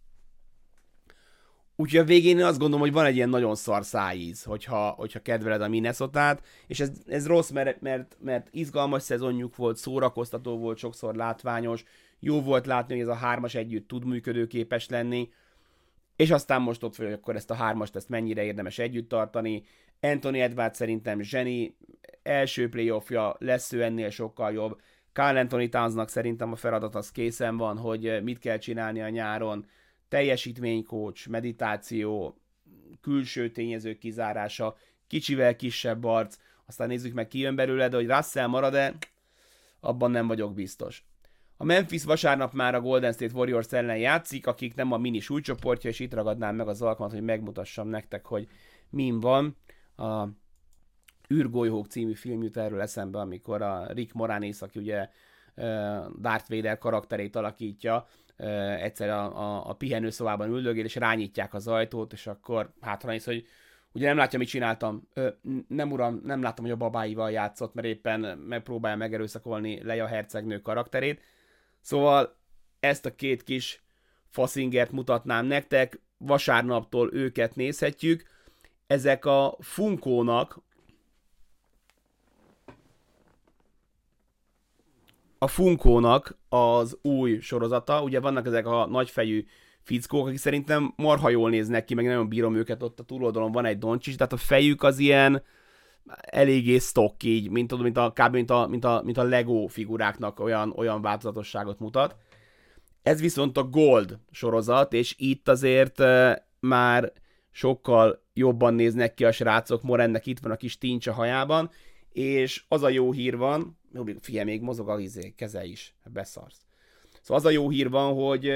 Úgyhogy 1.76 2.00
a 2.00 2.04
végén 2.04 2.38
én 2.38 2.44
azt 2.44 2.60
gondolom, 2.60 2.82
hogy 2.82 2.94
van 2.94 3.06
egy 3.06 3.16
ilyen 3.16 3.30
nagyon 3.30 3.56
szar 3.56 3.86
szájíz, 3.86 4.44
hogyha, 4.44 4.90
hogyha 4.90 5.22
kedveled 5.22 5.62
a 5.62 5.68
minnesota 5.68 6.40
és 6.68 6.80
ez, 6.80 6.92
ez 7.08 7.28
rossz, 7.28 7.50
mert, 7.50 7.82
mert, 7.82 8.18
mert 8.20 8.48
izgalmas 8.52 9.02
szezonjuk 9.02 9.56
volt, 9.56 9.78
szórakoztató 9.78 10.58
volt, 10.58 10.78
sokszor 10.78 11.16
látványos, 11.16 11.84
jó 12.20 12.42
volt 12.42 12.66
látni, 12.66 12.94
hogy 12.94 13.04
ez 13.04 13.10
a 13.10 13.14
hármas 13.14 13.56
együtt 13.56 13.88
tud 13.88 14.06
működőképes 14.06 14.90
lenni, 14.90 15.30
és 16.16 16.32
aztán 16.32 16.62
most 16.62 16.84
ott 16.84 16.96
hogy 16.96 17.12
akkor 17.12 17.36
ezt 17.36 17.52
a 17.52 17.56
hármast, 17.56 17.96
ezt 17.96 18.10
mennyire 18.10 18.44
érdemes 18.44 18.80
együtt 18.80 19.10
tartani. 19.10 19.64
Anthony 20.00 20.40
Edwards 20.40 20.78
szerintem 20.78 21.22
zseni, 21.22 21.78
első 22.24 22.70
playoffja 22.70 23.36
lesz 23.40 23.72
ő 23.72 23.84
ennél 23.84 24.10
sokkal 24.10 24.54
jobb. 24.54 24.82
Carl 25.14 25.38
Anthony 25.38 25.70
Townsnak 25.70 26.10
szerintem 26.10 26.52
a 26.52 26.56
feladat 26.56 26.96
az 26.96 27.12
készen 27.12 27.58
van, 27.58 27.78
hogy 27.78 28.24
mit 28.24 28.40
kell 28.40 28.58
csinálni 28.58 29.02
a 29.02 29.10
nyáron, 29.10 29.66
teljesítménykócs, 30.08 31.30
meditáció, 31.30 32.38
külső 33.02 33.52
tényezők 33.52 33.98
kizárása, 33.98 34.76
kicsivel 35.08 35.56
kisebb 35.56 36.04
arc, 36.04 36.38
aztán 36.66 36.88
nézzük 36.88 37.14
meg 37.14 37.28
ki 37.28 37.40
jön 37.40 37.56
belőle, 37.56 37.88
de 37.88 37.96
hogy 37.96 38.08
Russell 38.08 38.48
marad-e, 38.48 38.94
abban 39.80 40.12
nem 40.12 40.28
vagyok 40.28 40.54
biztos. 40.54 41.06
A 41.58 41.64
Memphis 41.64 42.04
vasárnap 42.04 42.54
már 42.54 42.76
a 42.76 42.82
Golden 42.82 43.14
State 43.14 43.34
Warriors 43.34 43.72
ellen 43.72 43.98
játszik, 43.98 44.48
akik 44.48 44.76
nem 44.76 44.92
a 44.92 44.98
mini 44.98 45.20
súlycsoportja, 45.20 45.90
és 45.90 46.00
itt 46.00 46.14
ragadnám 46.14 46.56
meg 46.56 46.68
az 46.68 46.82
alkalmat, 46.82 47.16
hogy 47.16 47.26
megmutassam 47.26 47.88
nektek, 47.88 48.26
hogy 48.26 48.48
min 48.90 49.20
van. 49.20 49.58
A 49.96 50.28
űrgolyhók 51.34 51.88
című 51.88 52.14
film 52.14 52.44
jut 52.44 52.58
erről 52.58 52.82
eszembe, 52.82 53.20
amikor 53.20 53.62
a 53.62 53.86
Rick 53.92 54.14
Moranis, 54.14 54.62
aki 54.62 54.80
ugye 54.80 55.10
Darth 56.20 56.50
Vader 56.50 56.78
karakterét 56.78 57.36
alakítja, 57.36 58.08
egyszer 58.78 59.10
a, 59.10 59.38
a, 59.38 59.70
a 59.70 59.74
pihenőszobában 59.74 60.50
üldögél, 60.50 60.84
és 60.84 60.96
rányítják 60.96 61.54
az 61.54 61.68
ajtót, 61.68 62.14
és 62.14 62.28
akkor 62.28 62.74
hátra 62.82 63.12
néz, 63.12 63.24
hogy 63.24 63.48
ugye 63.92 64.08
nem 64.08 64.18
látja, 64.18 64.40
mit 64.40 64.48
csináltam. 64.48 65.08
Nem 65.68 65.92
uram, 65.92 66.22
nem 66.24 66.42
látom, 66.42 66.66
hogy 66.66 66.74
a 66.74 66.78
babáival 66.78 67.32
játszott, 67.32 67.74
mert 67.74 67.88
éppen 67.88 68.38
megpróbálja 68.38 68.98
megerőszakolni 68.98 69.84
Leia 69.84 70.08
hercegnő 70.08 70.62
karakterét. 70.62 71.22
Szóval 71.82 72.36
ezt 72.80 73.06
a 73.06 73.16
két 73.16 73.44
kis 73.44 73.84
faszingert 74.30 74.92
mutatnám 74.92 75.46
nektek, 75.46 76.02
vasárnaptól 76.18 77.14
őket 77.14 77.56
nézhetjük. 77.56 78.24
Ezek 78.88 79.26
a 79.26 79.58
Funkónak 79.60 80.60
a 85.44 85.48
Funkónak 85.48 86.38
az 86.50 86.98
új 87.02 87.40
sorozata, 87.40 88.04
ugye 88.04 88.20
vannak 88.20 88.46
ezek 88.46 88.66
a 88.66 88.88
nagyfejű 88.88 89.46
fickók, 89.82 90.28
akik 90.28 90.38
szerintem 90.38 90.94
marha 90.96 91.30
jól 91.30 91.50
néznek 91.50 91.86
ki, 91.86 91.94
meg 91.94 92.06
nagyon 92.06 92.28
bírom 92.30 92.56
őket, 92.56 92.84
ott 92.84 93.00
a 93.00 93.04
túloldalon 93.04 93.52
van 93.52 93.66
egy 93.66 93.78
Doncsics, 93.78 94.16
tehát 94.16 94.34
a 94.34 94.38
fejük 94.38 94.84
az 94.84 95.00
ilyen 95.00 95.44
eléggé 96.22 96.78
stock 96.78 97.24
így, 97.24 97.50
mint, 97.50 97.68
tudom, 97.68 97.84
mint 97.84 97.98
a, 97.98 98.12
kb. 98.12 98.34
Mint 98.34 98.50
a, 98.50 98.68
mint 98.68 98.86
a, 98.86 99.02
mint 99.06 99.18
a 99.18 99.24
Lego 99.24 99.68
figuráknak 99.68 100.40
olyan, 100.40 100.74
olyan 100.76 101.02
változatosságot 101.02 101.80
mutat. 101.80 102.16
Ez 103.02 103.22
viszont 103.22 103.58
a 103.58 103.64
Gold 103.64 104.20
sorozat, 104.32 104.94
és 104.94 105.16
itt 105.18 105.50
azért 105.50 106.00
uh, 106.00 106.32
már 106.60 107.12
sokkal 107.52 108.24
jobban 108.34 108.74
néznek 108.74 109.14
ki 109.14 109.26
a 109.26 109.32
srácok, 109.32 109.82
Morennek 109.82 110.26
itt 110.26 110.40
van 110.40 110.52
a 110.52 110.56
kis 110.56 110.78
tincs 110.78 111.08
a 111.08 111.14
hajában, 111.14 111.70
és 112.12 112.64
az 112.68 112.84
a 112.84 112.90
jó 112.90 113.12
hír 113.12 113.38
van, 113.38 113.78
figyelj, 114.22 114.46
még 114.46 114.62
mozog 114.62 114.90
a 114.90 115.00
izé, 115.00 115.34
keze 115.36 115.66
is, 115.66 115.96
beszarsz. 116.14 116.66
Szóval 117.22 117.38
az 117.38 117.46
a 117.46 117.50
jó 117.50 117.70
hír 117.70 117.90
van, 117.90 118.14
hogy, 118.14 118.52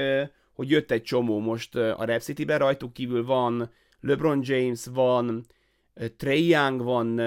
hogy 0.52 0.70
jött 0.70 0.90
egy 0.90 1.02
csomó 1.02 1.38
most 1.38 1.74
a 1.74 2.04
Rap 2.04 2.20
City-be, 2.20 2.56
rajtuk 2.56 2.92
kívül 2.92 3.24
van 3.24 3.70
LeBron 4.00 4.40
James, 4.42 4.86
van 4.86 5.46
Trey 6.16 6.46
Young, 6.46 6.82
van 6.82 7.20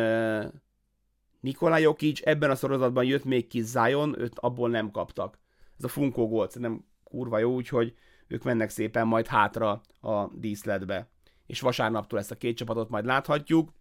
Nikola 1.40 1.78
Jokic, 1.78 2.20
ebben 2.24 2.50
a 2.50 2.56
sorozatban 2.56 3.04
jött 3.04 3.24
még 3.24 3.48
ki 3.48 3.62
Zion, 3.62 4.20
őt 4.20 4.40
abból 4.40 4.70
nem 4.70 4.92
kaptak. 4.92 5.40
Ez 5.78 5.84
a 5.84 5.88
Funko 5.88 6.28
volt, 6.28 6.52
szerintem 6.52 6.86
kurva 7.04 7.38
jó, 7.38 7.54
úgyhogy 7.54 7.94
ők 8.28 8.44
mennek 8.44 8.70
szépen 8.70 9.08
majd 9.08 9.28
hátra 9.28 9.82
a 10.02 10.28
díszletbe. 10.28 11.10
És 11.46 11.60
vasárnaptól 11.60 12.20
ezt 12.20 12.32
a 12.32 12.36
két 12.36 12.58
csapatot 12.58 12.90
majd 12.90 13.06
láthatjuk. 13.06 13.74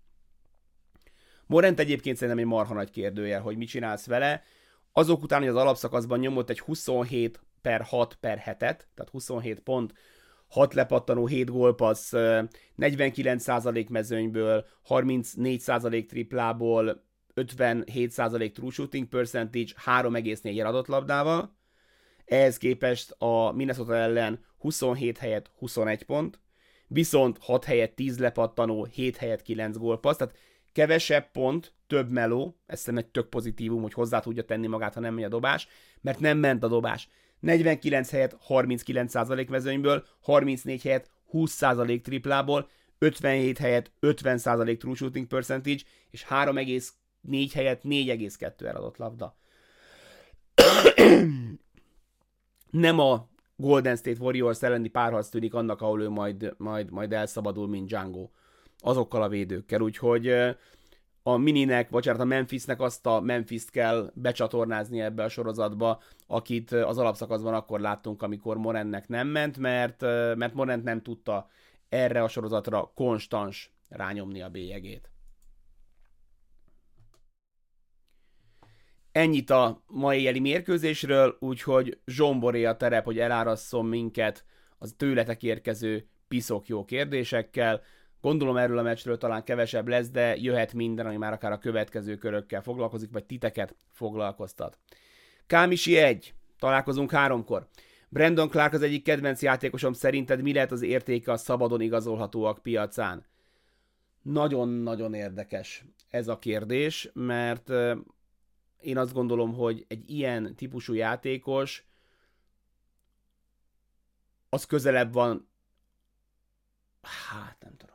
Morent 1.51 1.79
egyébként 1.79 2.17
szerintem 2.17 2.45
egy 2.45 2.51
marha 2.51 2.75
nagy 2.75 2.91
kérdőjel, 2.91 3.41
hogy 3.41 3.57
mit 3.57 3.69
csinálsz 3.69 4.07
vele. 4.07 4.43
Azok 4.93 5.23
után, 5.23 5.41
hogy 5.41 5.49
az 5.49 5.57
alapszakaszban 5.57 6.19
nyomott 6.19 6.51
egy 6.51 6.61
27 6.61 7.41
per 7.63 7.83
6 7.83 8.15
per 8.21 8.39
hetet, 8.39 8.89
tehát 8.95 9.11
27 9.13 9.61
pont, 9.61 9.93
6 10.49 10.75
lepattanó, 10.75 11.27
7 11.27 11.51
gólpassz, 11.51 12.13
49% 12.79 13.89
mezőnyből, 13.89 14.67
34% 14.89 16.07
triplából, 16.07 17.05
57% 17.35 18.53
true 18.53 18.71
shooting 18.71 19.07
percentage, 19.07 19.73
3,4 19.85 20.67
adott 20.67 20.87
labdával. 20.87 21.57
Ehhez 22.25 22.57
képest 22.57 23.15
a 23.19 23.53
Minnesota 23.53 23.97
ellen 23.97 24.45
27 24.59 25.19
helyett 25.19 25.51
21 25.59 26.03
pont, 26.03 26.41
viszont 26.87 27.39
6 27.41 27.65
helyett 27.65 27.95
10 27.95 28.19
lepattanó, 28.19 28.85
7 28.85 29.17
helyett 29.17 29.43
9 29.43 29.77
gólpassz, 29.77 30.17
tehát 30.17 30.35
kevesebb 30.73 31.31
pont, 31.31 31.75
több 31.87 32.11
meló, 32.11 32.61
ez 32.67 32.81
szerintem 32.81 33.05
egy 33.05 33.11
tök 33.11 33.29
pozitívum, 33.29 33.83
hogy 33.83 33.93
hozzá 33.93 34.21
tudja 34.21 34.45
tenni 34.45 34.67
magát, 34.67 34.95
ha 34.95 35.01
nem 35.01 35.15
megy 35.15 35.25
a 35.25 35.29
dobás, 35.29 35.69
mert 36.01 36.21
nem 36.21 36.39
ment 36.39 36.63
a 36.63 36.69
dobás. 36.69 37.09
49 37.41 38.11
helyett 38.11 38.37
39% 38.49 39.49
mezőnyből, 39.49 40.05
34 40.21 40.83
helyett 40.83 41.11
20% 41.33 42.01
triplából, 42.01 42.69
57 42.99 43.59
helyett 43.59 43.93
50% 44.01 44.79
true 44.79 44.95
shooting 44.95 45.27
percentage, 45.27 45.83
és 46.11 46.27
3,4 46.29 47.51
helyett 47.55 47.83
4,2 47.83 48.67
eladott 48.67 48.97
labda. 48.97 49.37
Nem 52.71 52.99
a 52.99 53.29
Golden 53.57 53.97
State 53.97 54.21
Warriors 54.21 54.63
elleni 54.63 54.89
párharc 54.89 55.29
tűnik 55.29 55.55
annak, 55.55 55.81
ahol 55.81 56.03
ő 56.03 56.09
majd, 56.09 56.55
majd, 56.57 56.91
majd 56.91 57.13
elszabadul, 57.13 57.69
mint 57.69 57.87
Django 57.87 58.29
azokkal 58.81 59.23
a 59.23 59.29
védőkkel, 59.29 59.81
úgyhogy 59.81 60.29
a 61.23 61.37
Mininek, 61.37 62.05
hát 62.05 62.21
a 62.21 62.25
Memphisnek 62.25 62.81
azt 62.81 63.07
a 63.07 63.21
Memphis-t 63.21 63.71
kell 63.71 64.11
becsatornázni 64.15 65.01
ebbe 65.01 65.23
a 65.23 65.29
sorozatba, 65.29 66.03
akit 66.27 66.71
az 66.71 66.99
alapszakaszban 66.99 67.55
akkor 67.55 67.81
láttunk, 67.81 68.23
amikor 68.23 68.57
Morennek 68.57 69.09
nem 69.09 69.29
ment, 69.29 69.59
mert, 69.59 70.01
mert 70.37 70.55
Morent 70.55 70.85
nem 70.85 71.03
tudta 71.03 71.49
erre 71.89 72.23
a 72.23 72.29
sorozatra 72.29 72.93
konstans 72.95 73.73
rányomni 73.89 74.43
a 74.43 74.49
bélyegét. 74.49 75.11
Ennyit 79.13 79.51
a 79.51 79.83
mai 79.87 80.19
éjjeli 80.19 80.41
mérkőzésről, 80.41 81.37
úgyhogy 81.41 82.01
zsomboré 82.07 82.65
a 82.65 82.77
terep, 82.77 83.05
hogy 83.05 83.19
elárasszon 83.19 83.87
minket 83.87 84.45
az 84.79 84.95
tőletek 84.97 85.43
érkező 85.43 86.09
piszok 86.29 86.67
jó 86.67 86.85
kérdésekkel. 86.85 87.83
Gondolom 88.21 88.57
erről 88.57 88.79
a 88.79 88.83
meccsről 88.83 89.19
talán 89.19 89.45
kevesebb 89.45 89.89
lesz, 89.89 90.11
de 90.11 90.37
jöhet 90.37 90.73
minden, 90.73 91.07
ami 91.07 91.17
már 91.17 91.33
akár 91.33 91.53
a 91.53 91.59
következő 91.59 92.17
körökkel 92.17 92.63
foglalkozik, 92.63 93.11
vagy 93.13 93.25
titeket 93.25 93.75
foglalkoztat. 93.89 94.79
Kámisi 95.47 95.97
1. 95.97 96.35
Találkozunk 96.59 97.11
háromkor. 97.11 97.69
Brandon 98.09 98.49
Clark 98.49 98.73
az 98.73 98.83
egyik 98.83 99.05
kedvenc 99.05 99.43
játékosom, 99.43 99.93
szerinted 99.93 100.43
mi 100.43 100.53
lehet 100.53 100.73
az 100.73 100.83
értéke 100.83 101.33
a 101.33 101.37
szabadon 101.37 101.81
igazolhatóak 101.81 102.59
piacán? 102.63 103.27
Nagyon-nagyon 104.23 105.15
érdekes 105.15 105.85
ez 106.11 106.29
a 106.29 106.39
kérdés, 106.39 107.11
mert 107.13 107.71
én 108.81 108.99
azt 108.99 109.13
gondolom, 109.13 109.55
hogy 109.55 109.85
egy 109.89 110.11
ilyen 110.11 110.55
típusú 110.57 110.93
játékos 110.93 111.85
az 114.49 114.65
közelebb 114.65 115.13
van 115.13 115.49
hát 117.03 117.57
nem 117.61 117.77
tudom. 117.77 117.90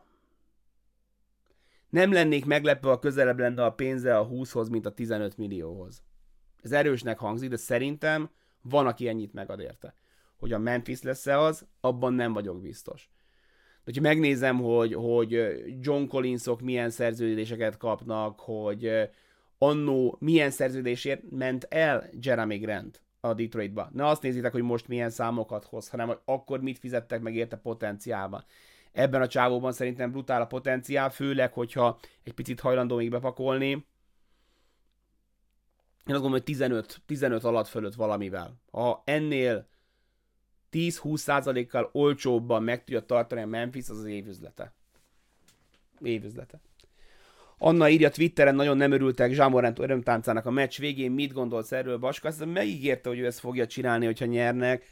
Nem 1.95 2.11
lennék 2.11 2.45
meglepve, 2.45 2.89
ha 2.89 2.99
közelebb 2.99 3.39
lenne 3.39 3.63
a 3.63 3.71
pénze 3.71 4.17
a 4.17 4.27
20-hoz, 4.27 4.69
mint 4.69 4.85
a 4.85 4.91
15 4.91 5.37
millióhoz. 5.37 6.03
Ez 6.61 6.71
erősnek 6.71 7.19
hangzik, 7.19 7.49
de 7.49 7.55
szerintem 7.55 8.29
van, 8.61 8.87
aki 8.87 9.07
ennyit 9.07 9.33
megad 9.33 9.59
érte. 9.59 9.95
Hogy 10.37 10.53
a 10.53 10.59
Memphis 10.59 11.01
lesz-e 11.01 11.39
az, 11.39 11.65
abban 11.79 12.13
nem 12.13 12.33
vagyok 12.33 12.61
biztos. 12.61 13.09
De 13.83 13.91
ha 13.95 14.01
megnézem, 14.01 14.57
hogy, 14.57 14.93
hogy 14.93 15.31
John 15.79 16.05
Collinsok 16.05 16.61
milyen 16.61 16.89
szerződéseket 16.89 17.77
kapnak, 17.77 18.39
hogy 18.39 19.09
annó 19.57 20.17
milyen 20.19 20.51
szerződésért 20.51 21.21
ment 21.29 21.63
el 21.69 22.09
Jeremy 22.19 22.57
Grant 22.57 23.01
a 23.19 23.33
Detroitba. 23.33 23.89
Ne 23.93 24.07
azt 24.07 24.21
nézitek, 24.21 24.51
hogy 24.51 24.63
most 24.63 24.87
milyen 24.87 25.09
számokat 25.09 25.63
hoz, 25.63 25.89
hanem 25.89 26.07
hogy 26.07 26.19
akkor 26.25 26.61
mit 26.61 26.79
fizettek 26.79 27.21
meg 27.21 27.35
érte 27.35 27.57
potenciálban. 27.57 28.45
Ebben 28.95 29.21
a 29.21 29.27
csávóban 29.27 29.71
szerintem 29.71 30.11
brutál 30.11 30.41
a 30.41 30.45
potenciál, 30.45 31.09
főleg, 31.09 31.53
hogyha 31.53 31.99
egy 32.23 32.33
picit 32.33 32.59
hajlandó 32.59 32.95
még 32.95 33.09
bepakolni. 33.09 33.69
Én 36.05 36.13
azt 36.13 36.21
gondolom, 36.21 36.31
hogy 36.31 36.43
15, 36.43 37.01
15 37.05 37.43
alatt 37.43 37.67
fölött 37.67 37.95
valamivel. 37.95 38.53
Ha 38.71 39.01
ennél 39.05 39.67
10-20%-kal 40.71 41.89
olcsóbban 41.91 42.63
meg 42.63 42.83
tudja 42.83 43.05
tartani 43.05 43.41
a 43.41 43.45
Memphis, 43.45 43.89
az 43.89 43.97
az 43.99 44.05
évüzlete. 44.05 44.73
Évüzlete. 46.01 46.59
Anna 47.57 47.89
írja 47.89 48.09
Twitteren, 48.09 48.55
nagyon 48.55 48.77
nem 48.77 48.91
örültek 48.91 49.31
Zsámorant 49.31 49.79
örömtáncának 49.79 50.45
a 50.45 50.51
meccs 50.51 50.79
végén. 50.79 51.11
Mit 51.11 51.33
gondolsz 51.33 51.71
erről, 51.71 51.97
Baska? 51.97 52.27
Azt 52.27 52.45
megígérte, 52.45 53.09
hogy 53.09 53.19
ő 53.19 53.25
ezt 53.25 53.39
fogja 53.39 53.67
csinálni, 53.67 54.05
hogyha 54.05 54.25
nyernek. 54.25 54.85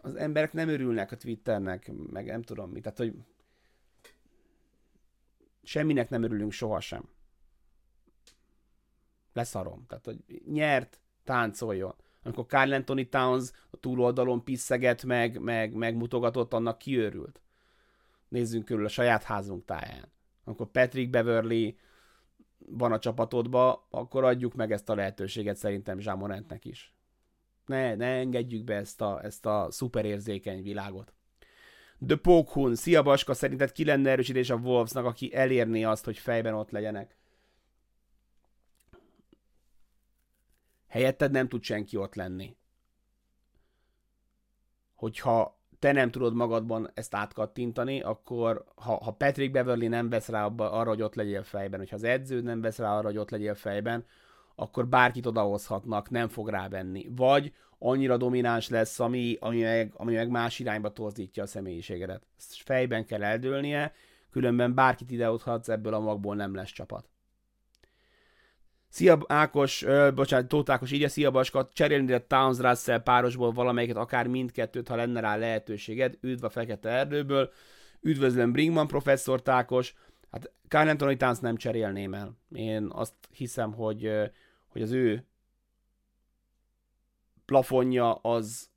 Az 0.00 0.14
emberek 0.14 0.52
nem 0.52 0.68
örülnek 0.68 1.12
a 1.12 1.16
Twitternek, 1.16 1.90
meg 2.12 2.26
nem 2.26 2.42
tudom 2.42 2.70
mit. 2.70 2.82
Tehát, 2.82 2.98
hogy 2.98 3.14
semminek 5.62 6.10
nem 6.10 6.22
örülünk 6.22 6.52
sohasem. 6.52 7.08
Leszarom. 9.32 9.84
Tehát, 9.88 10.04
hogy 10.04 10.24
nyert, 10.46 11.00
táncoljon. 11.24 11.94
Amikor 12.22 12.46
Carl 12.46 12.72
Anthony 12.72 13.08
Towns 13.08 13.50
a 13.70 13.76
túloldalon 13.76 14.44
piszeget, 14.44 15.04
meg, 15.04 15.40
meg, 15.40 15.74
megmutogatott, 15.74 16.52
annak 16.52 16.78
kiőrült. 16.78 17.42
Nézzünk 18.28 18.64
körül 18.64 18.84
a 18.84 18.88
saját 18.88 19.22
házunk 19.22 19.64
táján. 19.64 20.12
Amikor 20.44 20.70
Patrick 20.70 21.10
Beverly 21.10 21.78
van 22.58 22.92
a 22.92 22.98
csapatodba, 22.98 23.86
akkor 23.90 24.24
adjuk 24.24 24.54
meg 24.54 24.72
ezt 24.72 24.88
a 24.88 24.94
lehetőséget 24.94 25.56
szerintem 25.56 25.98
Zsámorentnek 25.98 26.64
is. 26.64 26.94
Ne, 27.66 27.94
ne 27.94 28.06
engedjük 28.06 28.64
be 28.64 28.74
ezt 28.74 29.00
a, 29.00 29.24
ezt 29.24 29.46
a 29.46 29.66
szuperérzékeny 29.70 30.62
világot. 30.62 31.14
The 32.06 32.16
Pokhun, 32.16 32.74
szia 32.74 33.02
Baska, 33.02 33.34
szerinted 33.34 33.72
ki 33.72 33.84
lenne 33.84 34.10
erősítés 34.10 34.50
a 34.50 34.56
Wolvesnak, 34.56 35.04
aki 35.04 35.34
elérné 35.34 35.82
azt, 35.82 36.04
hogy 36.04 36.18
fejben 36.18 36.54
ott 36.54 36.70
legyenek? 36.70 37.16
Helyetted 40.88 41.30
nem 41.30 41.48
tud 41.48 41.62
senki 41.62 41.96
ott 41.96 42.14
lenni. 42.14 42.56
Hogyha 44.94 45.60
te 45.78 45.92
nem 45.92 46.10
tudod 46.10 46.34
magadban 46.34 46.90
ezt 46.94 47.14
átkattintani, 47.14 48.00
akkor 48.00 48.64
ha, 48.74 48.94
ha 48.94 49.10
Patrick 49.10 49.52
Beverly 49.52 49.86
nem 49.86 50.08
vesz 50.08 50.28
rá 50.28 50.44
abba, 50.44 50.70
arra, 50.70 50.88
hogy 50.88 51.02
ott 51.02 51.14
legyél 51.14 51.42
fejben, 51.42 51.78
hogyha 51.78 51.96
az 51.96 52.04
edző 52.04 52.40
nem 52.40 52.60
vesz 52.60 52.78
rá 52.78 52.96
arra, 52.96 53.06
hogy 53.06 53.16
ott 53.16 53.30
legyél 53.30 53.54
fejben, 53.54 54.04
akkor 54.54 54.88
bárkit 54.88 55.26
odahozhatnak, 55.26 56.10
nem 56.10 56.28
fog 56.28 56.48
rávenni. 56.48 57.08
Vagy 57.16 57.52
annyira 57.82 58.16
domináns 58.16 58.68
lesz, 58.68 59.00
ami, 59.00 59.36
ami, 59.40 59.60
meg, 59.60 59.92
ami 59.96 60.14
meg 60.14 60.28
más 60.28 60.58
irányba 60.58 60.92
torzítja 60.92 61.42
a 61.42 61.46
személyiségedet. 61.46 62.22
Ezt 62.38 62.62
fejben 62.64 63.06
kell 63.06 63.22
eldőlnie, 63.22 63.92
különben 64.30 64.74
bárkit 64.74 65.10
idehozhatsz, 65.10 65.68
ebből 65.68 65.94
a 65.94 66.00
magból 66.00 66.34
nem 66.34 66.54
lesz 66.54 66.72
csapat. 66.72 67.10
Szia 68.88 69.18
Ákos, 69.26 69.82
ö, 69.82 70.10
bocsánat, 70.14 70.48
Tóth 70.48 70.70
Ákos 70.70 70.92
írja, 70.92 71.08
szia 71.08 71.30
Baska, 71.30 71.68
cserélni 71.72 72.12
a 72.12 72.26
Towns 72.26 72.58
Russell 72.58 73.02
párosból 73.02 73.52
valamelyiket, 73.52 73.96
akár 73.96 74.26
mindkettőt, 74.26 74.88
ha 74.88 74.96
lenne 74.96 75.20
rá 75.20 75.36
lehetőséged, 75.36 76.18
üdv 76.20 76.44
a 76.44 76.48
Fekete 76.48 76.88
Erdőből, 76.88 77.50
üdvözlöm 78.00 78.52
Brinkman 78.52 78.86
professzor 78.86 79.42
Tákos, 79.42 79.94
hát 80.30 80.50
Carl 80.68 80.88
Anthony 80.88 81.16
Towns 81.16 81.38
nem 81.38 81.56
cserélném 81.56 82.14
el. 82.14 82.36
Én 82.54 82.88
azt 82.90 83.14
hiszem, 83.30 83.72
hogy, 83.72 84.10
hogy 84.66 84.82
az 84.82 84.90
ő 84.90 85.26
plafonja 87.44 88.14
az, 88.14 88.70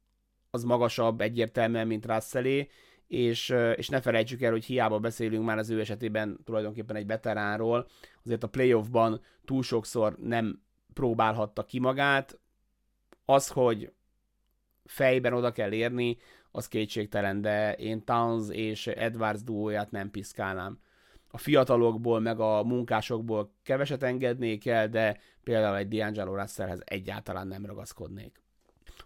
az 0.50 0.64
magasabb 0.64 1.22
egyértelműen, 1.22 1.88
mint 1.88 2.06
Russellé, 2.06 2.70
és, 3.08 3.56
és 3.76 3.90
ne 3.90 4.02
felejtsük 4.02 4.42
el, 4.42 4.52
hogy 4.52 4.66
hiába 4.66 5.00
beszélünk 5.00 5.46
már 5.46 5.58
az 5.58 5.70
ő 5.70 5.80
esetében 5.80 6.40
tulajdonképpen 6.44 6.96
egy 6.96 7.08
veteránról, 7.08 7.88
azért 8.24 8.44
a 8.44 8.50
playoffban 8.50 9.22
túl 9.46 9.64
sokszor 9.64 10.18
nem 10.18 10.62
próbálhatta 10.94 11.66
ki 11.66 11.80
magát. 11.80 12.40
Az, 13.26 13.48
hogy 13.48 13.94
fejben 14.86 15.34
oda 15.34 15.52
kell 15.52 15.72
érni, 15.72 16.18
az 16.52 16.68
kétségtelen, 16.68 17.42
de 17.42 17.74
én 17.74 18.04
Towns 18.04 18.50
és 18.50 18.88
Edwards 18.88 19.44
duóját 19.44 19.92
nem 19.92 20.12
piszkálnám. 20.12 20.80
A 21.28 21.38
fiatalokból, 21.38 22.20
meg 22.20 22.40
a 22.40 22.64
munkásokból 22.64 23.54
keveset 23.64 24.04
engednék 24.04 24.66
el, 24.66 24.90
de 24.90 25.18
például 25.44 25.78
egy 25.78 25.88
D'Angelo 25.90 26.36
Russellhez 26.36 26.80
egyáltalán 26.84 27.48
nem 27.48 27.66
ragaszkodnék. 27.66 28.45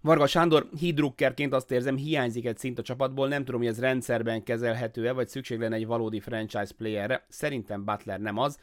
Varga 0.01 0.27
Sándor 0.27 0.69
hídrukkerként 0.79 1.53
azt 1.53 1.71
érzem, 1.71 1.95
hiányzik 1.95 2.45
egy 2.45 2.57
szint 2.57 2.79
a 2.79 2.81
csapatból, 2.81 3.27
nem 3.27 3.45
tudom, 3.45 3.59
hogy 3.59 3.69
ez 3.69 3.79
rendszerben 3.79 4.43
kezelhető-e, 4.43 5.12
vagy 5.12 5.27
szükség 5.27 5.59
lenne 5.59 5.75
egy 5.75 5.85
valódi 5.85 6.19
franchise 6.19 6.73
playerre. 6.77 7.25
Szerintem 7.29 7.85
Butler 7.85 8.19
nem 8.19 8.38
az. 8.38 8.59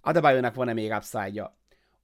Adebayonak 0.00 0.54
van-e 0.54 0.72
még 0.72 0.90
upside-ja? 0.90 1.56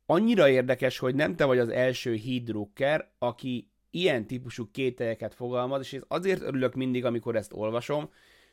Annyira 0.06 0.48
érdekes, 0.48 0.98
hogy 0.98 1.14
nem 1.14 1.36
te 1.36 1.44
vagy 1.44 1.58
az 1.58 1.68
első 1.68 2.14
hídrukker, 2.14 3.10
aki 3.18 3.70
ilyen 3.90 4.26
típusú 4.26 4.70
kételyeket 4.70 5.34
fogalmaz, 5.34 5.80
és 5.80 6.00
azért 6.08 6.42
örülök 6.42 6.74
mindig, 6.74 7.04
amikor 7.04 7.36
ezt 7.36 7.52
olvasom, 7.52 8.10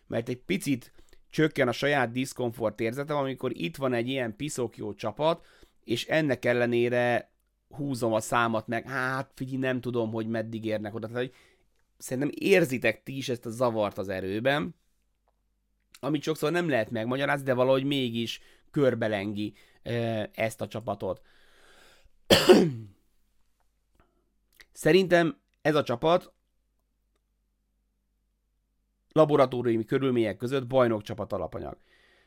mert 0.07 0.29
egy 0.29 0.37
picit 0.37 0.91
csökken 1.29 1.67
a 1.67 1.71
saját 1.71 2.11
diszkomfort 2.11 2.79
érzetem, 2.79 3.17
amikor 3.17 3.51
itt 3.53 3.75
van 3.75 3.93
egy 3.93 4.07
ilyen 4.07 4.35
piszok 4.35 4.77
jó 4.77 4.93
csapat, 4.93 5.45
és 5.83 6.07
ennek 6.07 6.45
ellenére 6.45 7.28
húzom 7.69 8.13
a 8.13 8.19
számat 8.19 8.67
meg, 8.67 8.87
hát 8.87 9.31
figyelj, 9.35 9.57
nem 9.57 9.81
tudom, 9.81 10.11
hogy 10.11 10.27
meddig 10.27 10.65
érnek 10.65 10.95
oda. 10.95 11.07
Tehát, 11.07 11.21
hogy 11.21 11.33
szerintem 11.97 12.31
érzitek 12.33 13.03
ti 13.03 13.17
is 13.17 13.29
ezt 13.29 13.45
a 13.45 13.49
zavart 13.49 13.97
az 13.97 14.09
erőben, 14.09 14.75
amit 15.99 16.23
sokszor 16.23 16.51
nem 16.51 16.69
lehet 16.69 16.91
megmagyarázni, 16.91 17.45
de 17.45 17.53
valahogy 17.53 17.83
mégis 17.83 18.41
körbelengi 18.71 19.53
ezt 20.31 20.61
a 20.61 20.67
csapatot. 20.67 21.21
Szerintem 24.71 25.37
ez 25.61 25.75
a 25.75 25.83
csapat 25.83 26.33
laboratóriumi 29.11 29.85
körülmények 29.85 30.37
között 30.37 30.67
bajnok 30.67 31.01
csapat 31.01 31.33
alapanyag. 31.33 31.77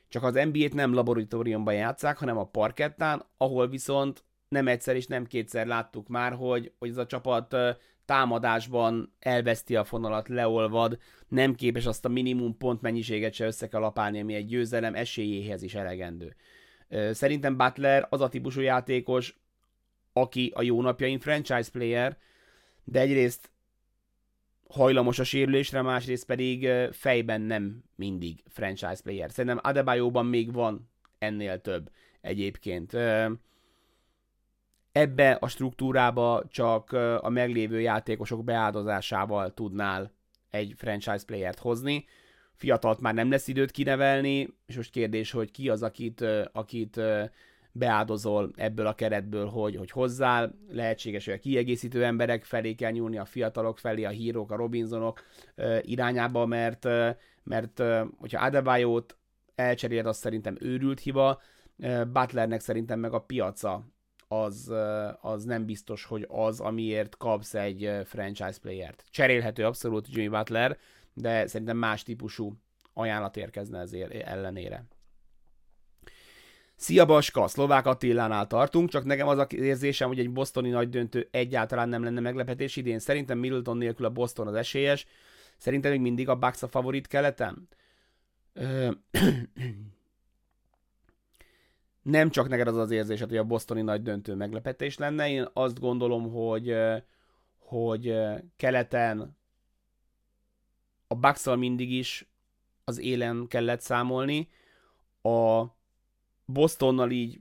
Csak 0.09 0.22
az 0.22 0.35
NBA-t 0.35 0.74
nem 0.74 0.94
laboratóriumban 0.94 1.74
játszák, 1.74 2.18
hanem 2.18 2.38
a 2.38 2.44
parkettán, 2.44 3.24
ahol 3.37 3.68
viszont 3.68 4.24
nem 4.53 4.69
egyszer 4.69 4.97
és 4.97 5.07
nem 5.07 5.27
kétszer 5.27 5.67
láttuk 5.67 6.09
már, 6.09 6.33
hogy, 6.33 6.73
hogy 6.79 6.88
ez 6.88 6.97
a 6.97 7.07
csapat 7.07 7.57
támadásban 8.05 9.15
elveszti 9.19 9.77
a 9.77 9.85
fonalat, 9.85 10.29
leolvad, 10.29 10.99
nem 11.29 11.55
képes 11.55 11.87
azt 11.87 12.05
a 12.05 12.09
minimum 12.09 12.57
pont 12.57 12.81
mennyiséget 12.81 13.33
se 13.33 13.47
össze 13.47 13.69
kell 13.69 13.81
lapálni, 13.81 14.21
ami 14.21 14.35
egy 14.35 14.47
győzelem 14.47 14.95
esélyéhez 14.95 15.62
is 15.62 15.75
elegendő. 15.75 16.37
Szerintem 17.11 17.57
Butler 17.57 18.07
az 18.11 18.21
a 18.21 18.29
típusú 18.29 18.61
játékos, 18.61 19.41
aki 20.12 20.53
a 20.55 20.62
jó 20.62 20.83
napjain 20.83 21.19
franchise 21.19 21.71
player, 21.71 22.17
de 22.85 23.01
egyrészt 23.01 23.51
hajlamos 24.69 25.19
a 25.19 25.25
sérülésre, 25.25 25.83
másrészt 25.83 26.27
pedig 26.27 26.69
fejben 26.91 27.41
nem 27.41 27.85
mindig 27.95 28.43
franchise 28.47 29.03
player. 29.03 29.31
Szerintem 29.31 29.61
Adebayoban 29.62 30.27
még 30.27 30.53
van 30.53 30.91
ennél 31.19 31.61
több 31.61 31.91
egyébként. 32.21 32.97
Ebbe 34.92 35.31
a 35.31 35.48
struktúrába 35.48 36.42
csak 36.48 36.92
a 37.20 37.28
meglévő 37.28 37.81
játékosok 37.81 38.44
beáldozásával 38.44 39.55
tudnál 39.55 40.12
egy 40.50 40.74
franchise 40.76 41.24
playert 41.26 41.59
hozni. 41.59 42.05
Fiatalt 42.55 43.00
már 43.00 43.14
nem 43.14 43.31
lesz 43.31 43.48
időt 43.48 43.70
kinevelni, 43.70 44.48
és 44.66 44.76
most 44.76 44.90
kérdés, 44.90 45.31
hogy 45.31 45.50
ki 45.50 45.68
az, 45.68 45.83
akit, 45.83 46.24
akit 46.52 47.00
beáldozol 47.72 48.50
ebből 48.57 48.87
a 48.87 48.94
keretből, 48.94 49.46
hogy, 49.46 49.76
hogy 49.76 49.90
hozzál, 49.90 50.55
lehetséges, 50.70 51.24
hogy 51.24 51.35
a 51.35 51.38
kiegészítő 51.38 52.05
emberek 52.05 52.44
felé 52.44 52.74
kell 52.74 52.90
nyúlni, 52.90 53.18
a 53.18 53.24
fiatalok 53.24 53.78
felé, 53.78 54.05
a 54.05 54.09
hírók, 54.09 54.50
a 54.50 54.57
Robinsonok 54.57 55.22
irányába, 55.81 56.46
mert, 56.46 56.85
mert 57.42 57.83
hogyha 58.18 58.44
Adebayot 58.44 59.16
elcseréled, 59.55 60.07
az 60.07 60.16
szerintem 60.16 60.57
őrült 60.61 61.00
hiba, 61.00 61.40
Butlernek 62.12 62.61
szerintem 62.61 63.00
meg 63.00 63.12
a 63.12 63.20
piaca 63.20 63.91
az, 64.40 64.73
az 65.21 65.45
nem 65.45 65.64
biztos, 65.64 66.05
hogy 66.05 66.27
az, 66.29 66.61
amiért 66.61 67.16
kapsz 67.16 67.55
egy 67.55 67.90
franchise 68.05 68.59
playert. 68.61 69.05
Cserélhető 69.11 69.64
abszolút 69.64 70.09
Jimmy 70.11 70.29
Butler, 70.29 70.79
de 71.14 71.47
szerintem 71.47 71.77
más 71.77 72.03
típusú 72.03 72.53
ajánlat 72.92 73.37
érkezne 73.37 73.79
ezért 73.81 74.12
ellenére. 74.12 74.87
Szia 76.77 77.05
Baska, 77.07 77.49
Szlovák 77.49 77.87
Attilánál 77.87 78.47
tartunk, 78.47 78.88
csak 78.88 79.05
nekem 79.05 79.29
az 79.29 79.38
a 79.38 79.47
érzésem, 79.51 80.09
hogy 80.09 80.18
egy 80.18 80.31
bostoni 80.31 80.71
nagy 80.71 80.88
döntő 80.88 81.29
egyáltalán 81.31 81.88
nem 81.88 82.05
lenne 82.05 82.21
meglepetés 82.21 82.77
idén. 82.77 82.99
Szerintem 82.99 83.38
Middleton 83.38 83.77
nélkül 83.77 84.07
a 84.07 84.11
Boston 84.11 84.47
az 84.47 84.55
esélyes. 84.55 85.07
Szerintem 85.57 85.90
még 85.90 86.01
mindig 86.01 86.29
a 86.29 86.37
Bucks 86.37 86.62
a 86.62 86.68
favorit 86.68 87.07
keleten. 87.07 87.68
Nem 92.03 92.31
csak 92.31 92.49
neked 92.49 92.69
az 92.69 92.77
az 92.77 92.91
érzésed, 92.91 93.29
hogy 93.29 93.38
a 93.38 93.45
bostoni 93.45 93.83
nagy 93.83 94.03
döntő 94.03 94.35
meglepetés 94.35 94.99
lenne. 94.99 95.31
Én 95.31 95.49
azt 95.53 95.81
gondolom, 95.81 96.33
hogy, 96.33 96.77
hogy 97.59 98.15
keleten 98.57 99.37
a 101.07 101.15
bucks 101.15 101.45
mindig 101.57 101.93
is 101.93 102.29
az 102.85 102.99
élen 102.99 103.47
kellett 103.49 103.81
számolni. 103.81 104.49
A 105.23 105.65
Bostonnal 106.45 107.11
így, 107.11 107.41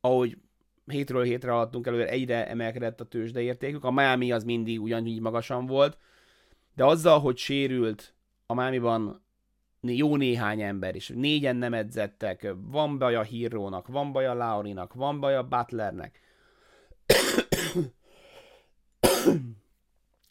ahogy 0.00 0.36
hétről 0.86 1.22
hétre 1.22 1.50
haladtunk 1.50 1.86
előre, 1.86 2.08
egyre 2.08 2.48
emelkedett 2.48 3.00
a 3.00 3.04
tőzsdeértékük. 3.08 3.84
A 3.84 3.90
Miami 3.90 4.32
az 4.32 4.44
mindig 4.44 4.80
ugyanígy 4.80 5.20
magasan 5.20 5.66
volt, 5.66 5.98
de 6.74 6.84
azzal, 6.84 7.20
hogy 7.20 7.36
sérült 7.36 8.14
a 8.46 8.54
Miami-ban 8.54 9.22
jó 9.80 10.16
néhány 10.16 10.62
ember 10.62 10.94
is, 10.94 11.08
négyen 11.08 11.56
nem 11.56 11.74
edzettek, 11.74 12.54
van 12.56 12.98
baj 12.98 13.14
a 13.14 13.22
Hírónak, 13.22 13.88
van 13.88 14.12
baj 14.12 14.26
a 14.26 14.34
Laurinak, 14.34 14.94
van 14.94 15.20
baj 15.20 15.36
a 15.36 15.42
Butlernek. 15.42 16.20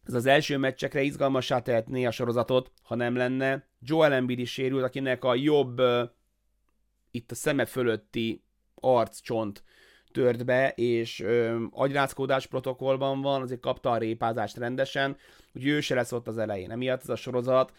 Ez 0.05 0.13
az 0.13 0.25
első 0.25 0.57
meccsekre 0.57 1.01
izgalmasá 1.01 1.59
tehetné 1.61 2.05
a 2.05 2.11
sorozatot, 2.11 2.71
ha 2.83 2.95
nem 2.95 3.15
lenne. 3.15 3.67
Joel 3.79 4.13
Embiid 4.13 4.39
is 4.39 4.51
sérült, 4.51 4.83
akinek 4.83 5.23
a 5.23 5.35
jobb 5.35 5.81
itt 7.11 7.31
a 7.31 7.35
szeme 7.35 7.65
fölötti 7.65 8.43
arccsont 8.75 9.63
tört 10.11 10.45
be, 10.45 10.69
és 10.69 11.19
ö, 11.19 11.63
agyrázkódás 11.71 12.47
protokollban 12.47 13.21
van, 13.21 13.41
azért 13.41 13.59
kapta 13.59 13.91
a 13.91 13.97
répázást 13.97 14.57
rendesen, 14.57 15.17
úgyhogy 15.53 15.71
ő 15.71 15.79
se 15.79 15.95
lesz 15.95 16.11
ott 16.11 16.27
az 16.27 16.37
elején. 16.37 16.71
Emiatt 16.71 17.01
ez 17.01 17.09
a 17.09 17.15
sorozat 17.15 17.73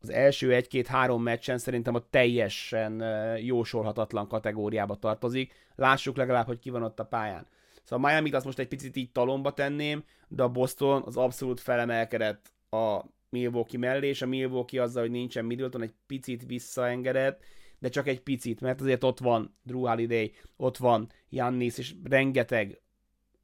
az 0.00 0.10
első 0.10 0.54
egy-két-három 0.54 1.22
meccsen 1.22 1.58
szerintem 1.58 1.94
a 1.94 2.08
teljesen 2.10 3.02
jósolhatatlan 3.38 4.28
kategóriába 4.28 4.94
tartozik. 4.94 5.52
Lássuk 5.74 6.16
legalább, 6.16 6.46
hogy 6.46 6.58
ki 6.58 6.70
van 6.70 6.82
ott 6.82 7.00
a 7.00 7.04
pályán. 7.04 7.46
Szóval 7.84 8.10
Miami-t 8.10 8.34
azt 8.34 8.44
most 8.44 8.58
egy 8.58 8.68
picit 8.68 8.96
így 8.96 9.12
talomba 9.12 9.52
tenném, 9.52 10.04
de 10.28 10.42
a 10.42 10.48
Boston 10.48 11.02
az 11.06 11.16
abszolút 11.16 11.60
felemelkedett 11.60 12.52
a 12.70 13.00
Milwaukee 13.28 13.78
mellé, 13.78 14.08
és 14.08 14.22
a 14.22 14.26
Milwaukee 14.26 14.82
azzal, 14.82 15.02
hogy 15.02 15.10
nincsen 15.10 15.44
Middleton, 15.44 15.82
egy 15.82 15.94
picit 16.06 16.46
visszaengedett, 16.46 17.42
de 17.78 17.88
csak 17.88 18.06
egy 18.06 18.20
picit, 18.20 18.60
mert 18.60 18.80
azért 18.80 19.04
ott 19.04 19.18
van 19.18 19.56
Drew 19.62 19.86
Holiday, 19.86 20.34
ott 20.56 20.76
van 20.76 21.08
Jannis, 21.28 21.78
és 21.78 21.94
rengeteg 22.04 22.80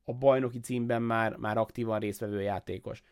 a 0.05 0.13
bajnoki 0.15 0.61
címben 0.61 1.03
már, 1.03 1.37
már 1.37 1.59
aktívan 1.59 1.99
résztvevő 1.99 2.41
játékos. 2.41 3.03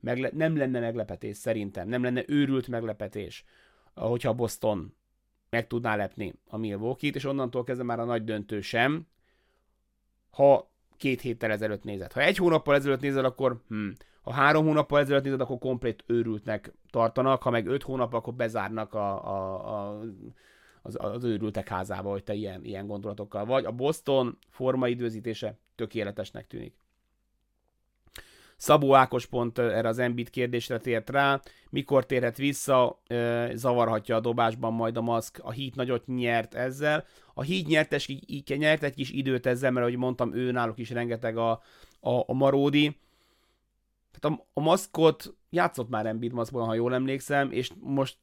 Megle- 0.00 0.32
nem 0.32 0.56
lenne 0.56 0.80
meglepetés 0.80 1.36
szerintem, 1.36 1.88
nem 1.88 2.02
lenne 2.02 2.24
őrült 2.26 2.68
meglepetés, 2.68 3.44
hogyha 3.94 4.34
Boston 4.34 4.94
meg 5.50 5.66
tudná 5.66 5.96
lepni 5.96 6.34
a 6.46 6.56
Milwaukee-t, 6.56 7.14
és 7.14 7.24
onnantól 7.24 7.64
kezdve 7.64 7.84
már 7.84 8.00
a 8.00 8.04
nagy 8.04 8.24
döntő 8.24 8.60
sem, 8.60 9.06
ha 10.30 10.70
két 10.96 11.20
héttel 11.20 11.50
ezelőtt 11.50 11.84
nézed. 11.84 12.12
Ha 12.12 12.20
egy 12.20 12.36
hónappal 12.36 12.74
ezelőtt 12.74 13.00
nézed, 13.00 13.24
akkor 13.24 13.62
hm. 13.68 13.88
Ha 14.22 14.32
három 14.32 14.64
hónappal 14.64 15.00
ezelőtt 15.00 15.24
nézed, 15.24 15.40
akkor 15.40 15.58
komplet 15.58 16.04
őrültnek 16.06 16.72
tartanak, 16.90 17.42
ha 17.42 17.50
meg 17.50 17.66
öt 17.66 17.82
hónap, 17.82 18.14
akkor 18.14 18.34
bezárnak 18.34 18.94
a, 18.94 19.26
a, 19.26 19.90
a 19.90 20.00
az, 20.82 20.96
az 21.00 21.24
őrültek 21.24 21.68
házába, 21.68 22.10
hogy 22.10 22.24
te 22.24 22.34
ilyen, 22.34 22.64
ilyen 22.64 22.86
gondolatokkal 22.86 23.44
vagy. 23.44 23.64
A 23.64 23.72
Boston 23.72 24.38
formaidőzítése 24.48 25.58
tökéletesnek 25.74 26.46
tűnik. 26.46 26.74
Szabó 28.60 28.94
Ákos 28.94 29.26
pont 29.26 29.58
erre 29.58 29.88
az 29.88 29.98
Embiid 29.98 30.30
kérdésre 30.30 30.78
tért 30.78 31.10
rá, 31.10 31.40
mikor 31.70 32.06
térhet 32.06 32.36
vissza, 32.36 33.02
zavarhatja 33.52 34.16
a 34.16 34.20
dobásban 34.20 34.72
majd 34.72 34.96
a 34.96 35.00
maszk, 35.00 35.38
a 35.42 35.50
híd 35.50 35.76
nagyot 35.76 36.06
nyert 36.06 36.54
ezzel. 36.54 37.04
A 37.34 37.42
híd 37.42 37.66
nyertes, 37.66 38.16
nyert 38.46 38.82
egy 38.82 38.94
kis 38.94 39.10
időt 39.10 39.46
ezzel, 39.46 39.70
mert 39.70 39.86
ahogy 39.86 39.98
mondtam, 39.98 40.34
ő 40.34 40.50
náluk 40.50 40.78
is 40.78 40.90
rengeteg 40.90 41.36
a, 41.36 41.50
a, 42.00 42.10
a 42.26 42.32
maródi. 42.32 42.98
Tehát 44.10 44.38
a, 44.38 44.46
a 44.52 44.60
maszkot 44.60 45.34
játszott 45.50 45.88
már 45.88 46.06
Embiid 46.06 46.32
maszkban, 46.32 46.66
ha 46.66 46.74
jól 46.74 46.94
emlékszem, 46.94 47.52
és 47.52 47.70
most 47.78 48.16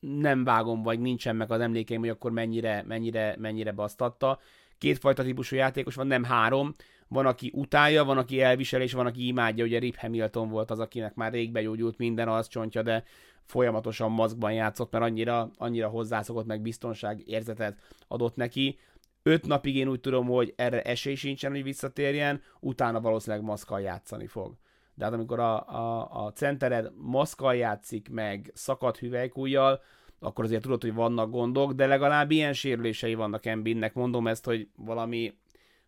nem 0.00 0.44
vágom, 0.44 0.82
vagy 0.82 1.00
nincsen 1.00 1.36
meg 1.36 1.50
az 1.50 1.60
emlékeim, 1.60 2.00
hogy 2.00 2.08
akkor 2.08 2.30
mennyire, 2.30 2.84
mennyire, 2.86 3.34
mennyire 3.38 3.72
basztatta. 3.72 4.38
Kétfajta 4.78 5.22
típusú 5.22 5.56
játékos 5.56 5.94
van, 5.94 6.06
nem 6.06 6.24
három. 6.24 6.74
Van, 7.10 7.26
aki 7.26 7.50
utálja, 7.54 8.04
van, 8.04 8.18
aki 8.18 8.40
elvisel, 8.40 8.80
és 8.80 8.92
van, 8.92 9.06
aki 9.06 9.26
imádja. 9.26 9.64
Ugye 9.64 9.78
Rip 9.78 9.96
Hamilton 9.96 10.48
volt 10.48 10.70
az, 10.70 10.78
akinek 10.78 11.14
már 11.14 11.32
rég 11.32 11.52
begyógyult 11.52 11.98
minden 11.98 12.28
az 12.28 12.48
csontja, 12.48 12.82
de 12.82 13.04
folyamatosan 13.44 14.10
maszkban 14.10 14.52
játszott, 14.52 14.92
mert 14.92 15.04
annyira, 15.04 15.50
annyira 15.56 15.88
hozzászokott, 15.88 16.46
meg 16.46 16.60
biztonság 16.60 17.22
érzetet 17.26 17.78
adott 18.08 18.36
neki. 18.36 18.78
Öt 19.22 19.46
napig 19.46 19.76
én 19.76 19.88
úgy 19.88 20.00
tudom, 20.00 20.26
hogy 20.26 20.52
erre 20.56 20.82
esély 20.82 21.14
sincsen, 21.14 21.50
hogy 21.50 21.62
visszatérjen, 21.62 22.42
utána 22.60 23.00
valószínűleg 23.00 23.44
maszkal 23.44 23.80
játszani 23.80 24.26
fog. 24.26 24.56
De 24.94 25.04
hát 25.04 25.14
amikor 25.14 25.40
a, 25.40 25.68
a, 25.68 26.08
a 26.24 26.32
centered 26.32 26.92
maszkal 26.96 27.54
játszik, 27.54 28.08
meg 28.08 28.50
szakadt 28.54 28.98
hüvelykújjal, 28.98 29.80
akkor 30.18 30.44
azért 30.44 30.62
tudod, 30.62 30.80
hogy 30.80 30.94
vannak 30.94 31.30
gondok, 31.30 31.72
de 31.72 31.86
legalább 31.86 32.30
ilyen 32.30 32.52
sérülései 32.52 33.14
vannak 33.14 33.46
Embiidnek. 33.46 33.94
Mondom 33.94 34.26
ezt, 34.26 34.44
hogy 34.44 34.68
valami, 34.76 35.34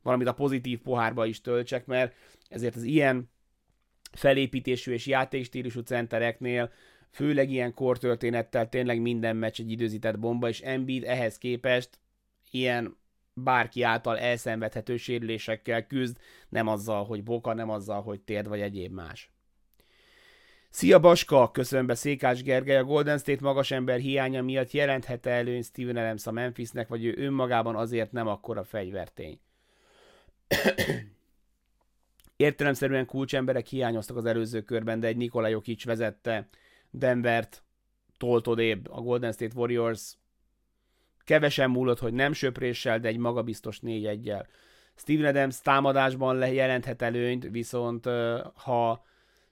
valamit 0.03 0.27
a 0.27 0.35
pozitív 0.35 0.81
pohárba 0.81 1.27
is 1.27 1.41
töltsek, 1.41 1.87
mert 1.87 2.15
ezért 2.49 2.77
az 2.77 2.83
ilyen 2.83 3.31
felépítésű 4.13 4.93
és 4.93 5.07
játékstílusú 5.07 5.81
centereknél 5.81 6.71
főleg 7.11 7.51
ilyen 7.51 7.75
kortörténettel 7.75 8.69
tényleg 8.69 9.01
minden 9.01 9.37
meccs 9.37 9.61
egy 9.61 9.71
időzített 9.71 10.19
bomba, 10.19 10.49
és 10.49 10.61
Embiid 10.61 11.05
ehhez 11.05 11.39
képest 11.39 12.01
ilyen 12.51 12.97
bárki 13.35 13.83
által 13.83 14.19
elszenvedhető 14.19 14.97
sérülésekkel 14.97 15.87
küzd, 15.87 16.17
nem 16.49 16.67
azzal, 16.67 17.05
hogy 17.05 17.23
boka, 17.23 17.55
nem 17.55 17.71
azzal, 17.71 18.03
hogy 18.03 18.21
térd 18.21 18.49
vagy 18.49 18.61
egyéb 18.61 18.93
más. 18.93 19.31
Szia 20.71 20.99
Baska! 20.99 21.51
Köszönöm 21.51 21.87
be 21.87 21.95
Székás 21.95 22.43
Gergely. 22.43 22.77
A 22.77 22.85
Golden 22.85 23.19
State 23.19 23.43
magas 23.43 23.71
ember 23.71 23.99
hiánya 23.99 24.43
miatt 24.43 24.71
jelenthet 24.71 25.27
előny 25.27 25.63
Steven 25.63 25.97
Adams 25.97 26.27
a 26.27 26.31
Memphisnek, 26.31 26.89
vagy 26.89 27.05
ő 27.05 27.15
önmagában 27.17 27.77
azért 27.77 28.13
nem 28.13 28.27
akkora 28.27 28.65
fegyvertény. 28.65 29.41
Értelemszerűen 32.37 33.07
kulcsemberek 33.07 33.67
hiányoztak 33.67 34.17
az 34.17 34.25
előző 34.25 34.63
körben, 34.63 35.01
de 35.01 35.07
egy 35.07 35.17
Nikola 35.17 35.49
Jokic 35.49 35.85
vezette 35.85 36.49
Denvert 36.91 37.63
tolt 38.17 38.47
odébb 38.47 38.91
a 38.91 39.01
Golden 39.01 39.33
State 39.33 39.55
Warriors. 39.57 40.17
Kevesen 41.25 41.71
múlott, 41.71 41.99
hogy 41.99 42.13
nem 42.13 42.33
söpréssel, 42.33 43.01
de 43.01 43.09
egy 43.09 43.17
magabiztos 43.17 43.81
4 43.81 44.07
1 44.07 44.33
Steven 44.97 45.25
Adams 45.25 45.61
támadásban 45.61 46.53
jelenthet 46.53 47.03
előnyt, 47.03 47.49
viszont 47.51 48.05
ha 48.55 49.05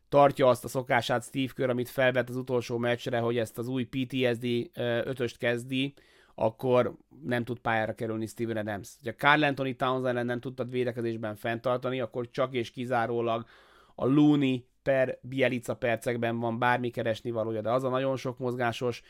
tartja 0.09 0.49
azt 0.49 0.65
a 0.65 0.69
szokását 0.69 1.25
Steve 1.25 1.53
Kerr, 1.55 1.69
amit 1.69 1.89
felvett 1.89 2.29
az 2.29 2.37
utolsó 2.37 2.79
meccsre, 2.79 3.19
hogy 3.19 3.39
ezt 3.39 3.59
az 3.59 3.69
új 3.69 3.85
PTSD 3.85 4.71
ötöst 5.05 5.37
kezdi, 5.37 5.95
akkor 6.41 6.97
nem 7.25 7.45
tud 7.45 7.59
pályára 7.59 7.95
kerülni 7.95 8.27
Steven 8.27 8.57
Adams. 8.57 8.97
Ha 9.05 9.15
Carl 9.15 9.45
Anthony 9.45 9.77
Towns 9.77 10.07
ellen 10.07 10.27
nem 10.27 10.41
tudtad 10.41 10.71
védekezésben 10.71 11.37
fenntartani, 11.37 12.01
akkor 12.01 12.31
csak 12.31 12.55
és 12.55 12.71
kizárólag 12.71 13.45
a 13.95 14.07
Looney 14.07 14.67
per 14.83 15.19
Bielica 15.23 15.75
percekben 15.75 16.39
van 16.39 16.59
bármi 16.59 16.91
keresni 16.91 17.31
valója, 17.31 17.61
de 17.61 17.71
az 17.71 17.85
a 17.85 17.89
nagyon 17.89 18.17
sok 18.17 18.39
mozgásos 18.39 19.03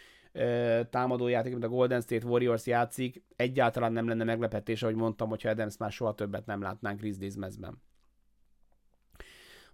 támadójáték, 0.90 1.52
mint 1.52 1.64
a 1.64 1.68
Golden 1.68 2.00
State 2.00 2.26
Warriors 2.26 2.66
játszik, 2.66 3.22
egyáltalán 3.36 3.92
nem 3.92 4.08
lenne 4.08 4.24
meglepetés, 4.24 4.82
ahogy 4.82 4.94
mondtam, 4.94 5.28
hogyha 5.28 5.48
Adams 5.48 5.76
már 5.76 5.92
soha 5.92 6.14
többet 6.14 6.46
nem 6.46 6.62
látnánk 6.62 7.00
Grizzlies 7.00 7.34
mezben. 7.34 7.82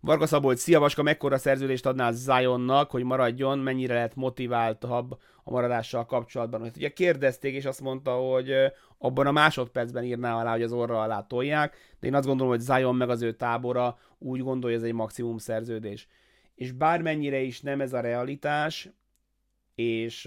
Varga 0.00 0.26
Szabolcs, 0.26 0.59
szia 0.59 0.80
Vaska, 0.80 1.02
mekkora 1.02 1.38
szerződést 1.38 1.87
adnál 1.87 2.12
Zionnak, 2.12 2.90
hogy 2.90 3.02
maradjon, 3.02 3.59
mennyire 3.59 3.94
lehet 3.94 4.14
motiváltabb 4.14 5.20
a 5.44 5.50
maradással 5.50 6.06
kapcsolatban. 6.06 6.62
Hát 6.62 6.76
ugye 6.76 6.92
kérdezték, 6.92 7.54
és 7.54 7.64
azt 7.64 7.80
mondta, 7.80 8.12
hogy 8.12 8.52
abban 8.98 9.26
a 9.26 9.32
másodpercben 9.32 10.04
írná 10.04 10.38
alá, 10.38 10.52
hogy 10.52 10.62
az 10.62 10.72
orra 10.72 11.02
alá 11.02 11.26
tolják, 11.26 11.76
de 12.00 12.06
én 12.06 12.14
azt 12.14 12.26
gondolom, 12.26 12.52
hogy 12.52 12.61
Zion 12.61 12.96
meg 12.96 13.11
az 13.11 13.22
ő 13.22 13.32
tábora 13.32 13.98
úgy 14.18 14.40
gondolja, 14.40 14.76
hogy 14.76 14.85
ez 14.85 14.90
egy 14.90 14.96
maximum 14.96 15.38
szerződés. 15.38 16.09
És 16.54 16.72
bármennyire 16.72 17.40
is 17.40 17.61
nem 17.61 17.80
ez 17.80 17.92
a 17.92 18.00
realitás, 18.00 18.88
és 19.74 20.24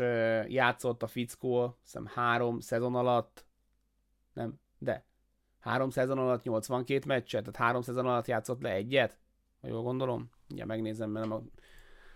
játszott 0.47 1.03
a 1.03 1.07
fickó, 1.07 1.77
hiszem 1.83 2.05
három 2.13 2.59
szezon 2.59 2.95
alatt, 2.95 3.45
nem, 4.33 4.59
de 4.77 5.05
három 5.59 5.89
szezon 5.89 6.17
alatt 6.17 6.43
82 6.43 7.01
meccset, 7.07 7.43
tehát 7.43 7.59
három 7.59 7.81
szezon 7.81 8.05
alatt 8.05 8.27
játszott 8.27 8.61
le 8.61 8.71
egyet, 8.71 9.17
ha 9.61 9.67
jól 9.67 9.81
gondolom. 9.81 10.29
Ugye 10.49 10.65
megnézem, 10.65 11.09
mert 11.09 11.27
nem 11.27 11.37
a... 11.37 11.43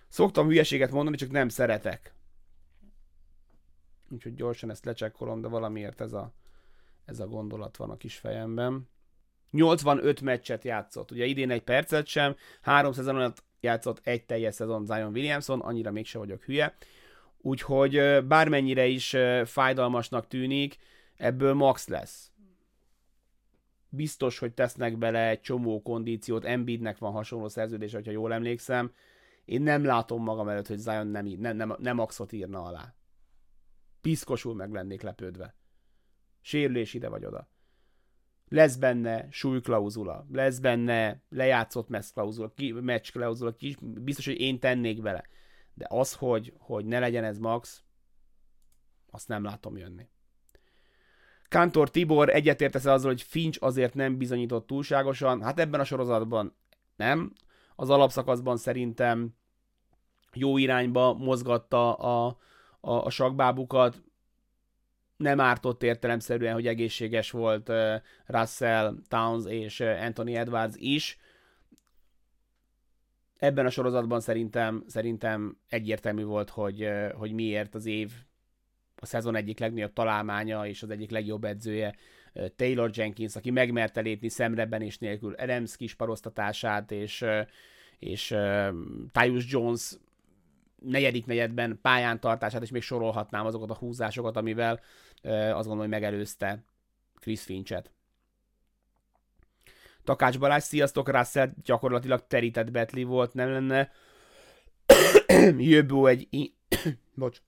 Szoktam 0.08 0.48
hülyeséget 0.48 0.92
mondani, 0.92 1.18
csak 1.18 1.32
nem 1.32 1.50
szeretek. 1.50 2.14
Úgyhogy 4.10 4.36
gyorsan 4.36 4.70
ezt 4.70 4.86
lecsekkolom, 4.86 5.42
de 5.42 5.48
valamiért 5.48 6.02
ez 6.02 6.14
a, 6.14 6.34
ez 7.06 7.20
a 7.20 7.28
gondolat 7.28 7.78
van 7.78 7.90
a 7.90 7.98
kis 7.98 8.18
fejemben. 8.18 8.90
85 9.52 10.22
meccset 10.22 10.64
játszott. 10.64 11.12
Ugye 11.12 11.26
idén 11.26 11.50
egy 11.50 11.64
percet 11.64 12.06
sem, 12.06 12.36
három 12.62 12.92
szezon 12.92 13.16
alatt 13.16 13.44
játszott 13.60 14.00
egy 14.04 14.26
teljes 14.26 14.56
szezon 14.56 14.86
Zion 14.86 15.12
Williamson, 15.12 15.60
annyira 15.60 15.92
mégse 15.92 16.18
vagyok 16.18 16.44
hülye. 16.44 16.76
Úgyhogy 17.38 18.26
bármennyire 18.28 18.86
is 18.86 19.16
fájdalmasnak 19.46 20.28
tűnik, 20.28 20.78
ebből 21.16 21.54
max 21.54 21.88
lesz 21.88 22.33
biztos, 23.96 24.40
hogy 24.40 24.54
tesznek 24.54 24.98
bele 24.98 25.30
egy 25.30 25.42
csomó 25.42 25.82
kondíciót, 25.82 26.46
Embiidnek 26.46 26.98
van 26.98 27.12
hasonló 27.12 27.48
szerződés, 27.48 27.94
hogyha 27.94 28.12
jól 28.12 28.34
emlékszem. 28.34 28.94
Én 29.46 29.62
nem 29.62 29.84
látom 29.84 30.24
magam 30.24 30.50
előtt, 30.50 30.68
hogy 30.68 30.78
Zion 30.78 31.08
nem, 31.08 31.26
nem, 31.26 31.56
nem, 31.56 31.76
nem 31.80 32.00
axot 32.00 32.32
írna 32.32 32.64
alá. 32.64 32.96
Piszkosul 34.02 34.56
meg 34.56 34.72
lennék 34.72 35.02
lepődve. 35.02 35.56
Sérülés 36.42 36.94
ide 36.94 37.10
vagy 37.10 37.26
oda. 37.26 37.50
Lesz 38.48 38.76
benne 38.76 39.28
súlyklauzula, 39.32 40.26
lesz 40.32 40.60
benne 40.60 41.22
lejátszott 41.30 41.90
meccs 41.90 42.12
klauzula, 42.14 42.54
ki, 42.54 42.72
meccs 42.72 43.12
ki, 43.58 43.78
biztos, 43.82 44.26
hogy 44.26 44.40
én 44.40 44.60
tennék 44.60 45.02
bele. 45.02 45.28
De 45.74 45.86
az, 45.90 46.14
hogy, 46.14 46.54
hogy 46.58 46.86
ne 46.86 47.00
legyen 47.00 47.24
ez 47.24 47.38
max, 47.38 47.84
azt 49.10 49.28
nem 49.28 49.44
látom 49.44 49.78
jönni. 49.78 50.10
Kantor 51.54 51.90
Tibor 51.90 52.30
egyetértesz 52.30 52.86
azzal, 52.86 53.10
hogy 53.12 53.22
Finch 53.22 53.58
azért 53.62 53.94
nem 53.94 54.18
bizonyított 54.18 54.68
túlságosan? 54.68 55.42
Hát 55.42 55.60
ebben 55.60 55.80
a 55.80 55.84
sorozatban 55.84 56.56
nem. 56.96 57.34
Az 57.76 57.90
alapszakaszban 57.90 58.58
szerintem 58.58 59.36
jó 60.34 60.58
irányba 60.58 61.14
mozgatta 61.14 61.94
a, 61.94 62.38
a, 62.80 62.92
a 62.92 63.10
sakbábukat. 63.10 64.04
Nem 65.18 65.40
ártott 65.40 65.84
értelemszerűen, 65.84 66.54
hogy 66.54 66.68
egészséges 66.68 67.32
volt 67.32 67.72
Russell, 68.26 68.96
Towns 69.08 69.46
és 69.46 69.80
Anthony 69.80 70.36
Edwards 70.36 70.76
is. 70.78 71.18
Ebben 73.38 73.66
a 73.66 73.70
sorozatban 73.70 74.20
szerintem, 74.20 74.84
szerintem 74.88 75.58
egyértelmű 75.70 76.24
volt, 76.24 76.50
hogy, 76.50 76.90
hogy 77.16 77.32
miért 77.32 77.76
az 77.76 77.86
év 77.86 78.12
a 79.04 79.06
szezon 79.06 79.36
egyik 79.36 79.60
legnagyobb 79.60 79.94
találmánya 79.94 80.68
és 80.68 80.84
az 80.84 80.90
egyik 80.90 81.12
legjobb 81.12 81.44
edzője 81.44 81.96
Taylor 82.56 82.90
Jenkins, 82.94 83.36
aki 83.36 83.52
megmerte 83.52 84.02
lépni 84.02 84.32
és 84.80 84.98
nélkül 84.98 85.34
Adams 85.34 85.76
kis 85.76 85.94
parosztatását, 85.94 86.92
és, 86.92 87.26
és 88.00 88.32
uh, 88.32 88.74
Tyus 89.12 89.52
Jones 89.52 89.92
negyedik 90.82 91.26
negyedben 91.26 91.80
pályán 91.82 92.20
tartását, 92.20 92.62
és 92.62 92.72
még 92.72 92.82
sorolhatnám 92.82 93.46
azokat 93.46 93.70
a 93.70 93.76
húzásokat, 93.76 94.38
amivel 94.38 94.74
uh, 95.24 95.32
azt 95.34 95.54
gondolom, 95.54 95.80
hogy 95.80 95.90
megelőzte 95.90 96.64
Chris 97.20 97.42
Finchet. 97.42 97.92
Takács 100.04 100.40
Balázs, 100.40 100.64
sziasztok, 100.64 101.10
Russell 101.10 101.50
gyakorlatilag 101.64 102.28
terített 102.28 102.72
betli 102.72 103.04
volt, 103.04 103.34
nem 103.34 103.50
lenne 103.50 103.92
Jöbbó 105.58 106.06
egy... 106.06 106.28
Bocs 107.16 107.42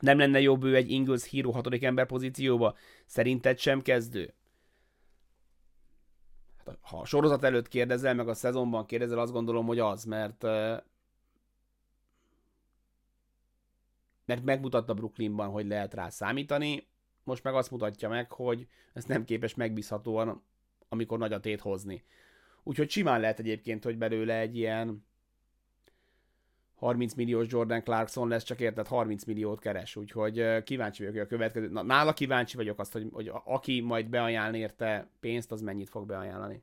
nem 0.00 0.18
lenne 0.18 0.40
jobb 0.40 0.64
ő 0.64 0.74
egy 0.76 0.90
Ingles 0.90 1.24
híró 1.24 1.50
hatodik 1.50 1.82
ember 1.82 2.06
pozícióba? 2.06 2.76
Szerinted 3.06 3.58
sem 3.58 3.82
kezdő? 3.82 4.34
Hát, 6.64 6.78
ha 6.80 6.98
a 6.98 7.04
sorozat 7.04 7.44
előtt 7.44 7.68
kérdezel, 7.68 8.14
meg 8.14 8.28
a 8.28 8.34
szezonban 8.34 8.86
kérdezel, 8.86 9.18
azt 9.18 9.32
gondolom, 9.32 9.66
hogy 9.66 9.78
az, 9.78 10.04
mert 10.04 10.42
mert 14.24 14.44
megmutatta 14.44 14.94
Brooklynban, 14.94 15.48
hogy 15.48 15.66
lehet 15.66 15.94
rá 15.94 16.08
számítani, 16.08 16.88
most 17.24 17.44
meg 17.44 17.54
azt 17.54 17.70
mutatja 17.70 18.08
meg, 18.08 18.32
hogy 18.32 18.66
ezt 18.92 19.08
nem 19.08 19.24
képes 19.24 19.54
megbízhatóan, 19.54 20.42
amikor 20.88 21.18
nagy 21.18 21.32
a 21.32 21.40
tét 21.40 21.60
hozni. 21.60 22.04
Úgyhogy 22.62 22.90
simán 22.90 23.20
lehet 23.20 23.38
egyébként, 23.38 23.84
hogy 23.84 23.98
belőle 23.98 24.38
egy 24.38 24.56
ilyen 24.56 25.04
30 26.80 27.14
milliós 27.14 27.46
Jordan 27.48 27.82
Clarkson 27.82 28.28
lesz, 28.28 28.42
csak 28.42 28.60
érted 28.60 28.86
30 28.86 29.24
milliót 29.24 29.60
keres, 29.60 29.96
úgyhogy 29.96 30.62
kíváncsi 30.64 31.04
vagyok, 31.04 31.24
a 31.24 31.26
következő, 31.26 31.68
na, 31.68 31.82
nála 31.82 32.12
kíváncsi 32.12 32.56
vagyok 32.56 32.78
azt, 32.78 32.92
hogy, 32.92 33.08
hogy 33.12 33.30
aki 33.44 33.80
majd 33.80 34.08
beajánl 34.08 34.54
érte 34.54 35.08
pénzt, 35.20 35.52
az 35.52 35.60
mennyit 35.60 35.88
fog 35.88 36.06
beajánlani. 36.06 36.62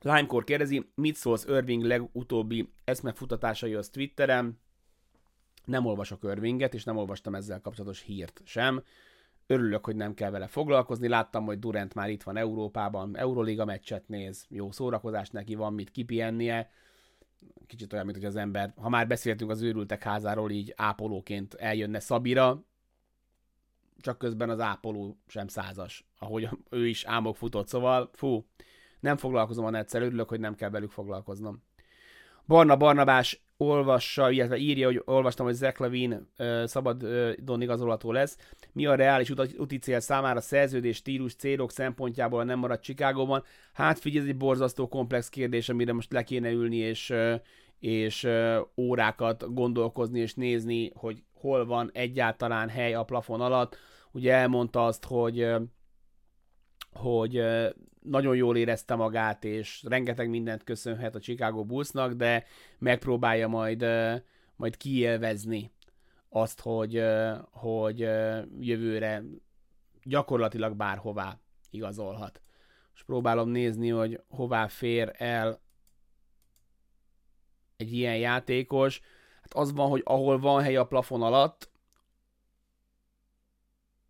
Limekor 0.00 0.44
kérdezi, 0.44 0.90
mit 0.94 1.14
szólsz 1.14 1.44
Irving 1.48 1.84
legutóbbi 1.84 2.72
eszmefutatásai 2.84 3.74
az 3.74 3.88
Twitteren? 3.88 4.60
Nem 5.64 5.86
olvasok 5.86 6.22
Irvinget, 6.22 6.74
és 6.74 6.84
nem 6.84 6.96
olvastam 6.96 7.34
ezzel 7.34 7.60
kapcsolatos 7.60 8.02
hírt 8.02 8.40
sem. 8.44 8.82
Örülök, 9.46 9.84
hogy 9.84 9.96
nem 9.96 10.14
kell 10.14 10.30
vele 10.30 10.46
foglalkozni. 10.46 11.08
Láttam, 11.08 11.44
hogy 11.44 11.58
Durant 11.58 11.94
már 11.94 12.10
itt 12.10 12.22
van 12.22 12.36
Európában, 12.36 13.16
Euroliga 13.16 13.64
meccset 13.64 14.08
néz, 14.08 14.46
jó 14.48 14.70
szórakozás 14.70 15.30
neki 15.30 15.54
van, 15.54 15.74
mit 15.74 15.90
kipiennie 15.90 16.70
kicsit 17.66 17.92
olyan, 17.92 18.04
mint 18.04 18.16
hogy 18.16 18.26
az 18.26 18.36
ember, 18.36 18.72
ha 18.76 18.88
már 18.88 19.06
beszéltünk 19.06 19.50
az 19.50 19.62
őrültek 19.62 20.02
házáról, 20.02 20.50
így 20.50 20.72
ápolóként 20.76 21.54
eljönne 21.54 22.00
Szabira, 22.00 22.64
csak 24.00 24.18
közben 24.18 24.50
az 24.50 24.60
ápoló 24.60 25.18
sem 25.26 25.48
százas, 25.48 26.06
ahogy 26.18 26.48
ő 26.70 26.86
is 26.86 27.04
álmok 27.04 27.36
futott, 27.36 27.68
szóval 27.68 28.10
fú, 28.12 28.46
nem 29.00 29.16
foglalkozom 29.16 29.64
a 29.64 29.70
netszer, 29.70 30.02
örülök, 30.02 30.28
hogy 30.28 30.40
nem 30.40 30.54
kell 30.54 30.70
velük 30.70 30.90
foglalkoznom. 30.90 31.62
Barna 32.46 32.76
Barnabás 32.76 33.45
olvassa, 33.56 34.30
illetve 34.30 34.56
írja, 34.56 34.86
hogy 34.86 35.02
olvastam, 35.04 35.46
hogy 35.46 35.54
Zach 35.54 35.80
Levine 35.80 36.20
uh, 36.38 36.64
szabad 36.64 37.02
uh, 37.02 37.32
don 37.32 37.62
igazolható 37.62 38.12
lesz. 38.12 38.36
Mi 38.72 38.86
a 38.86 38.94
reális 38.94 39.32
úti 39.58 39.78
cél 39.78 40.00
számára 40.00 40.40
szerződés, 40.40 40.96
stílus, 40.96 41.34
célok 41.34 41.70
szempontjából 41.70 42.44
nem 42.44 42.58
marad 42.58 42.80
Chicagóban? 42.80 43.42
Hát 43.72 43.98
figyelj, 43.98 44.24
ez 44.24 44.30
egy 44.30 44.36
borzasztó 44.36 44.88
komplex 44.88 45.28
kérdés, 45.28 45.68
amire 45.68 45.92
most 45.92 46.12
le 46.12 46.22
kéne 46.22 46.50
ülni, 46.50 46.76
és, 46.76 47.14
és 47.78 48.28
órákat 48.76 49.54
gondolkozni, 49.54 50.20
és 50.20 50.34
nézni, 50.34 50.90
hogy 50.94 51.22
hol 51.32 51.66
van 51.66 51.90
egyáltalán 51.92 52.68
hely 52.68 52.94
a 52.94 53.02
plafon 53.02 53.40
alatt. 53.40 53.76
Ugye 54.12 54.32
elmondta 54.32 54.84
azt, 54.84 55.04
hogy 55.04 55.46
hogy 56.92 57.42
nagyon 58.08 58.36
jól 58.36 58.56
érezte 58.56 58.94
magát, 58.94 59.44
és 59.44 59.82
rengeteg 59.88 60.28
mindent 60.28 60.64
köszönhet 60.64 61.14
a 61.14 61.20
Chicago 61.20 61.64
Bullsnak, 61.64 62.12
de 62.12 62.44
megpróbálja 62.78 63.48
majd, 63.48 63.86
majd 64.56 64.76
kiélvezni 64.76 65.70
azt, 66.28 66.60
hogy, 66.60 67.02
hogy 67.50 67.98
jövőre 68.60 69.22
gyakorlatilag 70.02 70.76
bárhová 70.76 71.40
igazolhat. 71.70 72.40
És 72.94 73.02
próbálom 73.02 73.48
nézni, 73.48 73.88
hogy 73.88 74.20
hová 74.28 74.66
fér 74.66 75.14
el 75.16 75.60
egy 77.76 77.92
ilyen 77.92 78.16
játékos. 78.16 79.00
Hát 79.42 79.54
az 79.54 79.72
van, 79.72 79.88
hogy 79.88 80.02
ahol 80.04 80.38
van 80.38 80.62
hely 80.62 80.76
a 80.76 80.86
plafon 80.86 81.22
alatt, 81.22 81.70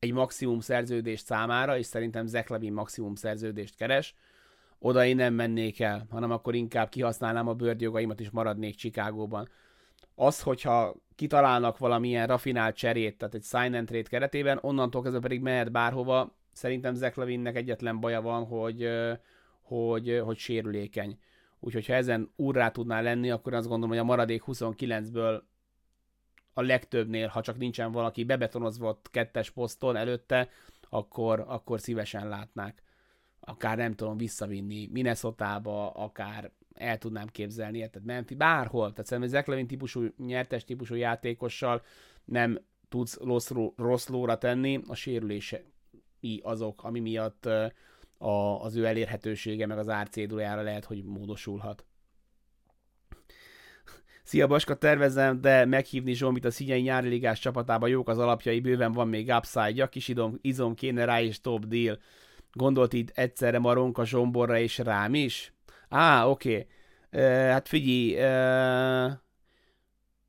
egy 0.07 0.13
maximum 0.13 0.61
szerződést 0.61 1.25
számára, 1.25 1.79
és 1.79 1.87
szerintem 1.87 2.27
Zach 2.27 2.51
Levin 2.51 2.73
maximum 2.73 3.15
szerződést 3.15 3.77
keres, 3.77 4.15
oda 4.79 5.05
én 5.05 5.17
nem 5.17 5.35
mennék 5.35 5.81
el, 5.81 6.07
hanem 6.11 6.31
akkor 6.31 6.55
inkább 6.55 6.89
kihasználnám 6.89 7.49
a 7.49 7.55
bőrdjogaimat, 7.55 8.21
és 8.21 8.31
maradnék 8.31 8.75
Chicagóban. 8.75 9.49
Az, 10.15 10.41
hogyha 10.43 10.95
kitalálnak 11.15 11.79
valamilyen 11.79 12.27
rafinált 12.27 12.77
cserét, 12.77 13.19
tehát 13.19 13.35
egy 13.35 13.43
sign 13.43 13.75
and 13.75 13.87
trade 13.87 14.09
keretében, 14.09 14.59
onnantól 14.61 15.03
kezdve 15.03 15.21
pedig 15.21 15.41
mehet 15.41 15.73
bárhova, 15.73 16.35
szerintem 16.53 16.95
Zach 16.95 17.19
Levinnek 17.19 17.57
egyetlen 17.57 18.01
baja 18.01 18.23
van, 18.23 18.45
hogy, 18.45 18.89
hogy, 19.63 20.21
hogy 20.25 20.37
sérülékeny. 20.39 21.19
Úgyhogy 21.61 21.87
ha 21.87 21.93
ezen 21.93 22.33
úrrá 22.37 22.71
tudná 22.71 23.01
lenni, 23.01 23.31
akkor 23.31 23.55
azt 23.55 23.69
gondolom, 23.69 23.91
hogy 23.91 23.99
a 23.99 24.05
maradék 24.05 24.43
29-ből 24.47 25.41
a 26.59 26.63
legtöbbnél, 26.63 27.29
ha 27.29 27.41
csak 27.41 27.59
nincsen 27.59 27.93
valaki 27.93 28.25
bebetonozva 28.25 28.89
ott 28.89 29.11
kettes 29.11 29.51
poszton 29.51 29.97
előtte, 29.97 30.49
akkor, 30.89 31.45
akkor 31.47 31.81
szívesen 31.81 32.29
látnák. 32.29 32.83
Akár 33.41 33.77
nem 33.77 33.95
tudom 33.95 34.17
visszavinni 34.17 34.89
Minnesota-ba, 34.93 35.91
akár 35.91 36.51
el 36.75 36.99
tudnám 36.99 37.27
képzelni, 37.27 37.79
tehát 37.79 38.05
Memphis, 38.05 38.37
bárhol. 38.37 38.91
Tehát 38.91 39.07
szerintem 39.07 39.33
Zach 39.33 39.49
Levin 39.49 39.67
típusú, 39.67 40.07
nyertes 40.17 40.65
típusú 40.65 40.95
játékossal 40.95 41.83
nem 42.25 42.59
tudsz 42.89 43.19
rossz, 43.21 43.51
rossz 43.77 44.07
lóra 44.07 44.39
tenni, 44.39 44.81
a 44.89 44.95
sérülései 44.95 46.41
azok, 46.43 46.85
ami 46.85 47.01
miatt 47.01 47.47
a, 48.19 48.63
az 48.63 48.77
ő 48.77 48.87
elérhetősége, 48.87 49.67
meg 49.67 49.79
az 49.79 49.89
árcédulájára 49.89 50.63
lehet, 50.63 50.85
hogy 50.85 51.05
módosulhat. 51.05 51.85
Szia 54.27 54.47
Baska, 54.47 54.75
tervezem, 54.75 55.41
de 55.41 55.65
meghívni 55.65 56.13
Zsombit 56.13 56.45
a 56.45 56.51
Szigyei 56.51 56.81
nyári 56.81 57.09
ligás 57.09 57.39
csapatába 57.39 57.87
jók 57.87 58.09
az 58.09 58.19
alapjai, 58.19 58.61
bőven 58.61 58.93
van 58.93 59.09
még 59.09 59.33
upside-ja, 59.37 59.89
kis 59.89 60.09
idom, 60.09 60.39
izom 60.41 60.75
kéne 60.75 61.05
rá 61.05 61.21
és 61.21 61.41
top 61.41 61.67
deal. 61.67 61.99
Gondolt 62.53 62.93
itt 62.93 63.11
egyszerre 63.15 63.59
Maronka 63.59 64.05
Zsomborra 64.05 64.59
és 64.59 64.79
rám 64.79 65.15
is? 65.15 65.53
Á, 65.89 66.27
oké. 66.27 66.67
Okay. 67.11 67.29
Hát 67.29 67.69
figyelj, 67.69 68.13
uh, 68.13 69.13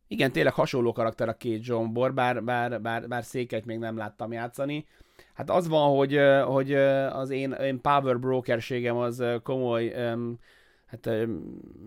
igen, 0.07 0.31
tényleg 0.31 0.53
hasonló 0.53 0.91
karakter 0.91 1.29
a 1.29 1.33
két 1.33 1.63
Zsombor, 1.63 2.13
bár, 2.13 2.43
bár, 2.43 2.81
bár, 2.81 3.07
bár 3.07 3.23
széket 3.23 3.65
még 3.65 3.77
nem 3.77 3.97
láttam 3.97 4.31
játszani. 4.31 4.85
Hát 5.33 5.49
az 5.49 5.67
van, 5.67 5.95
hogy, 5.95 6.19
hogy 6.45 6.73
az 7.11 7.29
én, 7.29 7.51
én 7.51 7.81
power 7.81 8.19
brokerségem 8.19 8.97
az 8.97 9.23
komoly 9.43 10.11
um, 10.11 10.39
hát, 10.87 11.09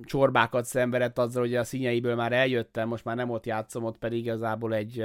csorbákat 0.02 0.64
szenvedett 0.64 1.18
azzal, 1.18 1.42
hogy 1.42 1.54
a 1.54 1.64
színjeiből 1.64 2.14
már 2.14 2.32
eljöttem, 2.32 2.88
most 2.88 3.04
már 3.04 3.16
nem 3.16 3.30
ott 3.30 3.46
játszom, 3.46 3.84
ott 3.84 3.98
pedig 3.98 4.18
igazából 4.18 4.74
egy 4.74 5.04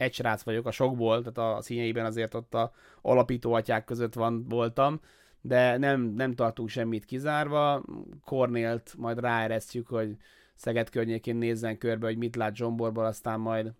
egy 0.00 0.14
srác 0.14 0.42
vagyok 0.42 0.66
a 0.66 0.70
sokból, 0.70 1.22
tehát 1.22 1.56
a 1.56 1.62
színjeiben 1.62 2.04
azért 2.04 2.34
ott 2.34 2.54
a 2.54 2.72
alapító 3.02 3.52
atyák 3.52 3.84
között 3.84 4.14
van, 4.14 4.48
voltam, 4.48 5.00
de 5.40 5.76
nem, 5.76 6.00
nem 6.00 6.34
tartunk 6.34 6.68
semmit 6.68 7.04
kizárva. 7.04 7.84
Kornélt 8.24 8.94
majd 8.96 9.20
ráeresztjük, 9.20 9.88
hogy 9.88 10.16
Szeged 10.54 10.90
környékén 10.90 11.36
nézzen 11.36 11.78
körbe, 11.78 12.06
hogy 12.06 12.16
mit 12.16 12.36
lát 12.36 12.56
Zsomborból, 12.56 13.04
aztán 13.04 13.40
majd 13.40 13.74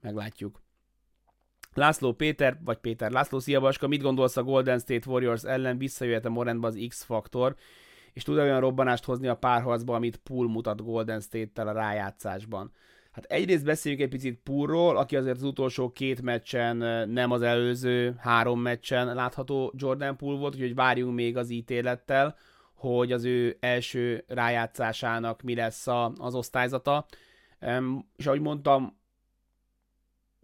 meglátjuk. 0.00 0.62
László 1.74 2.12
Péter, 2.12 2.58
vagy 2.64 2.78
Péter 2.78 3.10
László, 3.10 3.38
szia 3.38 3.60
Baska, 3.60 3.88
mit 3.88 4.02
gondolsz 4.02 4.36
a 4.36 4.42
Golden 4.42 4.78
State 4.78 5.10
Warriors 5.10 5.44
ellen, 5.44 5.78
visszajöhet 5.78 6.24
a 6.24 6.30
Morentba 6.30 6.66
az 6.66 6.84
X-faktor, 6.88 7.54
és 8.12 8.22
tud 8.22 8.36
olyan 8.36 8.60
robbanást 8.60 9.04
hozni 9.04 9.28
a 9.28 9.36
párharcba, 9.36 9.94
amit 9.94 10.16
Pool 10.16 10.48
mutat 10.48 10.84
Golden 10.84 11.20
State-tel 11.20 11.68
a 11.68 11.72
rájátszásban. 11.72 12.72
Hát 13.12 13.24
egyrészt 13.24 13.64
beszéljünk 13.64 14.04
egy 14.04 14.10
picit 14.10 14.40
Poolról, 14.42 14.96
aki 14.96 15.16
azért 15.16 15.36
az 15.36 15.42
utolsó 15.42 15.90
két 15.90 16.22
meccsen, 16.22 17.08
nem 17.08 17.30
az 17.30 17.42
előző 17.42 18.14
három 18.18 18.60
meccsen 18.60 19.14
látható 19.14 19.72
Jordan 19.76 20.16
Pool 20.16 20.38
volt, 20.38 20.54
úgyhogy 20.54 20.74
várjunk 20.74 21.14
még 21.14 21.36
az 21.36 21.50
ítélettel, 21.50 22.36
hogy 22.74 23.12
az 23.12 23.24
ő 23.24 23.56
első 23.60 24.24
rájátszásának 24.26 25.42
mi 25.42 25.54
lesz 25.54 25.86
a, 25.86 26.12
az 26.18 26.34
osztályzata. 26.34 27.06
És 28.16 28.26
ahogy 28.26 28.40
mondtam, 28.40 28.98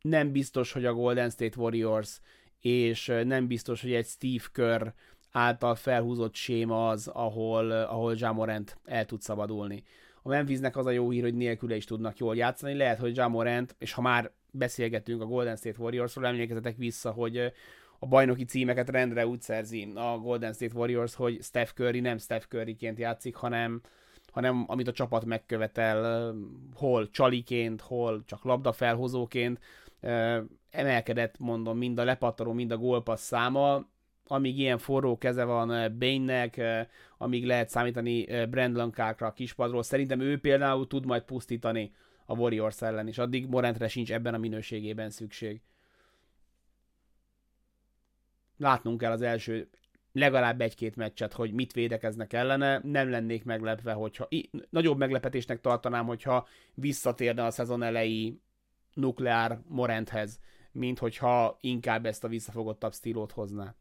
nem 0.03 0.33
biztos, 0.33 0.73
hogy 0.73 0.85
a 0.85 0.93
Golden 0.93 1.31
State 1.31 1.61
Warriors 1.61 2.21
és 2.61 3.13
nem 3.25 3.47
biztos, 3.47 3.83
hogy 3.83 3.93
egy 3.93 4.07
Steve 4.07 4.45
Kerr 4.53 4.89
által 5.33 5.75
felhúzott 5.75 6.35
séma 6.35 6.89
az, 6.89 7.09
ahol, 7.09 7.71
ahol 7.71 8.15
Jamorant 8.17 8.79
el 8.85 9.05
tud 9.05 9.21
szabadulni. 9.21 9.83
A 10.23 10.29
Memphisnek 10.29 10.77
az 10.77 10.87
a 10.87 10.91
jó 10.91 11.11
hír, 11.11 11.23
hogy 11.23 11.35
nélküle 11.35 11.77
is 11.77 11.85
tudnak 11.85 12.19
jól 12.19 12.37
játszani. 12.37 12.75
Lehet, 12.75 12.99
hogy 12.99 13.17
Jamorant, 13.17 13.75
és 13.79 13.93
ha 13.93 14.01
már 14.01 14.31
beszélgetünk 14.51 15.23
a 15.23 15.27
Golden 15.27 15.57
State 15.57 15.79
Warriors-ról, 15.79 16.27
emlékezzetek 16.27 16.77
vissza, 16.77 17.11
hogy 17.11 17.53
a 17.99 18.07
bajnoki 18.07 18.45
címeket 18.45 18.89
rendre 18.91 19.27
úgy 19.27 19.41
szerzi 19.41 19.93
a 19.95 20.19
Golden 20.19 20.53
State 20.53 20.77
Warriors, 20.77 21.15
hogy 21.15 21.43
Steph 21.43 21.73
Curry 21.73 22.01
nem 22.01 22.19
Steph 22.19 22.47
Curryként 22.47 22.99
játszik, 22.99 23.35
hanem, 23.35 23.81
hanem 24.33 24.65
amit 24.67 24.89
a 24.89 24.93
csapat 24.93 25.25
megkövetel, 25.25 26.35
hol 26.75 27.11
csaliként, 27.11 27.81
hol 27.81 28.23
csak 28.25 28.45
labdafelhozóként, 28.45 29.61
emelkedett, 30.71 31.39
mondom, 31.39 31.79
mind 31.79 31.99
a 31.99 32.05
lepattaró, 32.05 32.53
mind 32.53 32.71
a 32.71 32.77
gólpassz 32.77 33.27
száma, 33.27 33.87
amíg 34.29 34.59
ilyen 34.59 34.79
forró 34.79 35.19
keze 35.19 35.45
van 35.45 35.99
Bane-nek, 35.99 36.61
amíg 37.19 37.47
lehet 37.47 37.69
számítani 37.69 38.47
Brandon 38.47 38.91
Clarkra 38.91 39.27
a 39.27 39.33
kispadról, 39.33 39.83
szerintem 39.83 40.21
ő 40.21 40.39
például 40.39 40.87
tud 40.87 41.07
majd 41.07 41.23
pusztítani 41.23 41.93
a 42.27 42.35
Warriors 42.35 42.83
ellen, 42.83 43.09
és 43.09 43.19
addig 43.19 43.47
Morentre 43.47 43.89
sincs 43.89 44.13
ebben 44.13 44.35
a 44.35 44.39
minőségében 44.39 45.11
szükség. 45.11 45.61
Látnunk 48.57 49.01
kell 49.01 49.13
az 49.13 49.23
első 49.23 49.69
legalább 50.13 50.61
egy-két 50.61 50.97
meccset, 50.97 51.33
hogy 51.33 51.53
mit 51.53 51.73
védekeznek 51.73 52.33
ellene, 52.33 52.81
nem 52.85 53.11
lennék 53.11 53.45
meglepve, 53.45 53.93
hogyha 53.93 54.29
nagyobb 54.71 54.99
meglepetésnek 54.99 55.61
tartanám, 55.61 56.07
hogyha 56.07 56.47
visszatérne 56.75 57.45
a 57.45 57.51
szezon 57.51 57.83
elejé 57.83 58.41
nukleár 58.95 59.61
Morenthez, 59.69 60.41
mint 60.73 60.99
hogyha 60.99 61.59
inkább 61.61 62.07
ezt 62.07 62.25
a 62.25 62.29
visszafogottabb 62.29 62.95
stílót 62.95 63.33
hozná. 63.33 63.75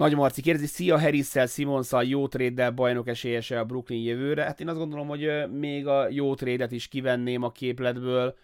Nagy 0.00 0.14
Marci 0.14 0.42
kérdezi, 0.42 0.66
szia 0.66 1.00
Harris-szel, 1.00 1.46
Simonszal, 1.46 2.04
jó 2.04 2.28
tréddel 2.28 2.70
bajnok 2.70 3.08
esélyese 3.08 3.58
a 3.58 3.64
Brooklyn 3.64 4.02
jövőre. 4.02 4.44
Hát 4.44 4.60
én 4.60 4.68
azt 4.68 4.78
gondolom, 4.78 5.08
hogy 5.08 5.50
még 5.50 5.86
a 5.86 6.08
jó 6.08 6.34
trédet 6.34 6.72
is 6.72 6.88
kivenném 6.88 7.42
a 7.42 7.52
képletből, 7.52 8.36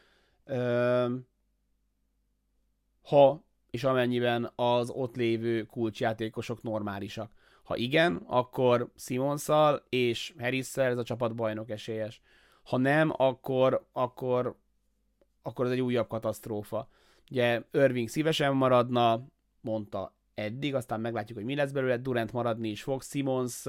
ha 3.02 3.44
és 3.70 3.84
amennyiben 3.84 4.52
az 4.54 4.90
ott 4.90 5.16
lévő 5.16 5.62
kulcsjátékosok 5.62 6.62
normálisak. 6.62 7.32
Ha 7.62 7.76
igen, 7.76 8.22
akkor 8.26 8.92
Simonszal 8.96 9.86
és 9.88 10.34
Harris-szel 10.38 10.90
ez 10.90 10.98
a 10.98 11.02
csapat 11.02 11.34
bajnok 11.34 11.70
esélyes. 11.70 12.20
Ha 12.62 12.76
nem, 12.76 13.12
akkor, 13.16 13.86
akkor, 13.92 14.56
akkor 15.42 15.66
ez 15.66 15.72
egy 15.72 15.80
újabb 15.80 16.08
katasztrófa. 16.08 16.88
Ugye 17.30 17.62
Irving 17.72 18.08
szívesen 18.08 18.54
maradna, 18.54 19.26
mondta 19.60 20.15
eddig, 20.36 20.74
aztán 20.74 21.00
meglátjuk, 21.00 21.38
hogy 21.38 21.46
mi 21.46 21.54
lesz 21.54 21.70
belőle, 21.70 21.96
Durant 21.96 22.32
maradni 22.32 22.68
is 22.68 22.82
fog, 22.82 23.02
Simons 23.02 23.64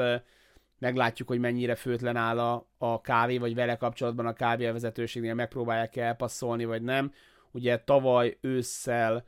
meglátjuk, 0.80 1.28
hogy 1.28 1.40
mennyire 1.40 1.76
főtlen 1.76 2.16
áll 2.16 2.40
a, 2.40 2.68
a 2.78 3.02
kávé, 3.02 3.38
vagy 3.38 3.56
vele 3.56 3.76
kapcsolatban 3.76 4.26
a 4.26 4.34
kávé 4.34 4.70
vezetőségnél 4.70 5.34
megpróbálják 5.34 5.96
elpasszolni, 5.96 6.66
vagy 6.66 6.82
nem. 6.82 7.12
Ugye 7.52 7.78
tavaly 7.78 8.38
ősszel 8.42 9.26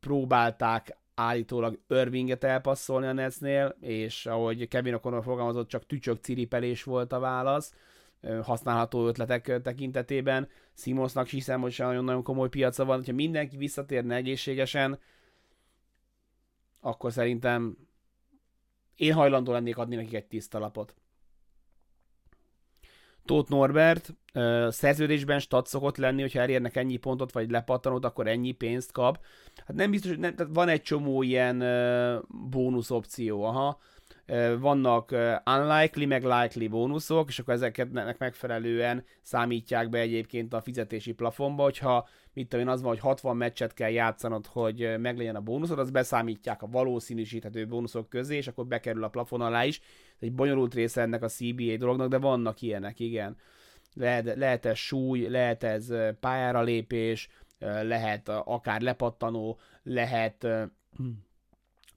próbálták 0.00 0.96
állítólag 1.14 1.80
Irvinget 1.88 2.44
elpasszolni 2.44 3.06
a 3.06 3.12
Netsnél, 3.12 3.76
és 3.80 4.26
ahogy 4.26 4.68
Kevin 4.68 4.98
O'Connor 5.02 5.22
fogalmazott, 5.22 5.68
csak 5.68 5.86
tücsök 5.86 6.18
ciripelés 6.22 6.82
volt 6.82 7.12
a 7.12 7.18
válasz 7.18 7.74
használható 8.42 9.06
ötletek 9.06 9.60
tekintetében. 9.62 10.48
Simonsnak 10.74 11.26
hiszem, 11.26 11.60
hogy 11.60 11.74
nagyon-nagyon 11.78 12.22
komoly 12.22 12.48
piaca 12.48 12.84
van, 12.84 12.96
hogyha 12.96 13.12
mindenki 13.12 13.56
visszatérne 13.56 14.14
egészségesen, 14.14 14.98
akkor 16.80 17.12
szerintem 17.12 17.76
én 18.94 19.12
hajlandó 19.12 19.52
lennék 19.52 19.78
adni 19.78 19.96
nekik 19.96 20.14
egy 20.14 20.26
tiszta 20.26 20.58
lapot. 20.58 20.94
Tóth 23.24 23.50
Norbert, 23.50 24.14
szerződésben 24.68 25.38
stat 25.38 25.66
szokott 25.66 25.96
lenni, 25.96 26.20
hogyha 26.20 26.40
elérnek 26.40 26.76
ennyi 26.76 26.96
pontot, 26.96 27.32
vagy 27.32 27.50
lepattanót, 27.50 28.04
akkor 28.04 28.26
ennyi 28.26 28.52
pénzt 28.52 28.92
kap. 28.92 29.24
Hát 29.56 29.76
nem 29.76 29.90
biztos, 29.90 30.10
hogy 30.10 30.18
nem, 30.18 30.34
tehát 30.34 30.54
van 30.54 30.68
egy 30.68 30.82
csomó 30.82 31.22
ilyen 31.22 31.58
bónusz 32.28 32.90
opció, 32.90 33.42
aha 33.44 33.80
vannak 34.58 35.14
unlikely, 35.44 36.04
meg 36.04 36.24
likely 36.24 36.66
bónuszok, 36.66 37.28
és 37.28 37.38
akkor 37.38 37.54
ezeket 37.54 38.18
megfelelően 38.18 39.04
számítják 39.22 39.88
be 39.88 39.98
egyébként 39.98 40.54
a 40.54 40.60
fizetési 40.60 41.12
plafonba, 41.12 41.62
hogyha 41.62 42.08
mit 42.32 42.48
tudom 42.48 42.66
én, 42.66 42.72
az 42.72 42.80
van, 42.80 42.90
hogy 42.90 43.00
60 43.00 43.36
meccset 43.36 43.74
kell 43.74 43.90
játszanod, 43.90 44.46
hogy 44.46 44.94
meglegyen 44.98 45.36
a 45.36 45.40
bónuszod, 45.40 45.78
az 45.78 45.90
beszámítják 45.90 46.62
a 46.62 46.66
valószínűsíthető 46.66 47.66
bónuszok 47.66 48.08
közé, 48.08 48.36
és 48.36 48.46
akkor 48.46 48.66
bekerül 48.66 49.04
a 49.04 49.08
plafon 49.08 49.40
alá 49.40 49.64
is. 49.64 49.80
egy 50.20 50.32
bonyolult 50.32 50.74
része 50.74 51.00
ennek 51.00 51.22
a 51.22 51.28
CBA 51.28 51.76
dolognak, 51.76 52.08
de 52.08 52.18
vannak 52.18 52.62
ilyenek, 52.62 53.00
igen. 53.00 53.36
Lehet, 53.94 54.34
lehet 54.36 54.66
ez 54.66 54.76
súly, 54.76 55.28
lehet 55.28 55.64
ez 55.64 55.92
pályára 56.20 56.62
lépés, 56.62 57.28
lehet 57.82 58.28
akár 58.28 58.80
lepattanó, 58.80 59.58
lehet 59.82 60.46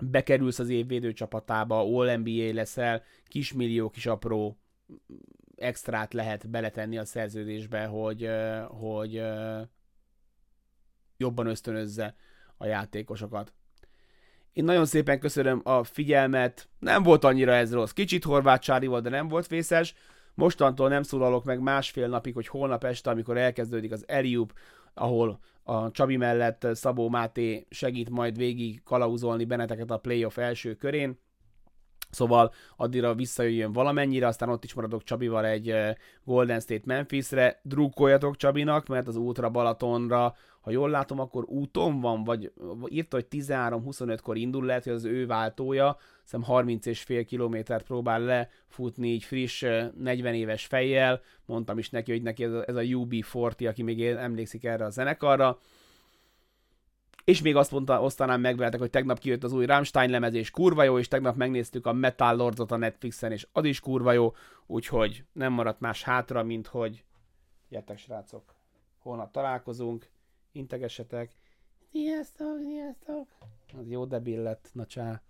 bekerülsz 0.02 0.60
az 0.60 0.70
évvédő 0.70 1.14
csapatába, 1.14 1.80
All 1.80 2.18
NBA 2.18 2.54
leszel, 2.54 3.04
kismillió, 3.26 3.90
kis 3.90 4.06
apró 4.06 4.60
extrát 5.56 6.14
lehet 6.14 6.50
beletenni 6.50 6.98
a 6.98 7.06
szerződésbe, 7.06 7.86
hogy, 7.86 8.30
hogy 8.68 9.24
jobban 11.18 11.48
ösztönözze 11.48 12.16
a 12.58 12.66
játékosokat. 12.66 13.54
Én 14.54 14.64
nagyon 14.64 14.86
szépen 14.86 15.20
köszönöm 15.20 15.62
a 15.64 15.84
figyelmet, 15.84 16.70
nem 16.80 17.04
volt 17.04 17.24
annyira 17.24 17.54
ez 17.54 17.74
rossz. 17.74 17.92
Kicsit 17.92 18.24
horvát 18.24 18.62
csári 18.62 18.88
volt, 18.88 19.04
de 19.04 19.10
nem 19.10 19.28
volt 19.28 19.48
vészes. 19.48 19.96
Mostantól 20.34 20.90
nem 20.90 21.04
szólalok 21.04 21.44
meg 21.44 21.60
másfél 21.60 22.08
napig, 22.08 22.34
hogy 22.34 22.48
holnap 22.48 22.84
este, 22.84 23.10
amikor 23.10 23.38
elkezdődik 23.38 23.92
az 23.92 24.04
Eliup, 24.08 24.54
ahol 25.00 25.40
a 25.64 25.92
Csabi 25.92 26.18
mellett 26.18 26.68
Szabó 26.74 27.10
Máté 27.10 27.66
segít 27.70 28.10
majd 28.10 28.38
végig 28.38 28.84
kalauzolni 28.84 29.46
benneteket 29.46 29.92
a 29.92 29.98
playoff 29.98 30.38
első 30.38 30.76
körén. 30.76 31.20
Szóval 32.10 32.54
addigra 32.76 33.16
visszajöjjön 33.16 33.72
valamennyire, 33.72 34.28
aztán 34.28 34.50
ott 34.50 34.64
is 34.64 34.74
maradok 34.74 35.04
Csabival 35.04 35.46
egy 35.46 35.76
Golden 36.24 36.60
State 36.60 36.84
Memphisre. 36.86 37.60
Drukkoljatok 37.64 38.36
Csabinak, 38.36 38.88
mert 38.88 39.08
az 39.08 39.16
útra 39.16 39.50
Balatonra, 39.50 40.36
ha 40.62 40.72
jól 40.72 40.90
látom, 40.90 41.20
akkor 41.20 41.44
úton 41.48 42.00
van, 42.00 42.24
vagy 42.24 42.52
írta, 42.88 43.16
hogy 43.16 43.28
13-25-kor 43.32 44.38
indul, 44.38 44.66
lehet, 44.66 44.84
hogy 44.84 44.94
az 44.94 45.06
ő 45.06 45.26
váltója, 45.26 45.98
hiszem 46.22 46.44
30 46.44 46.86
és 46.86 47.02
fél 47.02 47.26
kilométert 47.26 47.86
próbál 47.86 48.22
lefutni 48.22 49.08
így 49.08 49.24
friss 49.24 49.62
40 49.62 50.26
eh, 50.26 50.40
éves 50.40 50.66
fejjel. 50.66 51.22
Mondtam 51.46 51.78
is 51.78 51.90
neki, 51.90 52.12
hogy 52.12 52.22
neki 52.22 52.44
ez 52.44 52.52
a, 52.52 52.64
ez 52.68 52.76
a 52.76 52.82
UB40, 52.82 53.68
aki 53.68 53.84
még 53.84 54.04
emlékszik 54.04 54.64
erre 54.66 54.86
a 54.86 54.90
zenekarra 54.90 55.60
és 57.30 57.42
még 57.42 57.56
azt 57.56 57.72
mondta, 57.72 58.02
osztanám 58.02 58.42
meg 58.42 58.58
veletek, 58.58 58.80
hogy 58.80 58.90
tegnap 58.90 59.20
kijött 59.20 59.44
az 59.44 59.54
új 59.54 59.66
Rammstein 59.66 60.10
lemez, 60.10 60.34
és 60.34 60.52
kurva 60.52 60.84
jó, 60.84 61.00
és 61.00 61.08
tegnap 61.08 61.36
megnéztük 61.36 61.86
a 61.86 61.94
Metal 61.94 62.36
Lordsot 62.36 62.72
a 62.72 62.78
Netflixen, 62.78 63.32
és 63.32 63.48
az 63.52 63.66
is 63.66 63.80
kurva 63.80 64.12
jó, 64.12 64.34
úgyhogy 64.66 65.24
nem 65.34 65.54
maradt 65.54 65.80
más 65.80 66.04
hátra, 66.04 66.44
mint 66.44 66.68
hogy 66.68 67.04
gyertek 67.70 67.98
srácok, 67.98 68.56
holnap 68.98 69.32
találkozunk, 69.32 70.10
integessetek, 70.52 71.32
sziasztok, 71.92 72.60
sziasztok, 72.64 73.28
az 73.80 73.90
jó 73.90 74.06
debil 74.06 74.42
lett, 74.42 74.70
na 74.74 74.86
csá. 74.86 75.22